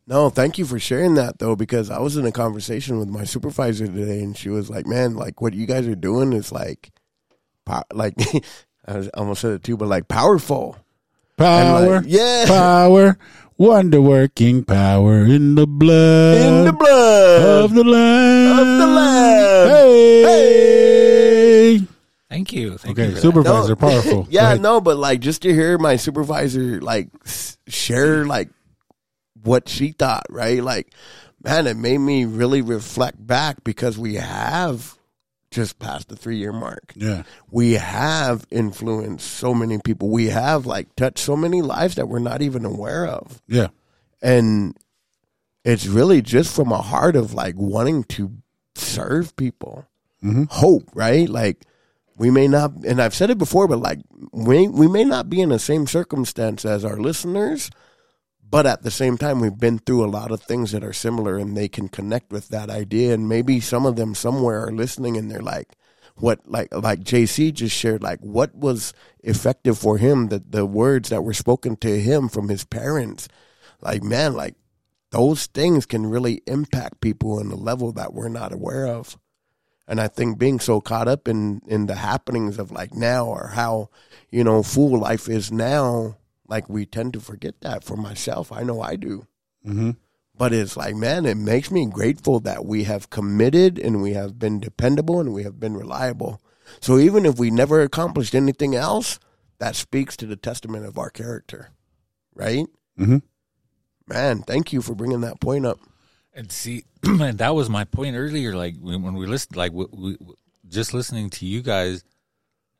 [0.08, 3.24] No, thank you for sharing that though, because I was in a conversation with my
[3.24, 6.90] supervisor today, and she was like, "Man, like what you guys are doing is like,
[7.64, 8.14] pow- like
[8.86, 10.76] I was- almost said it too, but like powerful."
[11.38, 13.18] And, like, power, yeah, power,
[13.58, 18.58] wonder working power in the blood, in the blood of the Lamb.
[18.58, 19.68] of the Lamb.
[20.24, 21.80] Hey.
[22.30, 23.20] thank you thank you Okay, for that.
[23.22, 23.76] supervisor, No.
[23.76, 24.26] powerful.
[24.30, 24.62] Yeah, ahead.
[24.62, 27.08] no, but like just to hear my supervisor like
[27.68, 28.48] share like
[29.42, 30.62] what she thought, right?
[30.62, 30.92] Like,
[31.44, 34.95] man, it made me really reflect back because we have
[35.56, 36.92] just past the three year mark.
[36.94, 37.22] Yeah.
[37.50, 40.10] We have influenced so many people.
[40.10, 43.40] We have like touched so many lives that we're not even aware of.
[43.48, 43.68] Yeah.
[44.20, 44.76] And
[45.64, 48.32] it's really just from a heart of like wanting to
[48.74, 49.88] serve people.
[50.22, 50.44] Mm-hmm.
[50.50, 51.26] Hope, right?
[51.26, 51.64] Like
[52.18, 54.00] we may not and I've said it before, but like
[54.32, 57.70] we we may not be in the same circumstance as our listeners,
[58.48, 61.36] but at the same time we've been through a lot of things that are similar
[61.36, 63.14] and they can connect with that idea.
[63.14, 65.76] And maybe some of them somewhere are listening and they're like
[66.16, 71.10] what like like JC just shared like what was effective for him that the words
[71.10, 73.28] that were spoken to him from his parents
[73.82, 74.54] like man like
[75.10, 79.18] those things can really impact people in a level that we're not aware of.
[79.88, 83.48] And I think being so caught up in in the happenings of like now or
[83.54, 83.88] how
[84.30, 86.16] you know full life is now,
[86.48, 87.84] like we tend to forget that.
[87.84, 89.26] For myself, I know I do.
[89.66, 89.90] Mm-hmm.
[90.38, 94.38] But it's like, man, it makes me grateful that we have committed and we have
[94.38, 96.40] been dependable and we have been reliable.
[96.80, 99.18] So even if we never accomplished anything else,
[99.58, 101.70] that speaks to the testament of our character,
[102.34, 102.66] right?
[102.98, 103.22] Mhm.
[104.06, 105.80] Man, thank you for bringing that point up.
[106.34, 108.54] And see, and that was my point earlier.
[108.54, 110.16] Like when, when we listened, like we, we,
[110.68, 112.04] just listening to you guys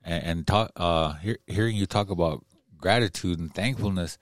[0.02, 2.44] and, and talk, uh, hear, hearing you talk about
[2.86, 4.12] gratitude and thankfulness.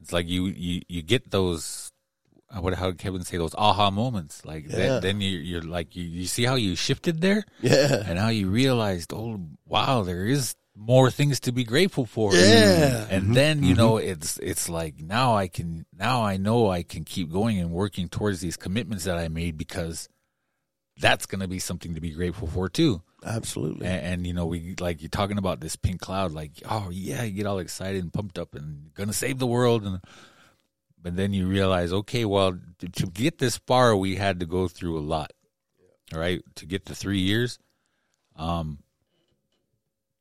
[0.00, 1.92] It's like you you you get those.
[2.52, 4.44] uh, What how did Kevin say those aha moments?
[4.44, 4.76] Like Yeah.
[4.76, 8.02] then, then you, you're like you, you see how you shifted there, Yeah.
[8.08, 9.40] and how you realized, oh
[9.74, 12.34] wow, there is more things to be grateful for.
[12.34, 13.06] Yeah.
[13.14, 15.68] And then, you know, it's it's like now I can
[16.06, 19.54] now I know I can keep going and working towards these commitments that I made
[19.56, 20.08] because
[21.04, 23.00] that's going to be something to be grateful for too.
[23.24, 23.86] Absolutely.
[23.86, 27.22] And, and you know, we like you're talking about this pink cloud like, oh yeah,
[27.22, 30.00] you get all excited and pumped up and to save the world and
[31.00, 34.68] but then you realize, okay, well, to, to get this far we had to go
[34.68, 35.32] through a lot.
[36.12, 36.42] All right?
[36.56, 37.58] To get to 3 years.
[38.36, 38.78] Um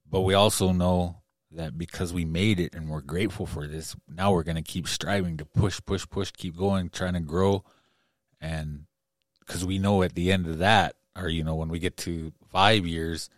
[0.09, 1.21] but we also know
[1.51, 5.37] that because we made it and we're grateful for this, now we're to keep striving
[5.37, 7.63] to push, push, push, keep going, trying to grow.
[8.39, 8.85] And
[9.39, 12.31] because we know at the end of that, or, you know, when we get to
[12.49, 13.29] five years,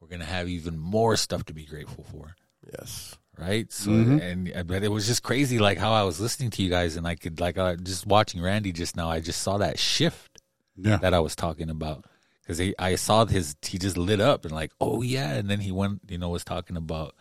[0.00, 2.34] we're going to have even more stuff to be grateful for.
[2.78, 3.16] yes.
[3.38, 3.72] Right.
[3.72, 6.96] So, and but it was just crazy, like how I was listening to you guys,
[6.96, 10.42] and I could, like, uh, just watching Randy just now, I just saw that shift
[10.76, 10.98] Yeah.
[10.98, 12.04] that I was talking about
[12.42, 15.70] because I saw his he just lit up and like oh yeah and then he
[15.70, 17.14] went you know was talking about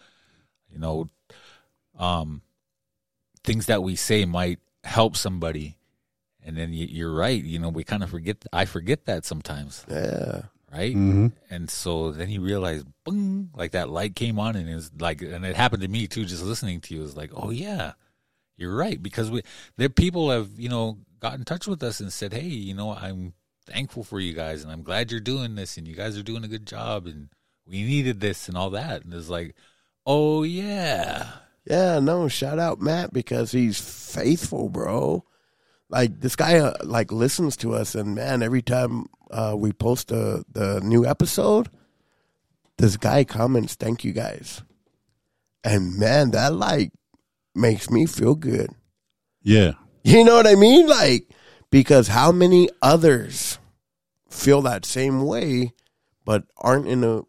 [0.72, 1.08] you know
[2.00, 2.42] um
[3.44, 5.78] things that we say might help somebody
[6.46, 9.86] and then you, you're right you know we kind of forget I forget that sometimes
[9.90, 10.44] Yeah.
[10.72, 11.28] right Mm-hmm.
[11.50, 15.46] and so then you realize boom like that light came on and it's like and
[15.46, 17.94] it happened to me too just listening to you it's like oh yeah
[18.58, 19.42] you're right because we
[19.78, 22.92] there people have you know got in touch with us and said hey you know
[22.94, 23.34] i'm
[23.66, 26.44] thankful for you guys and i'm glad you're doing this and you guys are doing
[26.44, 27.30] a good job and
[27.68, 29.56] we needed this and all that and it's like
[30.06, 31.28] oh yeah
[31.66, 35.24] Yeah, no, shout out Matt because he's faithful, bro.
[35.90, 40.12] Like this guy, uh, like listens to us, and man, every time uh, we post
[40.12, 41.68] a, the new episode,
[42.78, 44.62] this guy comments, "Thank you guys,"
[45.64, 46.92] and man, that like
[47.56, 48.70] makes me feel good.
[49.42, 49.74] Yeah.
[50.04, 50.88] You know what I mean?
[50.88, 51.28] Like
[51.72, 53.58] because how many others
[54.30, 55.74] feel that same way,
[56.24, 57.22] but aren't in a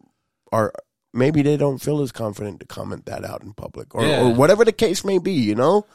[0.51, 0.71] are
[1.13, 4.21] maybe they don't feel as confident to comment that out in public or, Yeah.
[4.23, 5.33] or whatever the case may be.
[5.33, 5.85] You know,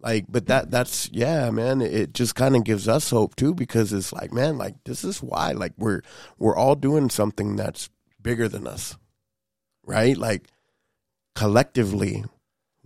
[0.00, 1.80] like but that that's yeah, man.
[1.80, 5.22] It just kind of gives us hope too because it's like man, like this is
[5.22, 6.02] why like we're
[6.38, 7.90] we're all doing something that's
[8.20, 8.96] bigger than us,
[9.84, 10.16] right?
[10.16, 10.48] Like
[11.34, 12.24] collectively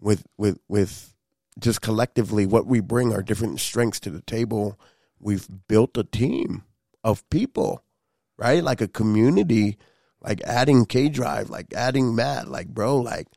[0.01, 1.15] with with with
[1.59, 4.79] just collectively what we bring our different strengths to the table
[5.19, 6.63] we've built a team
[7.03, 7.83] of people
[8.37, 9.79] right like a community
[10.21, 13.29] like adding k drive like adding matt like bro like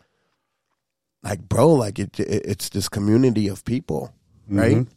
[1.28, 4.14] like bro like it, it it's this community of people
[4.50, 4.60] mm-hmm.
[4.60, 4.88] right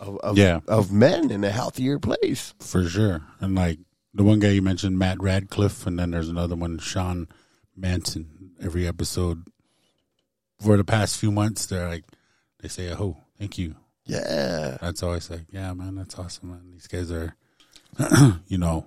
[0.00, 0.60] of, of, Yeah.
[0.68, 3.22] of men in a healthier place For sure.
[3.40, 3.78] And like
[4.14, 7.28] the one guy you mentioned, Matt Radcliffe, and then there's another one, Sean
[7.76, 8.50] Manson.
[8.60, 9.44] Every episode
[10.60, 12.04] for the past few months, they're like,
[12.60, 13.74] they say, oh, thank you.
[14.04, 16.70] yeah That's always like, yeah, man, that's awesome, man.
[16.72, 17.34] These guys are,
[18.48, 18.86] you know,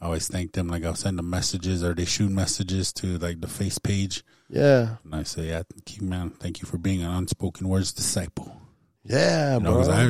[0.00, 0.68] I always thank them.
[0.68, 4.24] Like I'll send them messages or they shoot messages to like the face page.
[4.48, 6.30] Yeah And I say, yeah, thank you, man.
[6.30, 8.60] Thank you for being an unspoken words disciple.
[9.04, 10.04] yeah You know, bro 'cause I,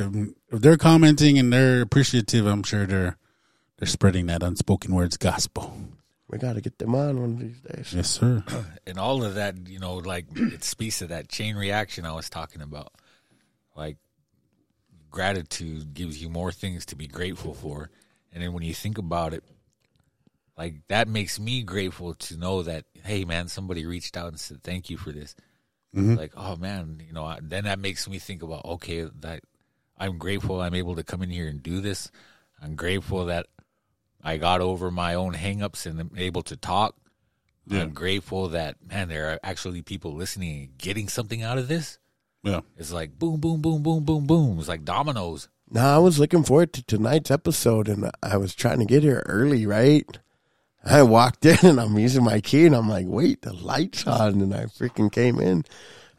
[0.55, 3.17] if they're commenting and they're appreciative, I'm sure they're
[3.79, 5.77] they're spreading that unspoken words gospel.
[6.29, 8.43] we got to get them on one of these days Yes, sir.
[8.87, 12.29] and all of that, you know, like it speaks to that chain reaction I was
[12.31, 12.93] talking about.
[13.77, 13.97] Like
[15.11, 17.91] gratitude gives you more things to be grateful for.
[18.33, 19.45] And then when you think about it,
[20.57, 24.63] like that makes me grateful to know that hey man somebody reached out and said
[24.63, 25.35] thank you for this.
[25.95, 26.15] Mm-hmm.
[26.17, 29.43] Like oh man you know I- then that makes me think about okay that
[29.99, 32.11] i'm grateful i'm able to come in here and do this.
[32.63, 33.47] I'm grateful that
[34.23, 36.97] i got over my own hangups and am able to talk.
[37.71, 41.99] I'm grateful that man there are actually people listening and getting something out of this.
[42.43, 42.61] Yeah.
[42.77, 44.59] it's like boom boom boom boom boom boom.
[44.59, 45.49] It's like dominoes.
[45.71, 49.23] Now I was looking forward to tonight's episode, and I was trying to get here
[49.27, 50.19] early, right?
[50.85, 54.41] I walked in and I'm using my key, and I'm like, wait, the lights on,
[54.41, 55.65] and I freaking came in,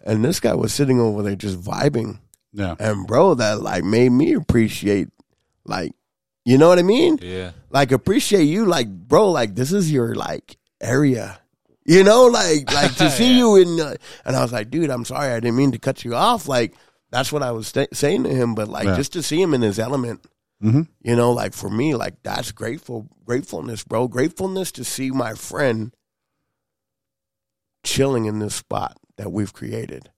[0.03, 2.19] and this guy was sitting over there just vibing,
[2.53, 2.75] Yeah.
[2.79, 5.09] and bro, that like made me appreciate,
[5.65, 5.93] like,
[6.45, 7.17] you know what I mean?
[7.21, 11.39] yeah Like appreciate you, like, bro, like this is your like area.
[11.85, 15.05] You know, like like to see you in, uh, and I was like, dude, I'm
[15.05, 16.47] sorry, I didn't mean to cut you off.
[16.47, 16.75] Like
[17.11, 18.95] that's what I was saying to him, but like Yeah.
[18.95, 20.25] just to see him in his element,
[20.63, 20.87] Mhm.
[21.01, 25.93] you know, like for me, like that's grateful, gratefulness, bro, gratefulness to see my friend
[27.83, 30.11] chilling in this spot that we've created,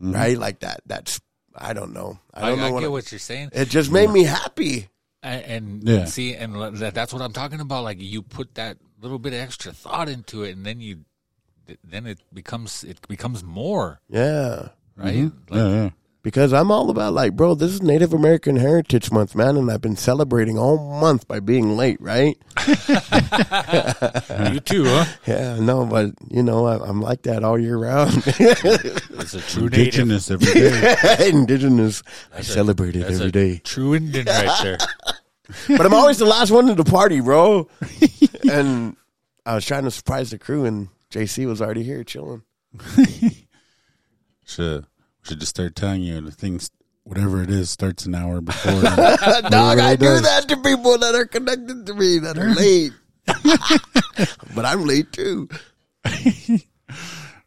[0.00, 0.14] Mhm.
[0.14, 0.38] right?
[0.38, 0.80] Like that.
[0.86, 1.20] That's
[1.54, 2.20] I don't know.
[2.32, 4.88] I i, don't I, know what, get what you're saying it just made me happy.
[5.22, 6.04] and, and Yeah.
[6.04, 9.40] see and that, that's what i'm talking about like you put that little bit of
[9.40, 11.04] extra thought into it and then you
[11.84, 14.68] then it becomes it becomes more Yeah.
[14.96, 15.54] right Mm-hmm.
[15.54, 15.90] Yeah, yeah.
[16.22, 19.80] Because I'm all about like, bro, this is Native American Heritage Month, man, and I've
[19.80, 22.36] been celebrating all month by being late, right?
[24.52, 28.12] you too huh Yeah, no, but you know, I, I'm like that all year round.
[28.26, 31.28] it's a true native Indigenous every day.
[31.30, 32.02] Indigenous,
[32.32, 34.78] I That's a- celebrate it that's every a day, true indian right there
[35.68, 37.66] but I'm always the last one to the party, bro.
[38.48, 38.94] and
[39.46, 42.42] I was trying to surprise the crew, and JC was already here chilling.
[45.22, 46.70] Should should just start telling you the things,
[47.04, 48.80] whatever it is, starts an hour before.
[48.82, 50.22] Dog, I do does.
[50.22, 52.92] that to people that are connected to me that are late,
[54.54, 55.48] but I'm late too.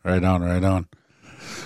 [0.03, 0.87] right on, right on.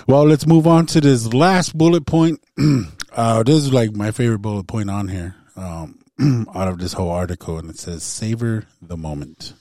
[0.06, 2.42] Well, let's move on to this last bullet point.
[3.12, 5.98] uh, this is like my favorite bullet point on here um,
[6.54, 9.52] out of this whole article, and it says savor the moment.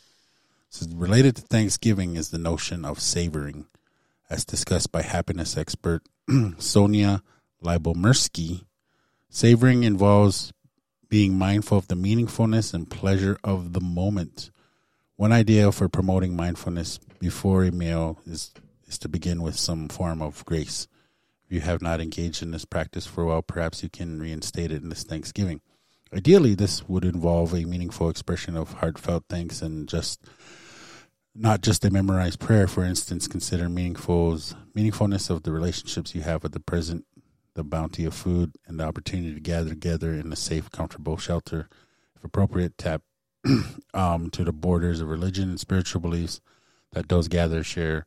[0.70, 3.66] So related to Thanksgiving is the notion of savoring,
[4.30, 7.22] as discussed by happiness expert Sonja
[7.64, 8.66] Lyubomirsky.
[9.30, 10.52] Savoring involves
[11.08, 14.52] being mindful of the meaningfulness and pleasure of the moment.
[15.16, 18.52] One idea for promoting mindfulness before a meal is
[18.88, 20.88] is to begin with some form of grace.
[21.46, 24.72] If you have not engaged in this practice for a while, perhaps you can reinstate
[24.72, 25.62] it in this Thanksgiving.
[26.14, 30.22] Ideally, this would involve a meaningful expression of heartfelt thanks and just
[31.38, 32.68] not just a memorized prayer.
[32.68, 37.06] For instance, consider meaningfuls meaningfulness of the relationships you have with the present,
[37.54, 41.70] the bounty of food, and the opportunity to gather together in a safe, comfortable shelter.
[42.16, 43.02] If appropriate, tap
[43.94, 46.42] um, to the borders of religion and spiritual beliefs
[46.92, 48.06] that those gather share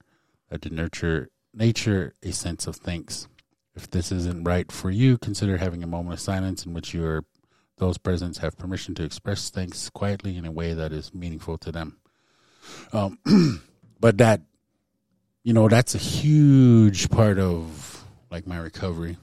[0.48, 3.28] that to nurture nature a sense of thanks.
[3.74, 7.24] If this isn't right for you, consider having a moment of silence in which your
[7.78, 11.72] those presents have permission to express thanks quietly in a way that is meaningful to
[11.72, 11.96] them.
[12.92, 13.62] Um,
[14.00, 14.42] but that,
[15.42, 19.16] you know, that's a huge part of like my recovery.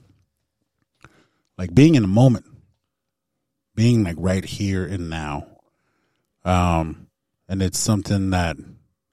[1.58, 2.46] Like being in the moment,
[3.76, 5.48] being like right here and now.
[6.44, 7.08] Um,
[7.50, 8.58] and it's something that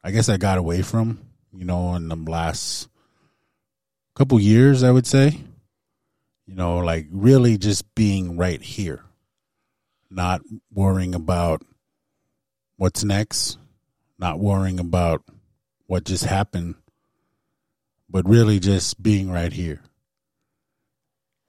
[0.02, 1.20] I guess I got away from,
[1.52, 2.88] you know, in the last
[4.14, 5.40] couple years, I would say.
[6.46, 9.02] You know, like really just being right here,
[10.10, 11.62] not worrying about
[12.76, 13.56] what's next,
[14.24, 15.22] not worrying about
[15.86, 16.76] what just happened,
[18.08, 19.82] but really just being right here.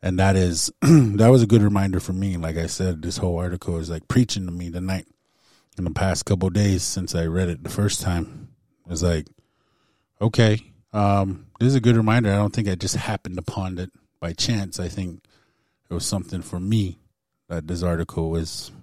[0.02, 2.36] And that is, that was a good reminder for me.
[2.36, 5.08] Like I said, this whole article is like preaching to me tonight
[5.78, 8.50] in the past couple days since I read it the first time.
[8.86, 9.28] It was like,
[10.20, 10.60] okay,
[10.92, 12.30] um, this is a good reminder.
[12.30, 14.82] I don't think I just happened upon it by chance.
[14.82, 15.24] I think
[15.90, 17.00] it was something for me
[17.48, 18.74] that this article was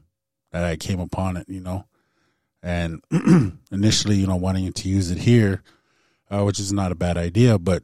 [0.50, 1.84] that I came upon it, you know,
[2.62, 3.02] and
[3.72, 5.62] initially, you know, wanting to use it here,
[6.30, 7.82] uh, which is not a bad idea, but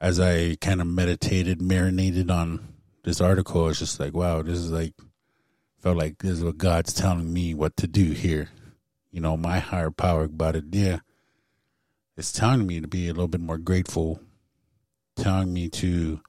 [0.00, 4.70] as I kind of meditated, marinated on this article, it's just like, wow, this is
[4.70, 4.94] like
[5.80, 8.48] felt like this is what God's telling me what to do here.
[9.10, 11.00] You know, my higher power, Badadia,
[12.16, 14.20] is telling me to be a little bit more grateful,
[15.16, 16.20] telling me to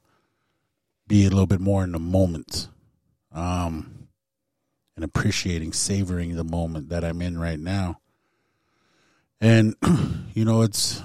[1.06, 2.68] be a little bit more in the moment,
[3.32, 3.99] um,
[5.00, 7.98] and appreciating, savoring the moment that I'm in right now.
[9.40, 9.74] And,
[10.34, 11.02] you know, it's,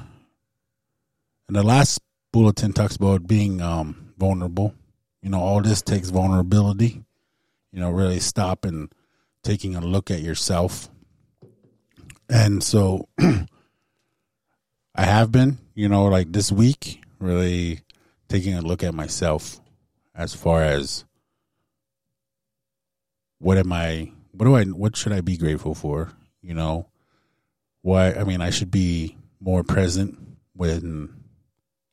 [1.48, 2.02] and the last
[2.32, 4.74] bulletin talks about being um, vulnerable.
[5.22, 7.02] You know, all this takes vulnerability
[7.72, 8.90] you know, really stop and
[9.44, 10.90] taking a look at yourself
[12.30, 13.46] and so I
[15.06, 17.82] have been, you know, like this week, really
[18.28, 19.60] taking a look at myself
[20.16, 21.06] as far as
[23.40, 26.12] what am I, what do I, what should I be grateful for?
[26.42, 26.88] You know,
[27.82, 30.18] why, I mean, I should be more present
[30.54, 31.24] when,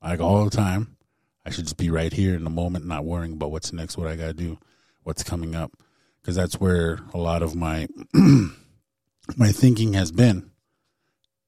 [0.02, 0.96] like all the time.
[1.44, 4.06] I should just be right here in the moment, not worrying about what's next, what
[4.06, 4.58] I got to do,
[5.02, 5.72] what's coming up.
[6.20, 7.88] Because that's where a lot of my
[9.36, 10.50] my thinking has been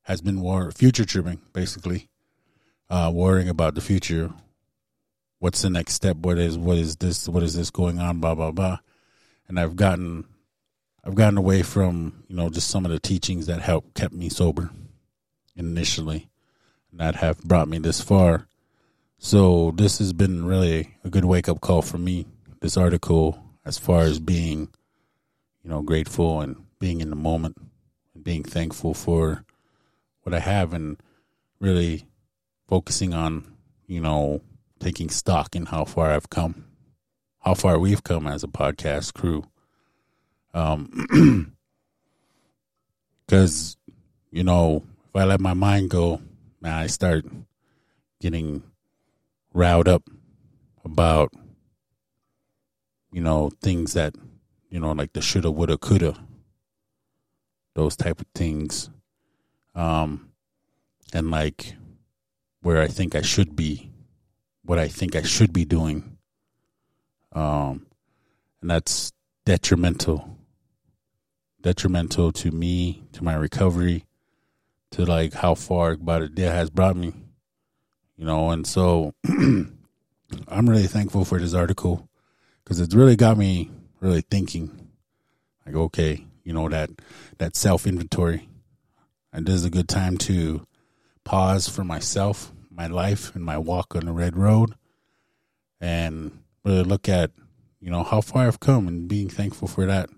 [0.02, 2.08] has been war future tripping, basically,
[2.90, 4.32] uh, worrying about the future.
[5.38, 6.16] What's the next step?
[6.16, 7.28] What is what is this?
[7.28, 8.18] What is this going on?
[8.18, 8.78] Blah blah blah.
[9.48, 10.24] And I've gotten
[11.04, 14.28] I've gotten away from you know just some of the teachings that helped kept me
[14.28, 14.70] sober
[15.56, 16.28] initially,
[16.90, 18.48] and that have brought me this far.
[19.18, 22.26] So this has been really a good wake up call for me.
[22.60, 24.68] This article, as far as being,
[25.62, 27.56] you know, grateful and being in the moment
[28.14, 29.44] and being thankful for
[30.22, 30.98] what I have and
[31.60, 32.06] really
[32.68, 33.44] focusing on,
[33.86, 34.42] you know,
[34.80, 36.66] taking stock in how far I've come,
[37.44, 39.44] how far we've come as a podcast crew.
[40.54, 41.52] Um,
[43.26, 43.76] because
[44.30, 46.22] you know, if I let my mind go,
[46.60, 47.26] man, I start
[48.20, 48.62] getting
[49.52, 50.02] riled up
[50.84, 51.32] about
[53.12, 54.14] you know things that
[54.70, 56.18] you know like the shoulda woulda coulda
[57.74, 58.90] those type of things
[59.76, 60.30] um
[61.12, 61.76] and like
[62.62, 63.90] where i think i should be
[64.64, 66.14] what i think i should be doing
[67.35, 67.86] um
[68.61, 69.12] and that's
[69.44, 70.39] detrimental
[71.62, 74.05] detrimental to me to my recovery
[74.90, 77.12] to like how far about it has brought me
[78.16, 78.51] you know?
[78.51, 82.09] And so i'm really thankful for this article
[82.62, 83.70] because it's really got me
[84.01, 84.89] really thinking
[85.65, 86.90] like okay you know that
[87.39, 88.48] that self inventory
[89.32, 90.66] and this is a good time to
[91.24, 94.74] pause for myself my life and my walk on the red road.
[95.81, 97.31] And really look at
[97.81, 100.09] you know how far i've come and being thankful for that.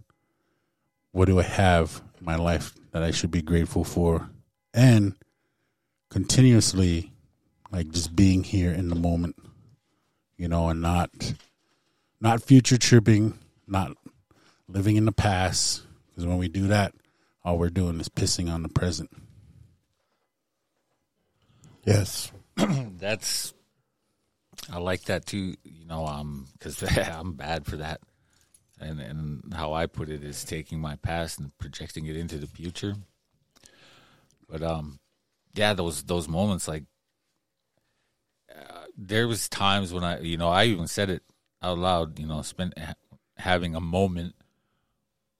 [1.13, 4.31] What do i have in my life that i should be grateful for?
[4.73, 5.15] And
[6.11, 7.13] continuously
[7.73, 9.37] like just being here in the moment
[10.37, 11.11] you know and not
[12.21, 13.93] not future tripping not
[14.69, 15.83] living in the past.
[16.09, 16.95] Because when we do that
[17.47, 19.09] all we're doing is pissing on the present.
[21.85, 22.33] Yes.
[22.57, 23.55] That's
[24.71, 25.55] I like that too.
[25.65, 28.01] You know, um, because I'm bad for that,
[28.81, 32.47] and and how I put it is taking my past and projecting it into the
[32.47, 32.95] future.
[34.49, 34.99] But um,
[35.55, 36.85] yeah, those those moments like
[38.55, 41.23] uh, there was times when I, you know, I even said it
[41.63, 42.19] out loud.
[42.19, 42.95] You know, spent ha-
[43.37, 44.35] having a moment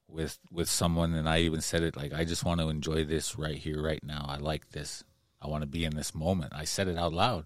[0.09, 3.37] with with someone, and I even said it like, I just want to enjoy this
[3.37, 4.25] right here, right now.
[4.27, 5.03] I like this.
[5.41, 6.53] I want to be in this moment.
[6.55, 7.45] I said it out loud.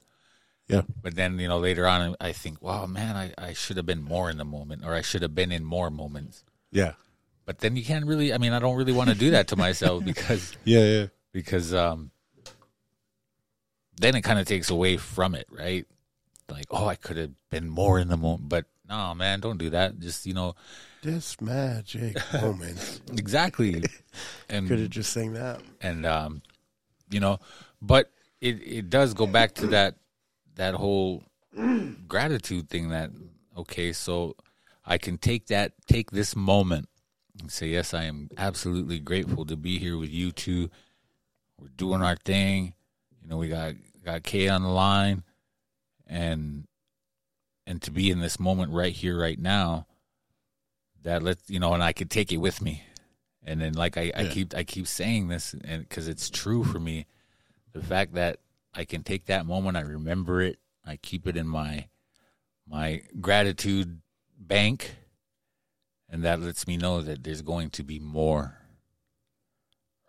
[0.73, 3.85] Yeah But then, you know, later on, I think, wow, man, I, I should have
[3.85, 6.43] been more in the moment, or I should have been in more moments.
[6.71, 6.93] yeah
[7.45, 8.29] But then you can't really.
[8.33, 11.73] I mean, I don't really want to do that to myself because yeah yeah because
[11.73, 12.11] um,
[13.99, 15.85] then it kind of takes away from it, right?
[16.49, 19.69] Like, oh, I could have been more in the moment, but no, man, don't do
[19.71, 19.99] that.
[19.99, 20.55] Just you know,
[21.01, 23.01] This magic moment.
[23.17, 23.83] exactly,
[24.49, 25.61] and Could have just sang that.
[25.81, 26.41] and um,
[27.09, 27.39] you know,
[27.81, 28.11] but
[28.41, 29.95] it it does go back to that
[30.61, 31.23] that whole
[32.07, 32.89] gratitude thing.
[32.89, 33.09] That
[33.57, 34.35] okay, so
[34.85, 36.87] I can take that take this moment
[37.39, 40.69] and say, yes, I am absolutely grateful to be here with you two.
[41.59, 42.75] We're doing our thing.
[43.23, 43.73] You know, we got
[44.05, 45.23] got Kay on the line,
[46.05, 46.67] and
[47.65, 49.87] and to be in this moment right here, right now.
[51.03, 52.83] That let you know, and I could take it with me.
[53.43, 56.79] And then, like I, I keep, I keep saying this, and because it's true for
[56.79, 57.07] me,
[57.73, 58.37] the fact that
[58.73, 61.87] I can take that moment, I remember it, I keep it in my
[62.67, 64.01] my gratitude
[64.37, 64.95] bank,
[66.09, 68.57] and that lets me know that there's going to be more,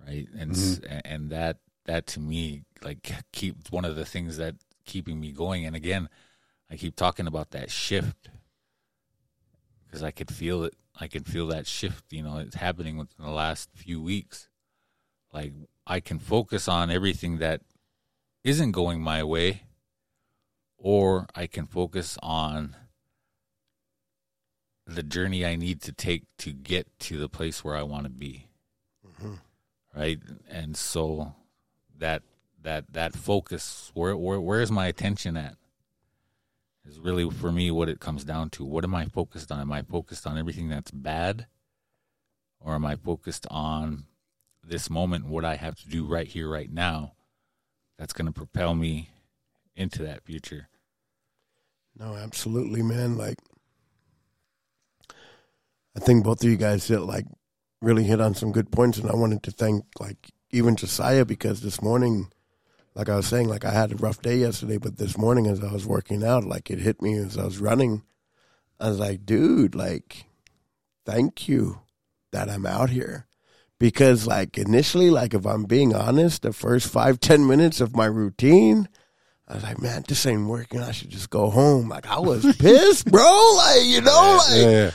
[0.07, 0.29] right?
[0.39, 0.99] And s mm-hmm.
[1.05, 5.65] and that that to me, like, keep one of the things that keeping me going.
[5.65, 6.09] And again,
[6.71, 8.31] I keep talking about that shift
[9.85, 10.75] because I could feel it.
[10.99, 12.13] I can feel that shift.
[12.13, 14.49] You know, it's happening within the last few weeks.
[15.33, 15.53] Like
[15.87, 17.63] I can focus on everything that
[18.45, 19.63] isn't going my way,
[20.77, 22.77] or I can focus on
[24.87, 28.11] the journey I need to take to get to the place where I want to
[28.11, 28.49] be.
[29.07, 29.35] Mm-hmm.
[29.95, 31.35] Right, and so
[31.99, 32.23] that
[32.63, 35.57] that that focus, where where where's my attention at?
[36.85, 38.65] is really for me what it comes down to.
[38.65, 39.61] What am I focused on?
[39.61, 41.47] Am I focused on everything that's bad?
[42.61, 44.05] Or am I focused on
[44.65, 47.13] this moment, what I have to do right here, right now,
[47.99, 49.11] that's going to propel me
[49.77, 50.69] into that future.
[51.99, 53.17] No, absolutely, man.
[53.17, 53.39] Like,
[55.97, 57.27] I think both of you guys hit like
[57.81, 61.61] really hit on some good points, and I wanted to thank like even Josiah because
[61.61, 62.31] this morning,
[62.95, 65.63] like I was saying, like I had a rough day yesterday, but this morning as
[65.63, 68.03] I was working out, like it hit me as I was running.
[68.81, 70.25] I was like, dude, like,
[71.05, 71.81] thank you
[72.33, 73.27] that I'm out here.
[73.83, 78.05] Because like initially, like if I'm being honest, the first five, ten minutes of my
[78.07, 78.89] routine,
[79.49, 80.81] I was like, man, this ain't working.
[80.81, 81.89] I should just go home.
[81.89, 83.55] Like I was pissed, bro.
[83.57, 84.91] Like, you know, like Yeah.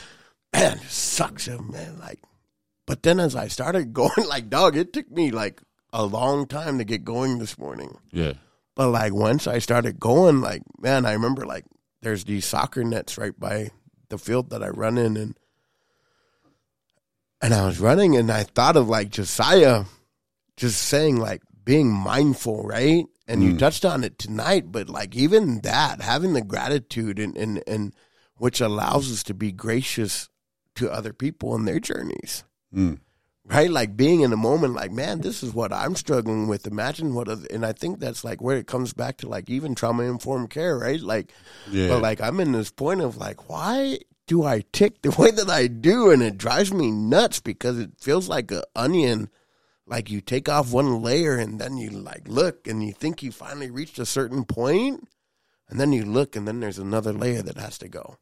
[0.54, 1.98] man, it sucks, man.
[2.00, 2.20] Like,
[2.86, 5.60] but then as I started going, like, dog, it took me like
[5.92, 7.98] a long time to get going this morning.
[8.10, 8.32] Yeah.
[8.74, 11.66] But like once I started going, like, man, I remember like
[12.00, 13.68] there's these soccer nets right by
[14.08, 15.36] the field that I run in, and
[17.40, 19.84] and I was running, and I thought of like Josiah,
[20.56, 23.04] just saying like being mindful, right?
[23.26, 27.62] And you touched on it tonight, but like even that, having the gratitude and and
[27.66, 27.94] and
[28.38, 30.28] which allows us to be gracious
[30.76, 32.44] to other people in their journeys
[32.74, 33.00] Mm.
[33.46, 33.68] right?
[33.70, 36.66] Like being in the moment, like, man, this is what I'm struggling with.
[36.66, 39.74] Imagine what, other, and I think that's like where it comes back to like even
[39.74, 41.00] trauma informed care, right?
[41.00, 41.32] Like,
[41.70, 41.88] Yeah.
[41.88, 43.98] but like I'm in this point of like, why
[44.28, 46.10] do I tick the way that I do?
[46.12, 49.30] And it drives me nuts because it feels like an onion.
[49.86, 53.32] Like you take off one layer and then you like look and you think you
[53.32, 55.08] finally reached a certain point,
[55.68, 58.16] and then you look and then there's another layer that has to go.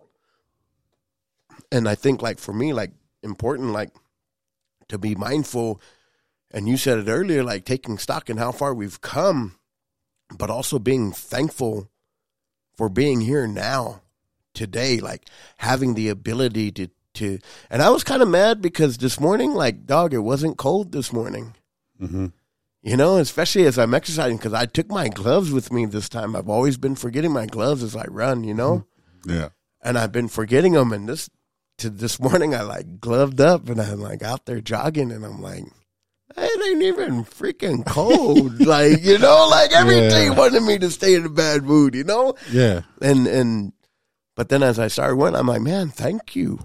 [1.70, 2.92] And I think like for me, like
[3.22, 3.90] important, like
[4.88, 5.80] to be mindful
[6.50, 9.58] and you said it earlier like taking stock in how far we've come
[10.36, 11.90] but also being thankful
[12.76, 14.02] for being here now
[14.56, 15.28] today like
[15.58, 17.38] having the ability to to
[17.70, 21.12] and i was kind of mad because this morning like dog it wasn't cold this
[21.12, 21.54] morning
[22.02, 22.26] Mm-hmm.
[22.82, 26.34] you know especially as i'm exercising because i took my gloves with me this time
[26.36, 28.84] i've always been forgetting my gloves as i run you know
[29.26, 29.48] Yeah.
[29.82, 30.92] and I've been forgetting them.
[30.92, 31.30] And this
[31.78, 35.40] to this morning, I like gloved up and I'm like out there jogging, and I'm
[35.42, 35.64] like,
[36.36, 38.60] it ain't even freaking cold.
[38.74, 40.38] like you know, like everything Yeah.
[40.38, 42.34] wanted me to stay in a bad mood, you know.
[42.52, 42.82] Yeah.
[43.02, 43.72] And and
[44.36, 46.60] but then as I started going, I'm like, man, thank you.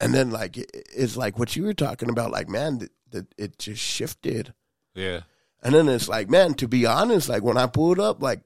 [0.00, 3.82] And then like it's like what you were talking about, like man, that it just
[3.82, 4.54] shifted.
[4.94, 5.22] Yeah.
[5.62, 8.40] And then it's like, man, to be honest, like when I pulled up, like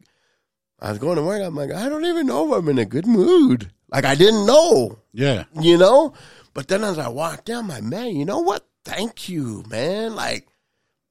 [0.81, 2.87] I was going to work, I'm like, I don't even know if I'm in a
[2.87, 3.71] good mood.
[3.91, 5.45] Like I didn't know, Yeah.
[5.61, 6.15] you know?
[6.55, 8.67] But then as I walked down, my man, you know what?
[8.85, 10.15] Thank you, man.
[10.15, 10.49] Like,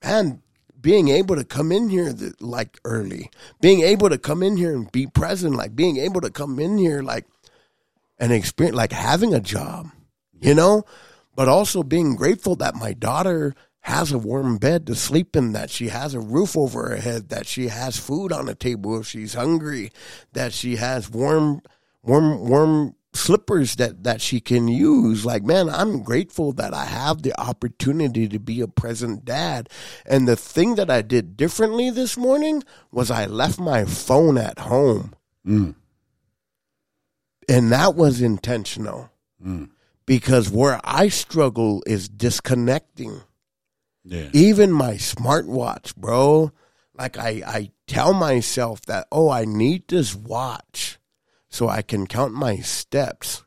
[0.03, 0.41] man,
[0.79, 3.29] being able to come in here like early,
[3.61, 6.77] being able to come in here and be present, like being able to come in
[6.79, 7.25] here like
[8.21, 9.89] and experience like having a job,
[10.39, 10.85] you know,
[11.35, 15.71] but also being grateful that my daughter has a warm bed to sleep in, that
[15.71, 19.07] she has a roof over her head, that she has food on the table if
[19.07, 19.91] she's hungry,
[20.33, 21.61] that she has warm,
[22.03, 25.25] warm, warm slippers that, that she can use.
[25.25, 29.67] Like, man, I'm grateful that I have the opportunity to be a present dad.
[30.05, 34.59] And the thing that I did differently this morning was I left my phone at
[34.59, 35.15] home.
[35.45, 35.73] Mm.
[37.51, 39.09] And that was intentional
[39.43, 39.69] Mm.
[40.05, 43.21] because where I struggle is disconnecting.
[44.03, 44.29] Yeah.
[44.33, 46.51] Even my smartwatch, bro.
[46.93, 50.99] Like I, I tell myself that, oh, I need this watch
[51.49, 53.43] so I can count my steps.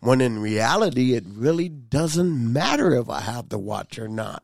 [0.00, 4.42] When in reality, it really doesn't matter if I have the watch or not.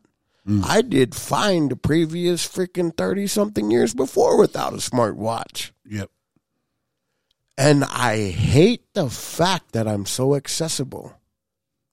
[0.64, 5.72] I did fine the previous freaking 30 something years before without a smartwatch.
[5.84, 6.10] Yep.
[7.58, 11.12] And I hate the fact that I'm so accessible.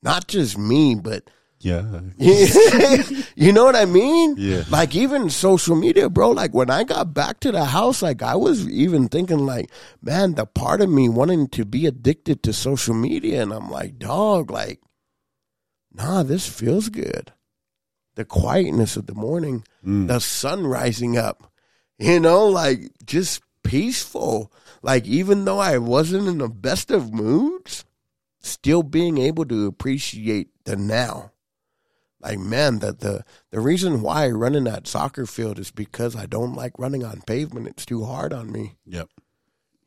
[0.04, 1.28] Not just me, but
[1.60, 2.02] Yeah.
[3.36, 4.36] you know what I mean?
[4.38, 4.66] Yeah.
[4.70, 6.30] Like even social media, bro.
[6.30, 9.72] Like when I got back to the house, like I was even thinking, like,
[10.04, 13.98] man, the part of me wanting to be addicted to social media, and I'm like,
[13.98, 14.80] dog, like,
[15.92, 17.34] nah, this feels good.
[18.14, 20.08] The quietness of the morning, mm.
[20.08, 21.52] the sun rising up,
[21.98, 24.52] you know, like just peaceful.
[24.82, 27.84] Like even though I wasn't in the best of moods,
[28.40, 31.32] still being able to appreciate the now
[32.22, 36.16] like man the, the the reason why i run in that soccer field is because
[36.16, 39.10] i don't like running on pavement it's too hard on me Yep.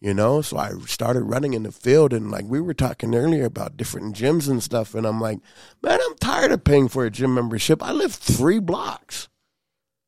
[0.00, 3.44] you know so i started running in the field and like we were talking earlier
[3.44, 5.38] about different gyms and stuff and i'm like
[5.82, 9.28] man i'm tired of paying for a gym membership i live three blocks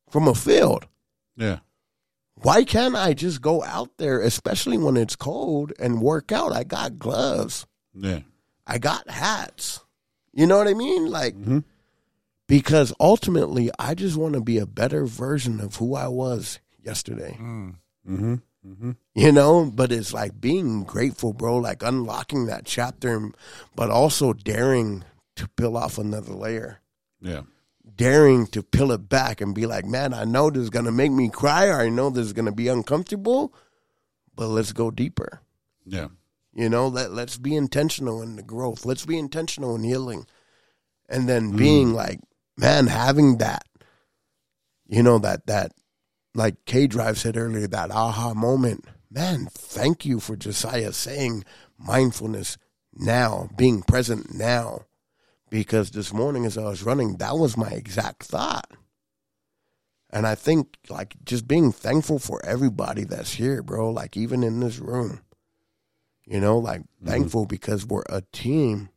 [0.09, 0.87] from a field
[1.35, 1.59] Yeah.
[2.41, 6.63] Why can't i just go out there especially when it's cold and work out i
[6.63, 8.19] got gloves Yeah.
[8.67, 9.81] I got hats.
[10.33, 11.07] You know what I mean?
[11.09, 11.35] Like
[12.47, 17.37] because ultimately I just want to be a better version of who I was yesterday.
[17.39, 18.35] Mm-hmm.
[18.65, 18.91] Mm-hmm.
[19.15, 23.31] You know, but it's like being grateful, bro, like unlocking that chapter,
[23.75, 25.03] but also daring
[25.35, 26.79] to peel off another layer,
[27.19, 27.41] Yeah.
[27.95, 30.91] Daring to peel it back and be like, man, I know this is going to
[30.91, 33.53] make me cry or I know this is going to be uncomfortable,
[34.35, 35.41] but let's go deeper.
[35.85, 36.07] Yeah.
[36.53, 38.85] You know, let let's be intentional in the growth.
[38.85, 40.25] Let's be intentional in healing.
[41.07, 41.57] And then mm.
[41.57, 42.19] being like,
[42.57, 43.63] man, having that,
[44.87, 45.71] you know, that that
[46.33, 48.85] like K Drive said earlier, that aha moment.
[49.09, 51.43] Man, thank you for Josiah saying
[51.77, 52.57] mindfulness
[52.93, 54.85] now, being present now.
[55.51, 58.71] Because this morning as I was running, that was my exact thought.
[60.09, 64.59] And I think like just being thankful for everybody that's here, bro, like even in
[64.61, 65.21] this room.
[66.25, 67.07] You know, like mm-hmm.
[67.07, 68.89] thankful because we're a team.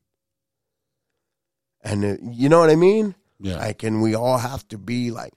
[1.82, 3.14] And it, you know what I mean?
[3.40, 3.56] Yeah.
[3.56, 5.35] Like, and we all have to be like,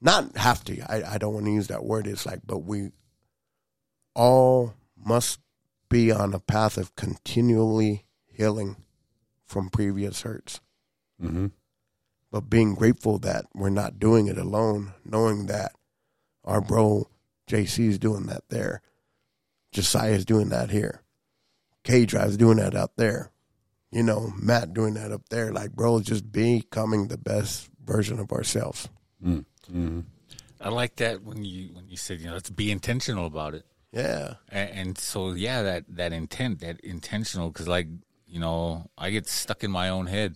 [0.00, 0.80] not have to.
[0.90, 2.06] I, I don't want to use that word.
[2.06, 2.90] It's like, but we
[4.14, 5.40] all must
[5.88, 8.83] be on a path of continually healing
[9.54, 10.60] from previous hurts.
[11.22, 11.46] mm-hmm.
[12.32, 15.70] But being grateful that we're not doing it alone, knowing that
[16.42, 17.06] our bro
[17.48, 18.82] JC is doing that there,
[19.70, 21.02] Josiah is doing that here,
[21.84, 23.30] K Drive's doing that out there,
[23.92, 25.52] you know, Matt doing that up there.
[25.52, 28.88] Like, bro, just becoming the best version of ourselves.
[29.24, 30.00] Mm-hmm.
[30.60, 33.64] I like that when you when you said you know let's be intentional about it.
[33.92, 34.34] Yeah.
[34.48, 37.86] And, and so, yeah, that that intent, that intentional, because like
[38.34, 40.34] you know, I get stuck in my own head,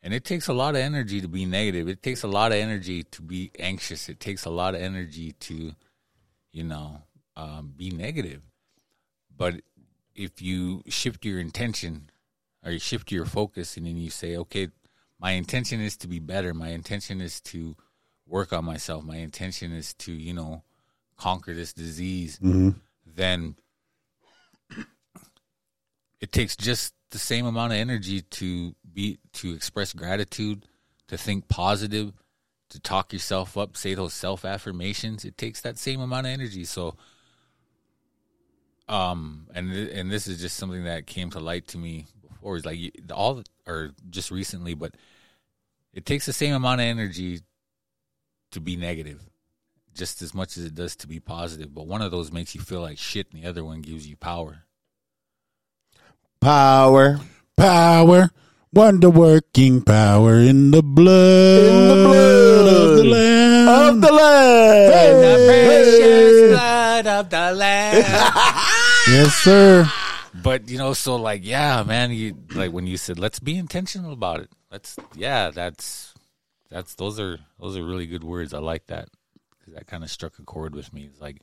[0.00, 1.88] and it takes a lot of energy to be negative.
[1.88, 4.08] It takes a lot of energy to be anxious.
[4.08, 5.72] It takes a lot of energy to,
[6.52, 7.02] you know,
[7.36, 8.44] um, be negative.
[9.36, 9.56] But
[10.14, 12.10] if you shift your intention,
[12.64, 14.68] or you shift your focus, and then you say, okay,
[15.18, 16.54] my intention is to be better.
[16.54, 17.74] My intention is to
[18.24, 19.02] work on myself.
[19.02, 20.62] My intention is to, you know,
[21.16, 22.38] conquer this disease
[23.16, 23.56] then
[26.22, 30.64] it takes just the same amount of energy to be to express gratitude,
[31.08, 32.12] to think positive,
[32.70, 35.24] to talk yourself up, say those self affirmations.
[35.24, 36.64] It takes that same amount of energy.
[36.64, 36.94] So,
[38.88, 42.56] um, and and this is just something that came to light to me before.
[42.56, 42.78] Is like
[43.12, 44.94] all or just recently, but
[45.92, 47.40] it takes the same amount of energy
[48.52, 49.20] to be negative
[49.92, 51.74] just as much as it does to be positive.
[51.74, 54.16] But one of those makes you feel like shit, and the other one gives you
[54.16, 54.64] power.
[56.42, 57.20] Power.
[57.56, 58.30] Power.
[58.72, 63.68] Wonder working power in the blood, In the blood of the Lamb.
[63.68, 65.46] Of the land.
[65.46, 67.94] precious blood of the Lamb.
[69.06, 69.88] yes, sir.
[70.42, 74.12] but you know, so like, yeah, man, you like when you said, let's be intentional
[74.12, 74.50] about it.
[74.68, 76.12] Let's, yeah, that's
[76.70, 78.52] that's those are those are really good words.
[78.52, 79.08] I like that
[79.60, 81.04] because that kind of struck a chord with me.
[81.04, 81.40] It's like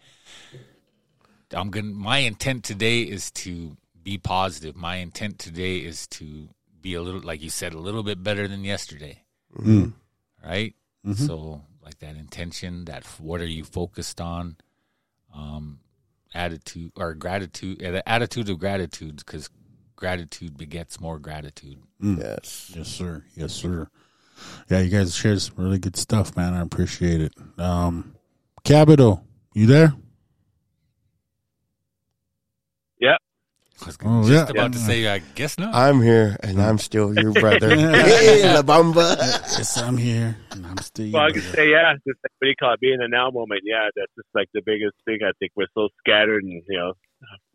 [1.54, 1.88] I'm gonna.
[1.88, 3.78] My intent today is to
[4.10, 4.76] be positive.
[4.76, 6.49] My intent today is to
[6.81, 9.22] be a little, like you said, a little bit better than yesterday.
[10.44, 10.73] Right.
[11.15, 14.57] So, like that intention, that what are you focused on?
[15.34, 15.81] Um,
[16.34, 19.48] attitude or gratitude, uh, the attitude of gratitude, because
[19.95, 21.77] gratitude begets more gratitude.
[22.02, 22.72] Yes.
[22.76, 23.23] Yes, sir.
[23.36, 23.90] Yes, sir.
[24.69, 26.56] Yeah, you guys shared some really good stuff, man.
[26.56, 27.34] I appreciate it.
[27.60, 28.15] Um,
[28.64, 29.23] Capital,
[29.53, 29.94] you there?
[32.99, 33.18] Yeah.
[33.82, 34.62] I was Oh, just yeah.
[34.62, 35.74] about to say, I guess not.
[35.74, 37.70] I'm here and I'm still your brother.
[37.76, 39.16] hey, La Bamba.
[39.60, 41.12] Yes, I'm here, and I'm still.
[41.12, 41.56] Well, I your could brother.
[41.58, 42.80] say, yeah, just like, what do you call it?
[42.80, 43.62] Being a now moment.
[43.66, 45.20] Yeah, that's just like the biggest thing.
[45.24, 46.94] I think we're so scattered and, you know,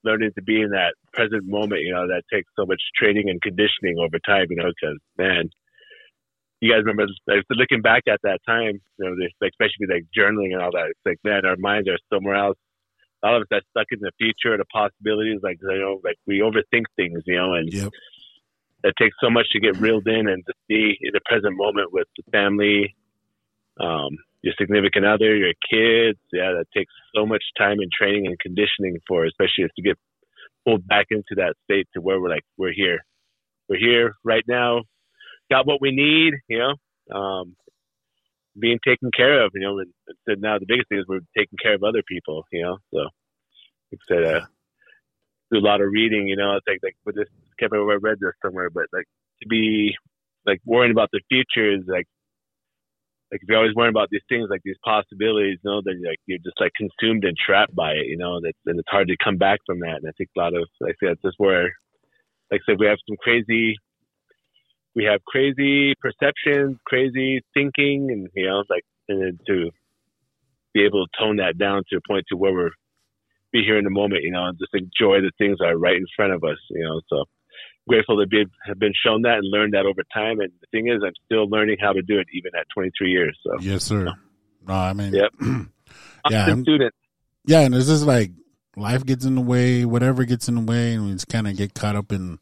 [0.05, 3.41] learning to be in that present moment, you know, that takes so much training and
[3.41, 5.49] conditioning over time, you know, because, man,
[6.61, 10.05] you guys remember, like, looking back at that time, you know, this- like, especially like
[10.17, 12.59] journaling and all that, it's like, man, our minds are somewhere else.
[13.25, 16.41] All of us are stuck in the future, the possibilities, like, you know, like we
[16.41, 17.91] overthink things, you know, and Yep.
[18.85, 21.93] it takes so much to get reeled in and to be in the present moment
[21.93, 22.95] with the family,
[23.81, 24.11] um,
[24.43, 26.21] your significant other, your kids.
[26.33, 29.99] Yeah, that takes so much time and training and conditioning for, especially to get
[30.67, 32.99] pulled back into that state to where we're like, we're here,
[33.69, 34.83] we're here right now,
[35.51, 36.75] got what we need, you know,
[37.19, 37.57] um,
[38.59, 39.93] being taken care of, you know, and,
[40.27, 42.99] and now the biggest thing is we're taking care of other people, you know, so
[43.91, 44.47] like I said, uh,
[45.53, 47.29] do a lot of reading, you know, it's like, like with this,
[47.59, 49.07] can't remember I read this somewhere, but like
[49.43, 49.95] to be
[50.47, 52.07] like worrying about the future is like,
[53.33, 56.19] like if you're always worrying about these things, like these possibilities, you know, then like
[56.27, 59.17] you're just like consumed and trapped by it, you know, that and it's hard to
[59.23, 59.97] come back from that.
[59.97, 61.73] And I think a lot of, like I that's just where,
[62.51, 63.77] like I said, we have some crazy
[64.95, 69.71] we have crazy perceptions, crazy thinking, and you know, like and then to
[70.73, 72.71] be able to tone that down to a point to where we're
[73.53, 75.97] be here in the moment, you know, and just enjoy the things that are right
[75.97, 77.01] in front of us, you know.
[77.09, 77.25] So
[77.89, 80.41] grateful to be have been shown that and learned that over time.
[80.41, 83.39] And the thing is, I'm still learning how to do it even at 23 years.
[83.45, 84.13] So Yes, sir.
[84.67, 85.31] No, I mean, Yep.
[85.41, 85.47] yeah,
[86.25, 86.95] I'm I'm- student.
[87.47, 88.33] yeah, and it's just like
[88.77, 91.57] life gets in the way, whatever gets in the way, and we just kind of
[91.57, 92.39] get caught up in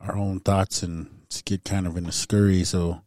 [0.00, 2.62] our own thoughts and just get kind of in a scurry.
[2.62, 3.02] So,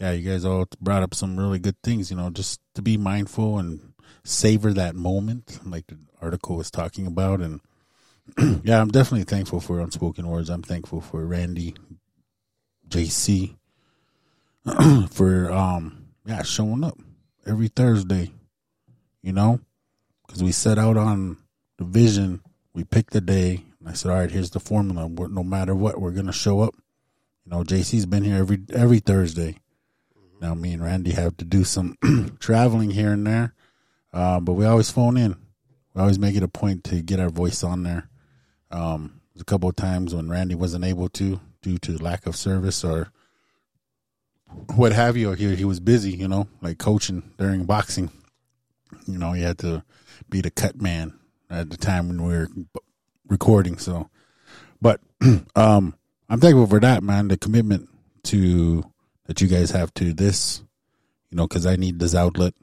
[0.00, 2.96] yeah, you guys all brought up some really good things, you know, just to be
[2.96, 3.92] mindful and
[4.24, 7.40] savor that moment, like the article was talking about.
[7.40, 7.60] And
[8.64, 10.48] yeah, I'm definitely thankful for Unspoken Words.
[10.48, 11.74] I'm thankful for Randy,
[12.88, 13.56] JC,
[15.10, 16.98] for um, yeah, showing up
[17.46, 18.32] every Thursday,
[19.22, 19.60] you know,
[20.26, 21.36] because we set out on
[21.76, 22.40] the vision.
[22.72, 25.08] We picked the day, and I said, "All right, here's the formula.
[25.08, 26.74] No matter what, we're gonna show up."
[27.48, 29.56] You know, JC's been here every every Thursday.
[30.38, 31.96] Now, me and Randy have to do some
[32.40, 33.54] traveling here and there,
[34.12, 35.34] uh, but we always phone in.
[35.94, 38.10] We always make it a point to get our voice on there.
[38.70, 42.36] Um, there's a couple of times when Randy wasn't able to due to lack of
[42.36, 43.12] service or
[44.74, 48.10] what have you, or he, he was busy, you know, like coaching during boxing.
[49.06, 49.84] You know, he had to
[50.28, 51.18] be the cut man
[51.48, 52.48] at the time when we were
[53.26, 53.78] recording.
[53.78, 54.10] So,
[54.82, 55.00] but
[55.56, 55.94] um,
[56.28, 57.28] I'm thankful for that, man.
[57.28, 57.88] The commitment
[58.24, 58.84] to
[59.26, 60.62] that you guys have to this,
[61.30, 62.54] you know, because I need this outlet.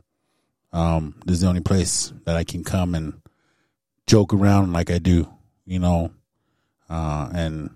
[0.71, 3.21] Um, this is the only place that I can come and
[4.07, 5.27] joke around like I do,
[5.65, 6.11] you know,
[6.89, 7.71] uh, and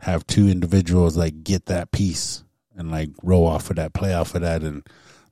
[0.00, 2.42] have two individuals like get that piece
[2.76, 4.86] and like roll off of that, play off of that, and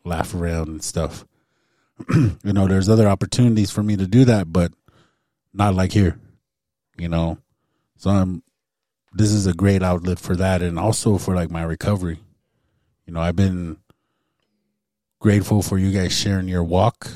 [0.04, 1.24] laugh around and stuff.
[2.14, 4.72] you know, there's other opportunities for me to do that, but
[5.54, 6.18] not like here,
[6.96, 7.38] you know.
[7.96, 8.42] So I'm.
[9.16, 12.18] This is a great outlet for that, and also for like my recovery.
[13.06, 13.78] You know, I've been
[15.20, 17.08] grateful for you guys sharing your walk,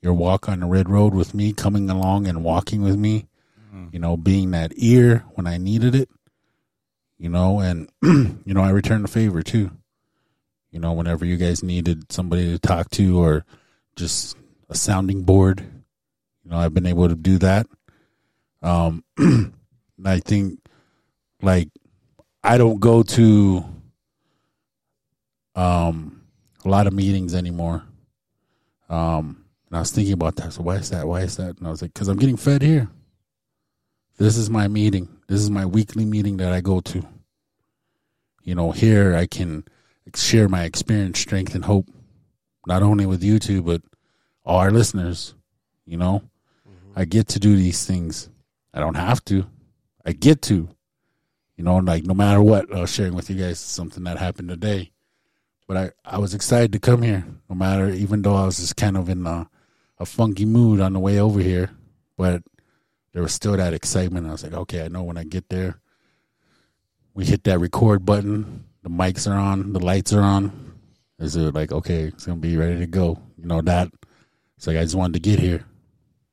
[0.00, 3.28] your walk on the red road with me, coming along and walking with me.
[3.92, 6.08] You know, being that ear when I needed it.
[7.18, 9.70] You know, and you know, I returned the favor too.
[10.72, 13.44] You know, whenever you guys needed somebody to talk to or
[13.94, 14.36] just
[14.68, 15.60] a sounding board,
[16.42, 17.66] you know, I've been able to do that.
[18.60, 19.04] Um,
[20.04, 20.58] I think
[21.42, 21.68] like
[22.42, 23.64] I don't go to
[25.54, 26.22] um
[26.64, 27.82] a lot of meetings anymore.
[28.88, 30.52] Um, and I was thinking about that.
[30.52, 31.06] So why is that?
[31.06, 31.58] Why is that?
[31.58, 32.88] And I was like, because I'm getting fed here.
[34.18, 35.08] This is my meeting.
[35.28, 37.02] This is my weekly meeting that I go to.
[38.42, 39.64] You know, here I can
[40.14, 41.88] share my experience, strength, and hope,
[42.66, 43.82] not only with you two, but
[44.44, 45.34] all our listeners.
[45.86, 46.22] You know,
[46.94, 48.28] I get to do these things.
[48.74, 49.46] I don't have to.
[50.04, 50.68] I get to.
[51.56, 54.48] You know, like no matter what, I was sharing with you guys something that happened
[54.48, 54.90] today.
[55.68, 58.76] But I, I was excited to come here, no matter, even though I was just
[58.76, 59.48] kind of in a,
[59.98, 61.70] a funky mood on the way over here.
[62.16, 62.42] But
[63.12, 64.26] there was still that excitement.
[64.26, 65.80] I was like, okay, I know when I get there,
[67.14, 70.74] we hit that record button, the mics are on, the lights are on.
[71.18, 73.20] Is it like, okay, it's going to be ready to go?
[73.36, 73.88] You know, that.
[74.56, 75.64] It's like, I just wanted to get here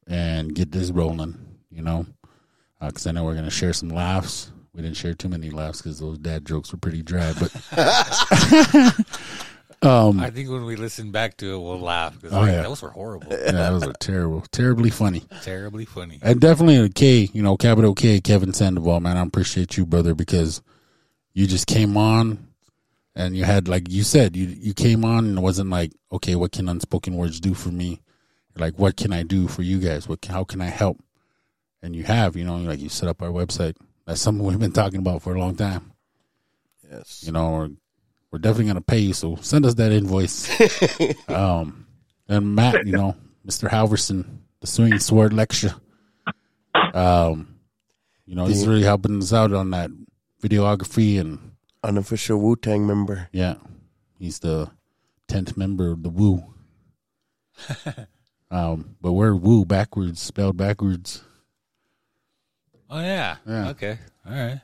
[0.08, 1.38] and get this rolling,
[1.70, 2.06] you know,
[2.82, 4.52] uh, because I know we're going to share some laughs.
[4.80, 7.54] We didn't share too many laughs because those dad jokes were pretty dry, but
[9.82, 12.62] um, I think when we listen back to it, we'll laugh because Oh, yeah.
[12.62, 15.26] those were horrible, yeah, those are terrible, terribly funny.
[15.42, 16.20] terribly funny.
[16.22, 19.18] And definitely a K, you know, capital K, Kevin Sandoval, man.
[19.18, 20.62] I appreciate you, brother, because
[21.34, 22.48] you just came on
[23.18, 26.36] and you had, like you said, you you came on and it wasn't like, okay,
[26.36, 28.00] what can unspoken words do for me?
[28.56, 30.08] Like, what can I do for you guys?
[30.08, 31.02] What, how can I help?
[31.84, 33.76] And you have, you know, like you set up our website.
[34.10, 35.92] That's something we've been talking about for a long time.
[36.90, 37.24] Yes.
[37.24, 37.70] You know, we're,
[38.32, 39.14] we're definitely going to pay you.
[39.14, 40.50] So send us that invoice.
[41.30, 41.86] um,
[42.28, 43.16] and Matt, you know,
[43.46, 43.70] Mr.
[43.70, 45.76] Halverson, the swinging sword lecture.
[46.74, 47.60] Um,
[48.26, 49.92] you know, he's really helping us out on that
[50.42, 51.52] videography and
[51.84, 53.30] Unofficial Wu Tang member.
[53.32, 53.58] yeah,
[54.18, 54.72] he's the
[55.28, 56.52] tenth member of the Wu.
[58.50, 61.24] um, but we're Woo backwards, spelled backwards.
[62.90, 63.38] Oh yeah.
[63.48, 63.70] Yeah.
[63.70, 63.98] Okay.
[64.26, 64.62] All right.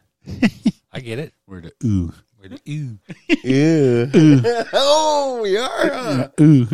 [0.91, 1.33] I get it.
[1.47, 2.11] We're the Ooh.
[2.41, 2.99] We're the- Ew.
[3.43, 4.63] Yeah.
[4.73, 5.89] oh, we are.
[5.93, 6.27] Huh?
[6.41, 6.67] Ooh.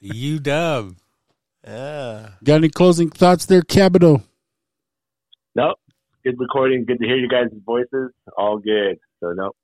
[0.00, 0.94] You dub.
[1.66, 2.30] Yeah.
[2.44, 4.22] Got any closing thoughts there, Cabito?
[5.54, 5.78] Nope.
[6.24, 6.84] Good recording.
[6.84, 8.12] Good to hear you guys' voices.
[8.36, 8.98] All good.
[9.20, 9.56] So nope.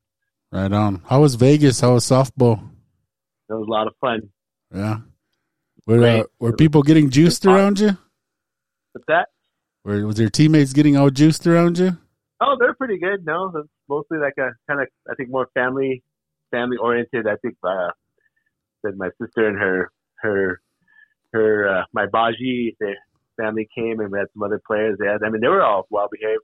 [0.52, 1.02] Right on.
[1.06, 1.80] How was Vegas?
[1.80, 2.60] How was softball?
[3.48, 4.30] That was a lot of fun.
[4.74, 4.98] Yeah.
[5.86, 7.96] Were uh, were people getting juiced around you?
[8.92, 9.28] What's that?
[9.86, 11.96] Or was your teammates getting all juiced around you?
[12.40, 13.24] Oh, they're pretty good.
[13.24, 13.52] No,
[13.88, 16.02] mostly like a kind of I think more family
[16.50, 17.26] family oriented.
[17.26, 17.90] I think uh,
[18.82, 20.60] that my sister and her her
[21.32, 22.96] her uh, my baji their
[23.40, 24.98] family came and we had some other players.
[24.98, 26.42] They had, I mean they were all well behaved.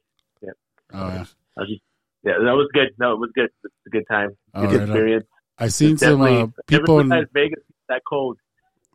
[0.95, 1.25] Oh yeah.
[1.57, 1.83] I was just
[2.25, 2.91] yeah, that was good.
[2.99, 3.51] No, it was good.
[3.65, 4.37] It's a good time.
[4.55, 4.89] Oh, Good on.
[4.89, 5.27] experience.
[5.59, 7.01] I seen some uh, people.
[7.01, 7.59] In, Vegas
[7.89, 8.39] that cold.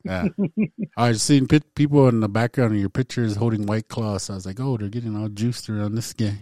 [0.03, 0.27] Yeah.
[0.97, 4.23] I've seen pit, people in the background of your pictures holding white claws.
[4.23, 6.37] So I was like, oh, they're getting all juiced around this guy.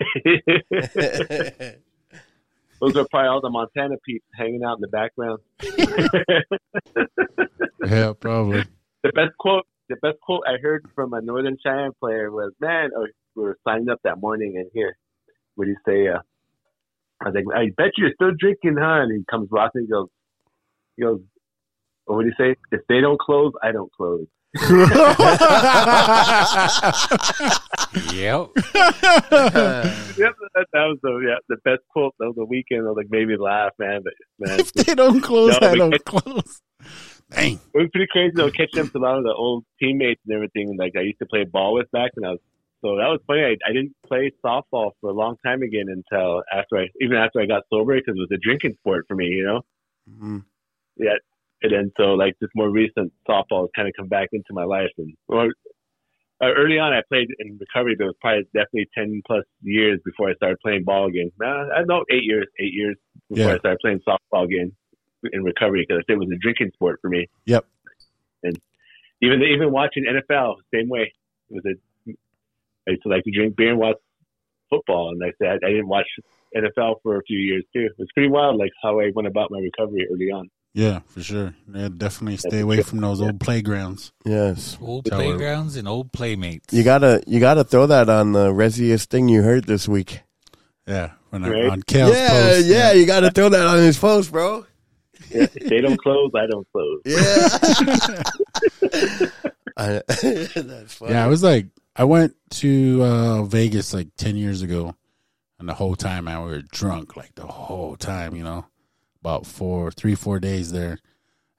[2.80, 5.40] Those are probably all the Montana peeps hanging out in the background.
[7.86, 8.64] Yeah, probably.
[9.02, 12.90] the best quote the best quote I heard from a Northern Cheyenne player was, "Man,
[12.96, 14.96] oh, we were signing up that morning, and here,
[15.56, 16.08] what do you say?
[16.08, 16.20] Uh,
[17.20, 20.08] I was like, I bet you're still drinking, huh?" And he comes walking, he goes,
[20.96, 21.20] he goes,
[22.10, 22.56] well, what do you say?
[22.72, 24.26] If they don't close, I don't close.
[28.12, 28.50] Yep.
[30.20, 32.80] Yep, that, that was the yeah the best quote of the weekend.
[32.82, 34.02] I was like, made me laugh, man.
[34.04, 36.60] But man, if they don't close, No, I don't can't- close.
[37.30, 37.54] Dang.
[37.54, 40.34] it was pretty crazy though, catching up to a lot of the old teammates and
[40.34, 40.76] everything.
[40.76, 42.40] Like I used to play ball with back when I was.
[42.82, 43.42] So that was funny.
[43.42, 47.40] I, I didn't play softball for a long time again until after I, even after
[47.40, 49.62] I got sober, because it was a drinking sport for me, you know.
[50.10, 50.44] Mhm.
[50.96, 51.12] Yeah,
[51.62, 54.64] and then so like this more recent softball has kind of come back into my
[54.64, 55.48] life, and well,
[56.42, 60.00] uh, early on I played in recovery, but it was probably definitely ten plus years
[60.04, 61.30] before I started playing ball again.
[61.42, 61.46] Uh,
[61.76, 62.96] I know eight years, eight years
[63.28, 63.54] before Yeah.
[63.54, 64.72] I started playing softball again
[65.32, 67.28] in recovery because it was a drinking sport for me.
[67.44, 67.66] Yep.
[68.42, 68.58] And
[69.20, 71.12] even even watching NFL, same way.
[71.50, 72.10] It was a
[72.88, 73.96] I used to like to drink beer and watch
[74.70, 76.06] football, and like I said, I didn't watch
[76.56, 77.82] NFL for a few years too.
[77.86, 80.48] It was pretty wild, like how I went about my recovery early on.
[80.72, 81.54] Yeah, for sure.
[81.72, 84.12] Yeah, definitely stay away from those old playgrounds.
[84.24, 84.78] Yes.
[84.80, 85.24] Old Tell her.
[85.24, 86.72] playgrounds and old playmates.
[86.72, 90.20] You gotta you gotta throw that on the resiest thing you heard this week.
[90.86, 92.66] Yeah, when I, on Kale's yeah, post.
[92.66, 94.64] yeah, you gotta throw that on his post, bro.
[95.30, 97.00] Yeah, if they don't close, I don't close.
[97.04, 97.48] Yeah.
[99.76, 101.12] I, that's funny.
[101.12, 101.66] Yeah, I was like,
[101.96, 104.94] I went to uh, Vegas like 10 years ago,
[105.58, 108.66] and the whole time, I we were drunk like the whole time, you know,
[109.20, 110.98] about four, three, four days there.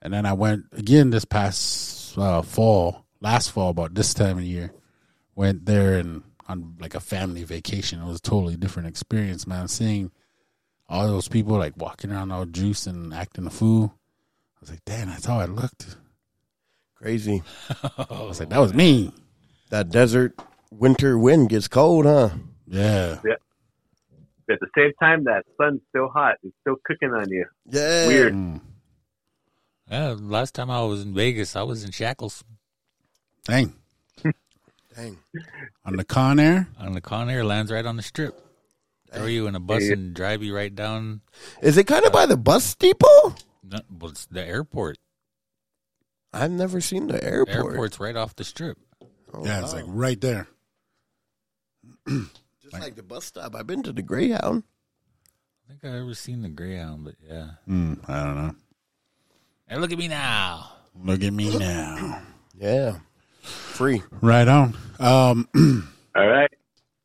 [0.02, 4.44] And then I went again this past uh, fall, last fall, about this time of
[4.44, 4.74] year,
[5.36, 8.02] went there and on like a family vacation.
[8.02, 9.68] It was a totally different experience, man.
[9.68, 10.12] Seeing
[10.90, 13.94] all those people like walking around all juice and acting a fool.
[13.96, 15.96] I was like, damn, that's how I looked.
[16.96, 17.42] Crazy.
[17.84, 19.14] I was like, that was me.
[19.70, 20.40] That desert
[20.72, 22.30] winter wind gets cold, huh?
[22.68, 23.20] Yeah.
[23.24, 23.42] But
[24.52, 26.36] at the same time, that sun's still hot.
[26.44, 27.46] It's still cooking on you.
[27.70, 28.08] Yeah.
[28.08, 28.34] Weird.
[28.34, 28.62] Mm.
[29.90, 32.44] Yeah, last time I was in Vegas, I was in shackles
[33.44, 33.74] Dang.
[34.96, 35.18] Dang.
[35.86, 36.68] On the Con Air?
[36.80, 37.44] on the Con Air.
[37.44, 38.40] Lands right on the strip.
[39.12, 39.94] Throw you in a bus Yeah.
[39.94, 41.22] and drive you right down.
[41.62, 43.36] Is it kind of by the bus depot?
[43.64, 44.98] No, well, it's the airport.
[46.32, 47.72] I've never seen the airport.
[47.74, 48.78] Airport's right off the strip.
[49.34, 50.48] Oh, yeah, it's like right there.
[52.72, 53.56] just like the bus stop.
[53.56, 54.64] I've been to the Greyhound.
[55.70, 57.48] I think I ever seen the Greyhound, but yeah.
[57.68, 58.56] Mm, I don't know.
[59.68, 60.72] Hey, look at me now.
[61.04, 62.24] Look at me now.
[62.60, 62.98] Yeah.
[63.42, 64.04] Free.
[64.22, 64.78] right on.
[65.00, 65.48] Um,
[66.16, 66.52] All right.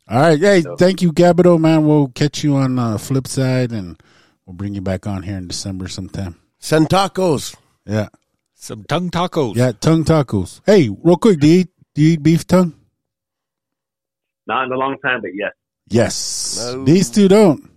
[0.07, 0.39] all right.
[0.39, 1.87] Hey, So- thank you, Gabido, man.
[1.87, 3.99] We'll catch you on the flip side and
[4.45, 6.37] we'll bring you back on here in December sometime.
[6.59, 7.57] Send tacos.
[7.87, 8.09] Yeah.
[8.53, 9.57] Some tongue tacos.
[9.57, 10.61] Yeah, tongue tacos.
[10.67, 12.75] Hey, real quick, do you eat, do you eat beef tongue?
[14.47, 15.53] Not in a long time, but yes.
[15.89, 16.59] Yes.
[16.73, 16.85] No.
[16.85, 17.71] These two don't.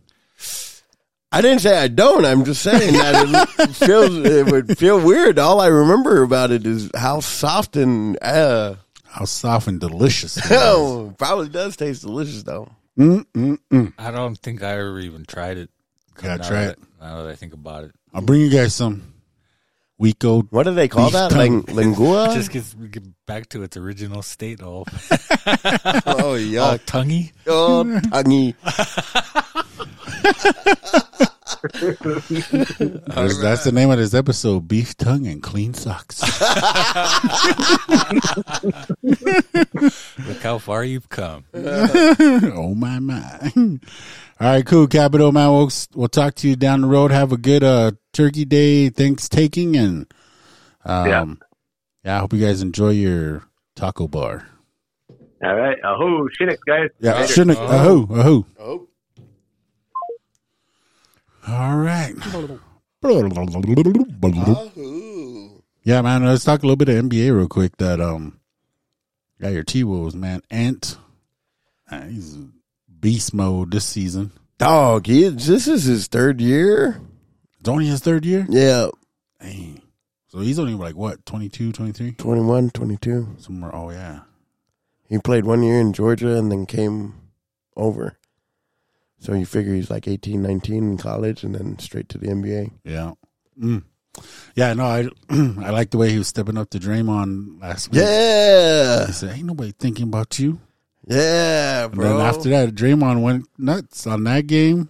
[1.31, 2.25] I didn't say I don't.
[2.25, 5.37] I'm just saying that it feels it would feel weird.
[5.37, 8.75] All I remember about it is how soft and uh,
[9.05, 10.37] How soft and delicious.
[10.37, 10.51] it is.
[10.53, 12.71] oh, probably does taste delicious though.
[12.97, 13.93] Mm, mm, mm.
[13.99, 15.69] I don't think I ever even tried it.
[16.23, 16.79] Yeah, Now try that- it.
[16.99, 17.91] Now that I think about it.
[18.13, 19.13] I'll bring you guys some
[19.99, 20.51] week old.
[20.51, 21.31] What do they call that?
[21.33, 22.31] Ling- lengua?
[22.33, 24.63] Just gets we get back to its original state.
[24.69, 24.87] All,
[26.05, 26.77] oh all yeah.
[26.85, 27.31] tonguey.
[27.45, 28.55] Oh, tonguey.
[31.61, 36.21] That's, that's the name of this episode Beef Tongue and Clean Socks.
[40.25, 41.43] Look how far you've come.
[41.53, 43.51] oh my my!
[43.55, 43.79] All
[44.39, 45.51] right, cool, Capital man.
[45.51, 47.11] We'll we'll talk to you down the road.
[47.11, 50.05] Have a good uh Turkey Day thanks taking and
[50.83, 51.25] um yeah.
[52.03, 52.17] Yeah.
[52.17, 53.43] I hope you guys enjoy your
[53.75, 54.45] taco bar.
[55.41, 55.77] All right.
[55.85, 56.89] Ahoo, Shinnick, guys.
[56.99, 57.27] Yeah, Later.
[57.33, 58.45] shouldn't ahoo ahoo.
[58.59, 58.87] Oh.
[61.47, 62.13] All right.
[64.77, 65.63] Ooh.
[65.83, 66.25] Yeah, man.
[66.25, 67.77] Let's talk a little bit of NBA real quick.
[67.77, 68.37] That um,
[69.39, 70.41] got your T Wolves, man.
[70.51, 70.97] Ant,
[71.89, 72.37] uh, he's
[72.99, 74.33] beast mode this season.
[74.57, 76.99] Dog, he this is his third year.
[77.59, 78.45] It's only his third year.
[78.49, 78.89] Yeah,
[79.41, 79.81] Dang.
[80.27, 82.11] So he's only like what 22, 23?
[82.13, 83.35] 21, 22.
[83.39, 83.75] somewhere.
[83.75, 84.21] Oh yeah.
[85.07, 87.15] He played one year in Georgia and then came
[87.75, 88.17] over.
[89.19, 92.71] So you figure he's like 18, 19 in college and then straight to the NBA.
[92.83, 93.13] Yeah.
[93.59, 93.83] Mm.
[94.55, 98.01] Yeah, no, I I like the way he was stepping up to Draymond last week.
[98.01, 99.07] Yeah.
[99.07, 100.59] He said, Ain't nobody thinking about you.
[101.07, 102.17] Yeah, And bro.
[102.17, 104.89] then after that, Draymond went nuts on that game,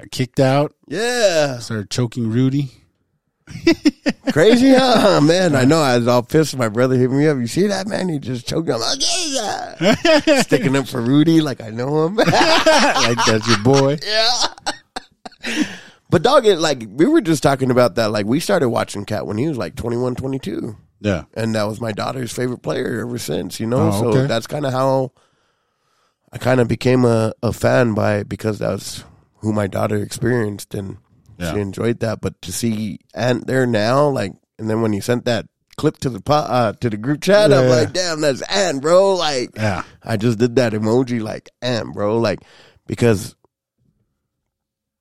[0.00, 1.58] got kicked out, yeah.
[1.58, 2.70] started choking Rudy.
[4.32, 5.20] Crazy, huh?
[5.22, 5.80] Man, I know.
[5.80, 6.56] I was all pissed.
[6.56, 7.38] My brother hit me up.
[7.38, 8.08] You see that, man?
[8.10, 8.74] He just choked him.
[8.74, 9.96] I'm like, yeah,
[10.26, 10.42] yeah.
[10.42, 12.16] Sticking up for Rudy like I know him.
[12.16, 12.28] like
[13.26, 13.96] that's your boy.
[14.04, 15.64] yeah.
[16.10, 18.10] But dog, it like we were just talking about that.
[18.10, 20.76] Like we started watching KAT when he was like 21, 22.
[21.00, 21.24] Yeah.
[21.34, 23.60] and that was my daughter's favorite player ever since.
[23.60, 24.26] You know, Oh, so okay.
[24.26, 25.12] that's kind of how
[26.32, 29.04] I kind of became a, a fan by because that was
[29.38, 30.98] who my daughter experienced, and
[31.38, 31.52] Yeah.
[31.54, 32.20] she enjoyed that.
[32.20, 35.46] But to see Ant there now, like, and then when you sent that
[35.76, 39.14] clip to the po- uh, to the group chat, I'm like, damn, that's Ant, bro.
[39.14, 39.84] Like, Yeah.
[40.02, 42.40] I just did that emoji, like Ant, bro, like
[42.86, 43.36] because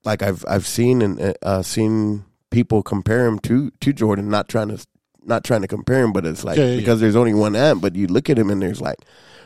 [0.06, 4.70] like I've I've seen and uh, seen people compare him to to Jordan, not trying
[4.70, 4.86] to
[5.24, 6.80] not trying to compare him, but it's like Yeah, yeah, yeah.
[6.80, 9.00] because there's only one ant, but you look at him and there's like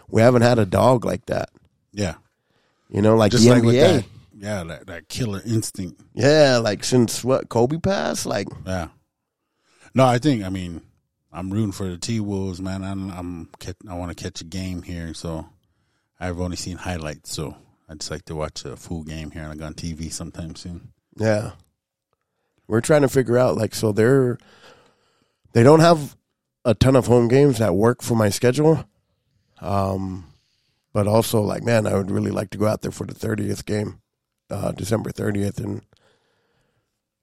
[0.09, 1.49] we haven't had a dog like that,
[1.93, 2.15] Yeah.
[2.89, 4.03] you know, like Just the like NBA.
[4.41, 6.01] Yeah, that, that killer instinct.
[6.13, 8.87] yeah, like since what Kobe passed, like Yeah.
[9.93, 10.81] No, I think I mean
[11.31, 12.83] I'm rooting for the T Wolves, man.
[12.83, 13.49] I'm, I'm
[13.87, 15.47] I want to catch a game here, so
[16.19, 17.31] I've only seen highlights.
[17.31, 17.55] So
[17.87, 20.91] I'd just like to watch a full game here like on TV sometime soon.
[21.15, 21.51] Yeah.
[22.67, 24.37] We're trying to figure out like so they're
[25.53, 26.15] they don't have
[26.65, 28.85] a ton of home games that work for my schedule.
[29.59, 30.25] Um
[30.93, 33.65] but also like man, I would really like to go out there for the 30th
[33.65, 34.01] game,
[34.51, 35.81] uh December 30th and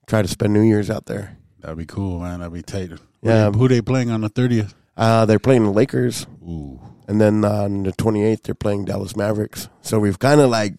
[0.06, 1.36] try to spend New Year's out there.
[1.60, 2.38] That'd be cool, man.
[2.40, 2.90] That'd be tight.
[2.90, 3.50] Who Yeah.
[3.50, 4.74] they, who they playing on the thirtieth?
[4.96, 9.68] Uh they're playing the Lakers Ooh, and then on the 28th they're playing Dallas Mavericks.
[9.82, 10.74] So we've kind of like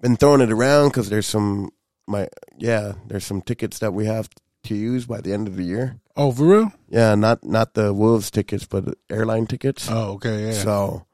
[0.00, 1.70] been throwing it around cuz there's some
[2.06, 4.28] my yeah, there's some tickets that we have
[4.64, 5.96] to use by the end of the year.
[6.16, 6.72] oh for real?
[6.88, 9.88] Yeah, not not the Wolves tickets, but airline tickets.
[9.90, 11.06] Oh, okay, yeah, So,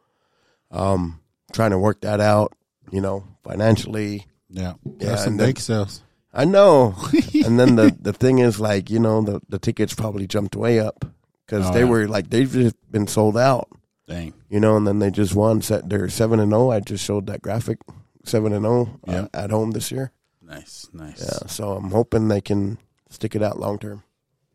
[0.71, 1.21] um,
[1.53, 2.53] trying to work that out,
[2.91, 4.27] you know, financially.
[4.49, 4.75] Yeah.
[4.85, 6.03] Yeah, That's some and then- bake sales.
[6.33, 6.95] I know.
[7.47, 10.79] and then the the thing is, like, you know, the the tickets probably jumped way
[10.79, 11.05] up
[11.47, 11.89] because Oh, they yeah.
[11.89, 13.69] were like they've just been sold out,
[14.07, 14.35] Dang.
[14.51, 15.63] you know, and then they just won.
[15.63, 16.71] Set they're seven and zero.
[16.71, 17.79] I just showed that graphic,
[18.25, 19.21] seven and zero Yeah.
[19.23, 20.13] uh, at home this year.
[20.43, 21.21] Nice, nice.
[21.21, 22.77] Yeah, so I'm hoping they can
[23.09, 24.03] stick it out long term.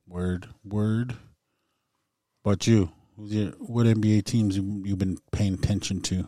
[0.07, 1.15] Word, word.
[2.43, 6.27] But you, who's your, what NBA teams you, you've been paying attention to?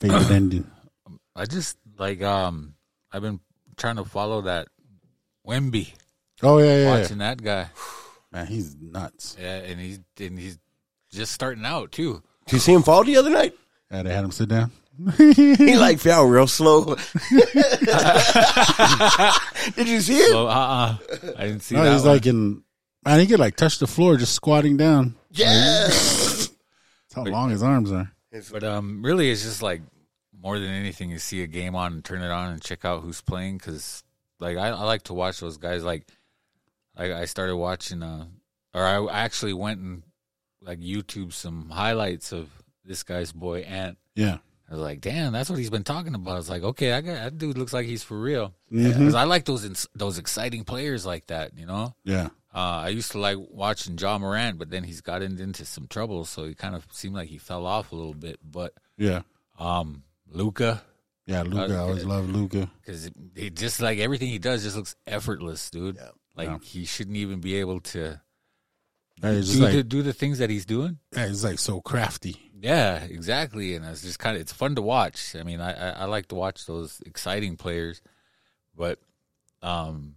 [0.00, 0.70] Favorite ending?
[1.34, 2.74] I just like um
[3.12, 3.40] I've been
[3.76, 4.68] trying to follow that
[5.46, 5.92] Wemby,
[6.42, 7.00] Oh yeah, yeah, yeah.
[7.00, 7.68] watching that guy.
[8.32, 9.36] Man, he's nuts.
[9.40, 10.58] Yeah, and he's and he's
[11.10, 12.22] just starting out too.
[12.46, 13.54] Did you see him fall the other night?
[13.90, 14.70] Yeah, they had him sit down.
[15.16, 16.96] He like fell real slow.
[19.76, 20.30] Did you see it?
[20.30, 20.96] So uh uh
[21.38, 21.92] I didn't see No, that.
[21.92, 22.12] he's one.
[22.12, 22.62] like in.
[23.04, 25.14] Man, he could like touch the floor just squatting down.
[25.30, 25.86] Yeah.
[25.86, 26.50] That's
[27.14, 28.10] how long his arms are.
[28.52, 29.82] But um, really, it's just like
[30.40, 33.02] more than anything, you see a game on and turn it on and check out
[33.02, 34.02] who's playing because,
[34.40, 35.84] like, I, I like to watch those guys.
[35.84, 36.06] Like,
[36.96, 38.26] I, I started watching, uh,
[38.74, 40.02] or I actually went and
[40.60, 42.48] like YouTube some highlights of
[42.84, 43.96] this guy's boy Ant.
[44.14, 44.38] Yeah.
[44.68, 46.32] I was like, damn, that's what he's been talking about.
[46.32, 48.98] I was like, okay, I got that dude looks like he's for real Mm-hmm.
[48.98, 51.56] because I like those ins- those exciting players like that.
[51.56, 52.26] You know, Yeah.
[52.54, 56.26] uh, I used to like watching Ja Morant, but then he's gotten into some trouble,
[56.26, 58.38] so he kind of seemed like he fell off a little bit.
[58.44, 59.22] But Yeah.
[59.58, 60.82] um, Luka,
[61.26, 61.42] Yeah.
[61.42, 61.74] Luka.
[61.74, 62.70] I always love Luka.
[62.80, 65.96] because he just like everything he does just looks effortless, dude.
[65.96, 66.10] Yeah.
[66.36, 66.58] Like Yeah.
[66.62, 68.20] he shouldn't even be able to
[69.22, 70.98] Yeah, do, like, the, do the things that he's doing.
[71.12, 72.36] yeah, he's like so crafty.
[72.60, 73.74] Yeah, exactly.
[73.74, 75.34] And it's just kind of it's fun to watch.
[75.36, 78.00] I mean, I, I I like to watch those exciting players,
[78.76, 78.98] but
[79.62, 80.14] um,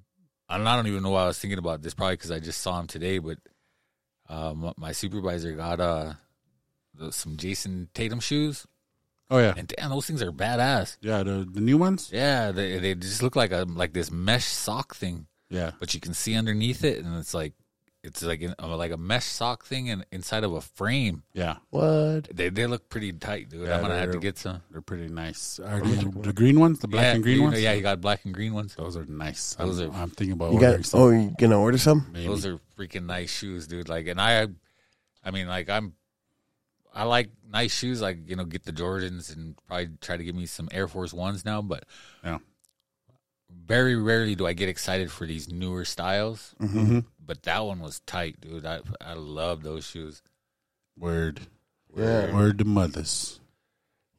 [0.49, 1.93] I don't, I don't even know why I was thinking about this.
[1.93, 3.17] Probably because I just saw him today.
[3.19, 3.37] But
[4.29, 6.13] um, my supervisor got uh
[6.95, 8.65] the, some Jayson Tatum shoes,
[9.31, 9.53] Oh yeah.
[9.57, 10.97] and damn, those things are badass.
[11.01, 11.23] Yeah.
[11.23, 12.09] The the new ones.
[12.13, 15.71] Yeah, they they just look like a like this mesh sock thing, Yeah.
[15.79, 17.53] but you can see underneath it, and it's like
[18.03, 21.21] it's like an, uh, like a mesh sock thing and inside of a frame.
[21.33, 21.57] Yeah.
[21.69, 22.35] What?
[22.35, 23.67] They they look pretty tight, dude.
[23.67, 24.61] Yeah, I'm gonna have to get some.
[24.71, 25.59] They're pretty nice.
[25.59, 27.61] Are the, the green ones, the black yeah, and green you ones.
[27.61, 28.73] Yeah, you got black and green ones.
[28.75, 29.53] Those are nice.
[29.53, 30.85] Those I'm, are- I'm thinking about You ordering got?
[30.87, 30.99] some.
[30.99, 32.07] Oh, you gonna order some?
[32.11, 32.25] maybe.
[32.27, 33.87] Those are freaking nice shoes, dude.
[33.87, 34.47] Like, and I,
[35.23, 35.93] I mean, like I'm,
[36.93, 38.01] I like nice shoes.
[38.01, 41.13] Like you know, get the Jordans and probably try to give me some Air Force
[41.13, 41.61] Ones now.
[41.61, 41.85] But
[42.23, 42.39] Yeah.
[43.49, 46.55] very rarely do I get excited for these newer styles.
[46.61, 46.99] Mm-hmm.
[47.23, 48.65] But that one was tight, dude.
[48.65, 50.21] I I love those shoes.
[50.97, 51.41] Word.
[51.95, 52.33] Yeah.
[52.33, 53.39] Word to mothers.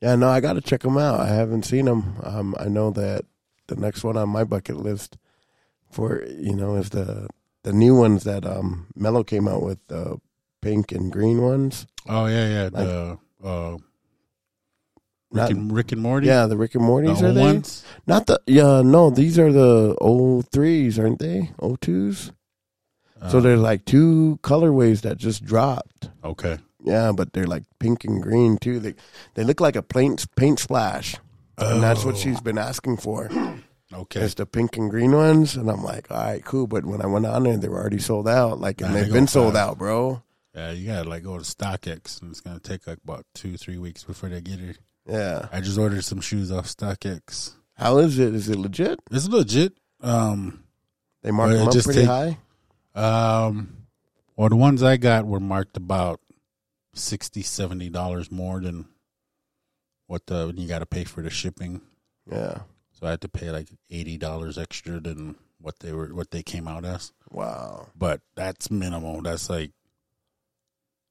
[0.01, 1.20] Yeah, no, I got to check them out.
[1.20, 2.16] I haven't seen them.
[2.24, 3.24] Um, I know that
[3.69, 5.16] the next one on my bucket list
[5.90, 7.28] for you know is the
[7.62, 10.19] the new ones that um Melo came out with the
[10.62, 11.86] pink and green ones.
[12.09, 12.68] Oh yeah, yeah.
[12.70, 13.80] The uh, Rick,
[15.32, 16.26] Not- and, Rick and Morty.
[16.26, 17.40] Yeah, the Rick and the Morty's are old they?
[17.43, 17.84] ones.
[18.06, 21.51] Not the yeah, no, these are the old threes, aren't they?
[21.60, 22.32] O twos.
[23.30, 26.10] So Uh, there's like two colorways that just dropped.
[26.24, 26.59] okay.
[26.84, 28.80] Yeah, but they're like pink and green too.
[28.80, 28.94] They
[29.34, 31.14] they look like a paint paint splash,
[31.56, 32.18] and that's what Oh.
[32.18, 33.28] she's been asking for.
[33.94, 34.22] Okay.
[34.22, 36.66] It's the pink and green ones, and I'm like, all right, cool.
[36.66, 38.59] But when I went on there, they were already sold out.
[38.59, 40.22] Like, and they they've been sold out, bro.
[40.55, 43.79] Yeah, you gotta like go to StockX, and it's gonna take like about two, three
[43.79, 44.74] weeks before they get here.
[45.07, 45.49] Yeah.
[45.53, 47.55] I just ordered some shoes off StockX.
[47.74, 48.35] How is it?
[48.35, 49.01] Is it legit?
[49.11, 49.73] It's legit.
[50.01, 50.65] Um,
[51.23, 52.39] They mark Well, them it up pretty take- high.
[52.95, 53.87] um,
[54.37, 56.20] well, the ones I got were marked about
[56.95, 58.87] 60 70 dollars more than
[60.07, 61.81] what the you got to pay for the shipping.
[62.31, 62.62] Yeah.
[62.93, 66.43] So I had to pay like eighty dollars extra than what they were what they
[66.43, 67.12] came out as.
[67.31, 67.89] Wow.
[67.97, 69.23] But that's minimal.
[69.23, 69.70] That's like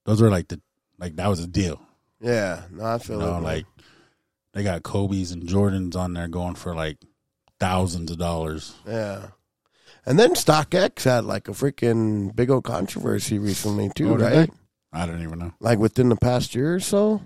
[0.06, 0.60] those were like the
[1.00, 1.82] like that was a deal.
[2.22, 2.64] Yeah.
[2.72, 3.42] No, I You feel know, it.
[3.42, 3.66] like
[4.54, 6.98] they got Kobe's and Jordans on there going for like
[7.60, 8.74] thousands of dollars.
[8.88, 9.28] yeah.
[10.06, 14.50] And then StockX had like a freaking big old controversy recently too, Oh, right?
[14.50, 14.50] they?
[14.92, 15.54] I don't even know.
[15.60, 17.22] Like within the past year or so.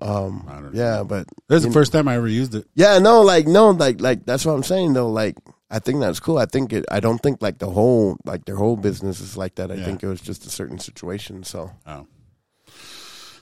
[0.00, 0.44] Um.
[0.48, 2.66] I don't Yeah, but This is the You- first time I ever used it.
[2.74, 5.10] Yeah, no, like no, like like that's what I'm saying though.
[5.10, 5.36] Like
[5.70, 6.38] I think that's cool.
[6.38, 6.84] I think it.
[6.90, 9.70] I don't think like the whole like their whole business is like that.
[9.70, 9.84] I Yeah.
[9.84, 11.44] think it was just a certain situation.
[11.44, 12.06] So Oh.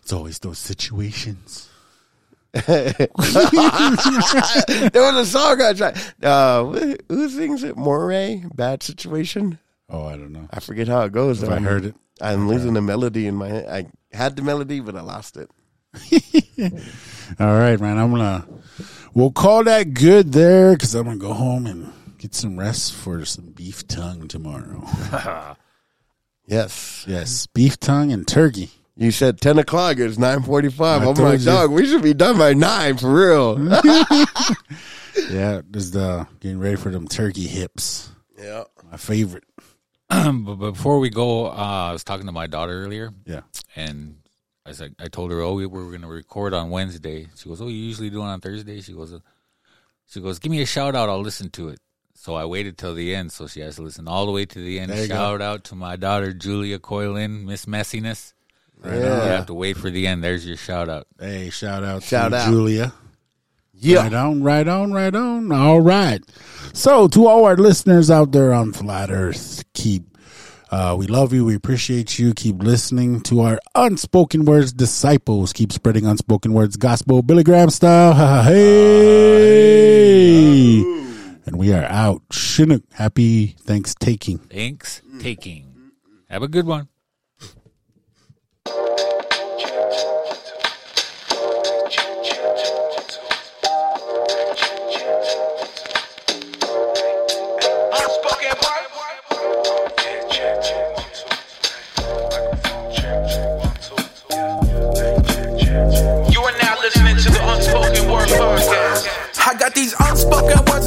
[0.02, 1.68] It's always those situations.
[2.52, 5.96] there was a song I tried.
[6.22, 6.64] Uh,
[7.08, 7.76] who sings it?
[7.76, 9.58] Moray, bad situation.
[9.90, 10.48] Oh, I don't know.
[10.50, 11.42] I forget how it goes.
[11.42, 11.94] If I heard it.
[12.20, 13.66] I'm losing the melody in my head.
[13.68, 15.50] I had the melody, but I lost it.
[17.40, 17.98] All right, man.
[17.98, 18.46] I'm gonna
[19.14, 23.24] we'll call that good there because I'm gonna go home and get some rest for
[23.24, 24.84] some beef tongue tomorrow.
[26.46, 28.70] Yes, yes, beef tongue and turkey.
[28.96, 29.98] you said ten o'clock.
[29.98, 31.02] It's nine forty-five.
[31.02, 31.44] I I'm like, you.
[31.44, 33.56] dog, we should be done by nine for real.
[35.30, 38.08] Yeah, just the getting ready for them turkey hips.
[38.38, 38.64] yeah.
[38.90, 39.44] My favorite.
[40.08, 43.40] but before we go, uh, I was talking to my daughter earlier, Yeah.
[43.76, 44.20] and
[44.64, 47.60] I said I told her, "Oh, we were going to record on Wednesday." She goes,
[47.60, 49.18] "Oh, you usually do it on Thursday." She goes, uh,
[50.06, 51.08] "She goes, give me a shout out.
[51.10, 51.80] I'll listen to it."
[52.20, 54.58] So I waited till the end, so she has to listen all the way to
[54.58, 54.90] the end.
[54.90, 55.14] There go.
[55.14, 58.32] Shout out to my daughter Julia Coylin, Miss Messiness.
[58.76, 59.24] Right Yeah.
[59.24, 60.24] You have to wait for the end.
[60.24, 61.06] There's your shout out.
[61.20, 62.50] Hey, shout out Shout to out.
[62.50, 62.92] Julia.
[63.72, 64.02] Yeah.
[64.02, 65.52] Right on, right on, right on.
[65.52, 66.20] All right.
[66.72, 70.18] So to all our listeners out there on Flat Earth, keep
[70.72, 71.44] uh, we love you.
[71.44, 72.34] We appreciate you.
[72.34, 75.52] Keep listening to our unspoken words disciples.
[75.52, 78.12] Keep spreading unspoken words gospel Billy Graham style.
[78.12, 79.78] Ha, ha, hey.
[81.48, 82.20] And we are out.
[82.30, 82.82] Chinook.
[82.92, 84.36] Happy thanks taking.
[84.36, 85.92] Thanks, taking.
[86.28, 86.88] Have a good one.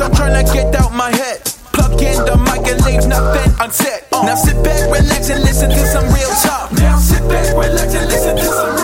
[0.02, 1.42] I'm trying to get out my head.
[1.74, 4.04] Plug in the mic and leave nothing unsaid.
[4.12, 6.72] Now sit back, relax, and listen to some real talk.
[6.74, 8.81] Now sit back, relax, and listen to some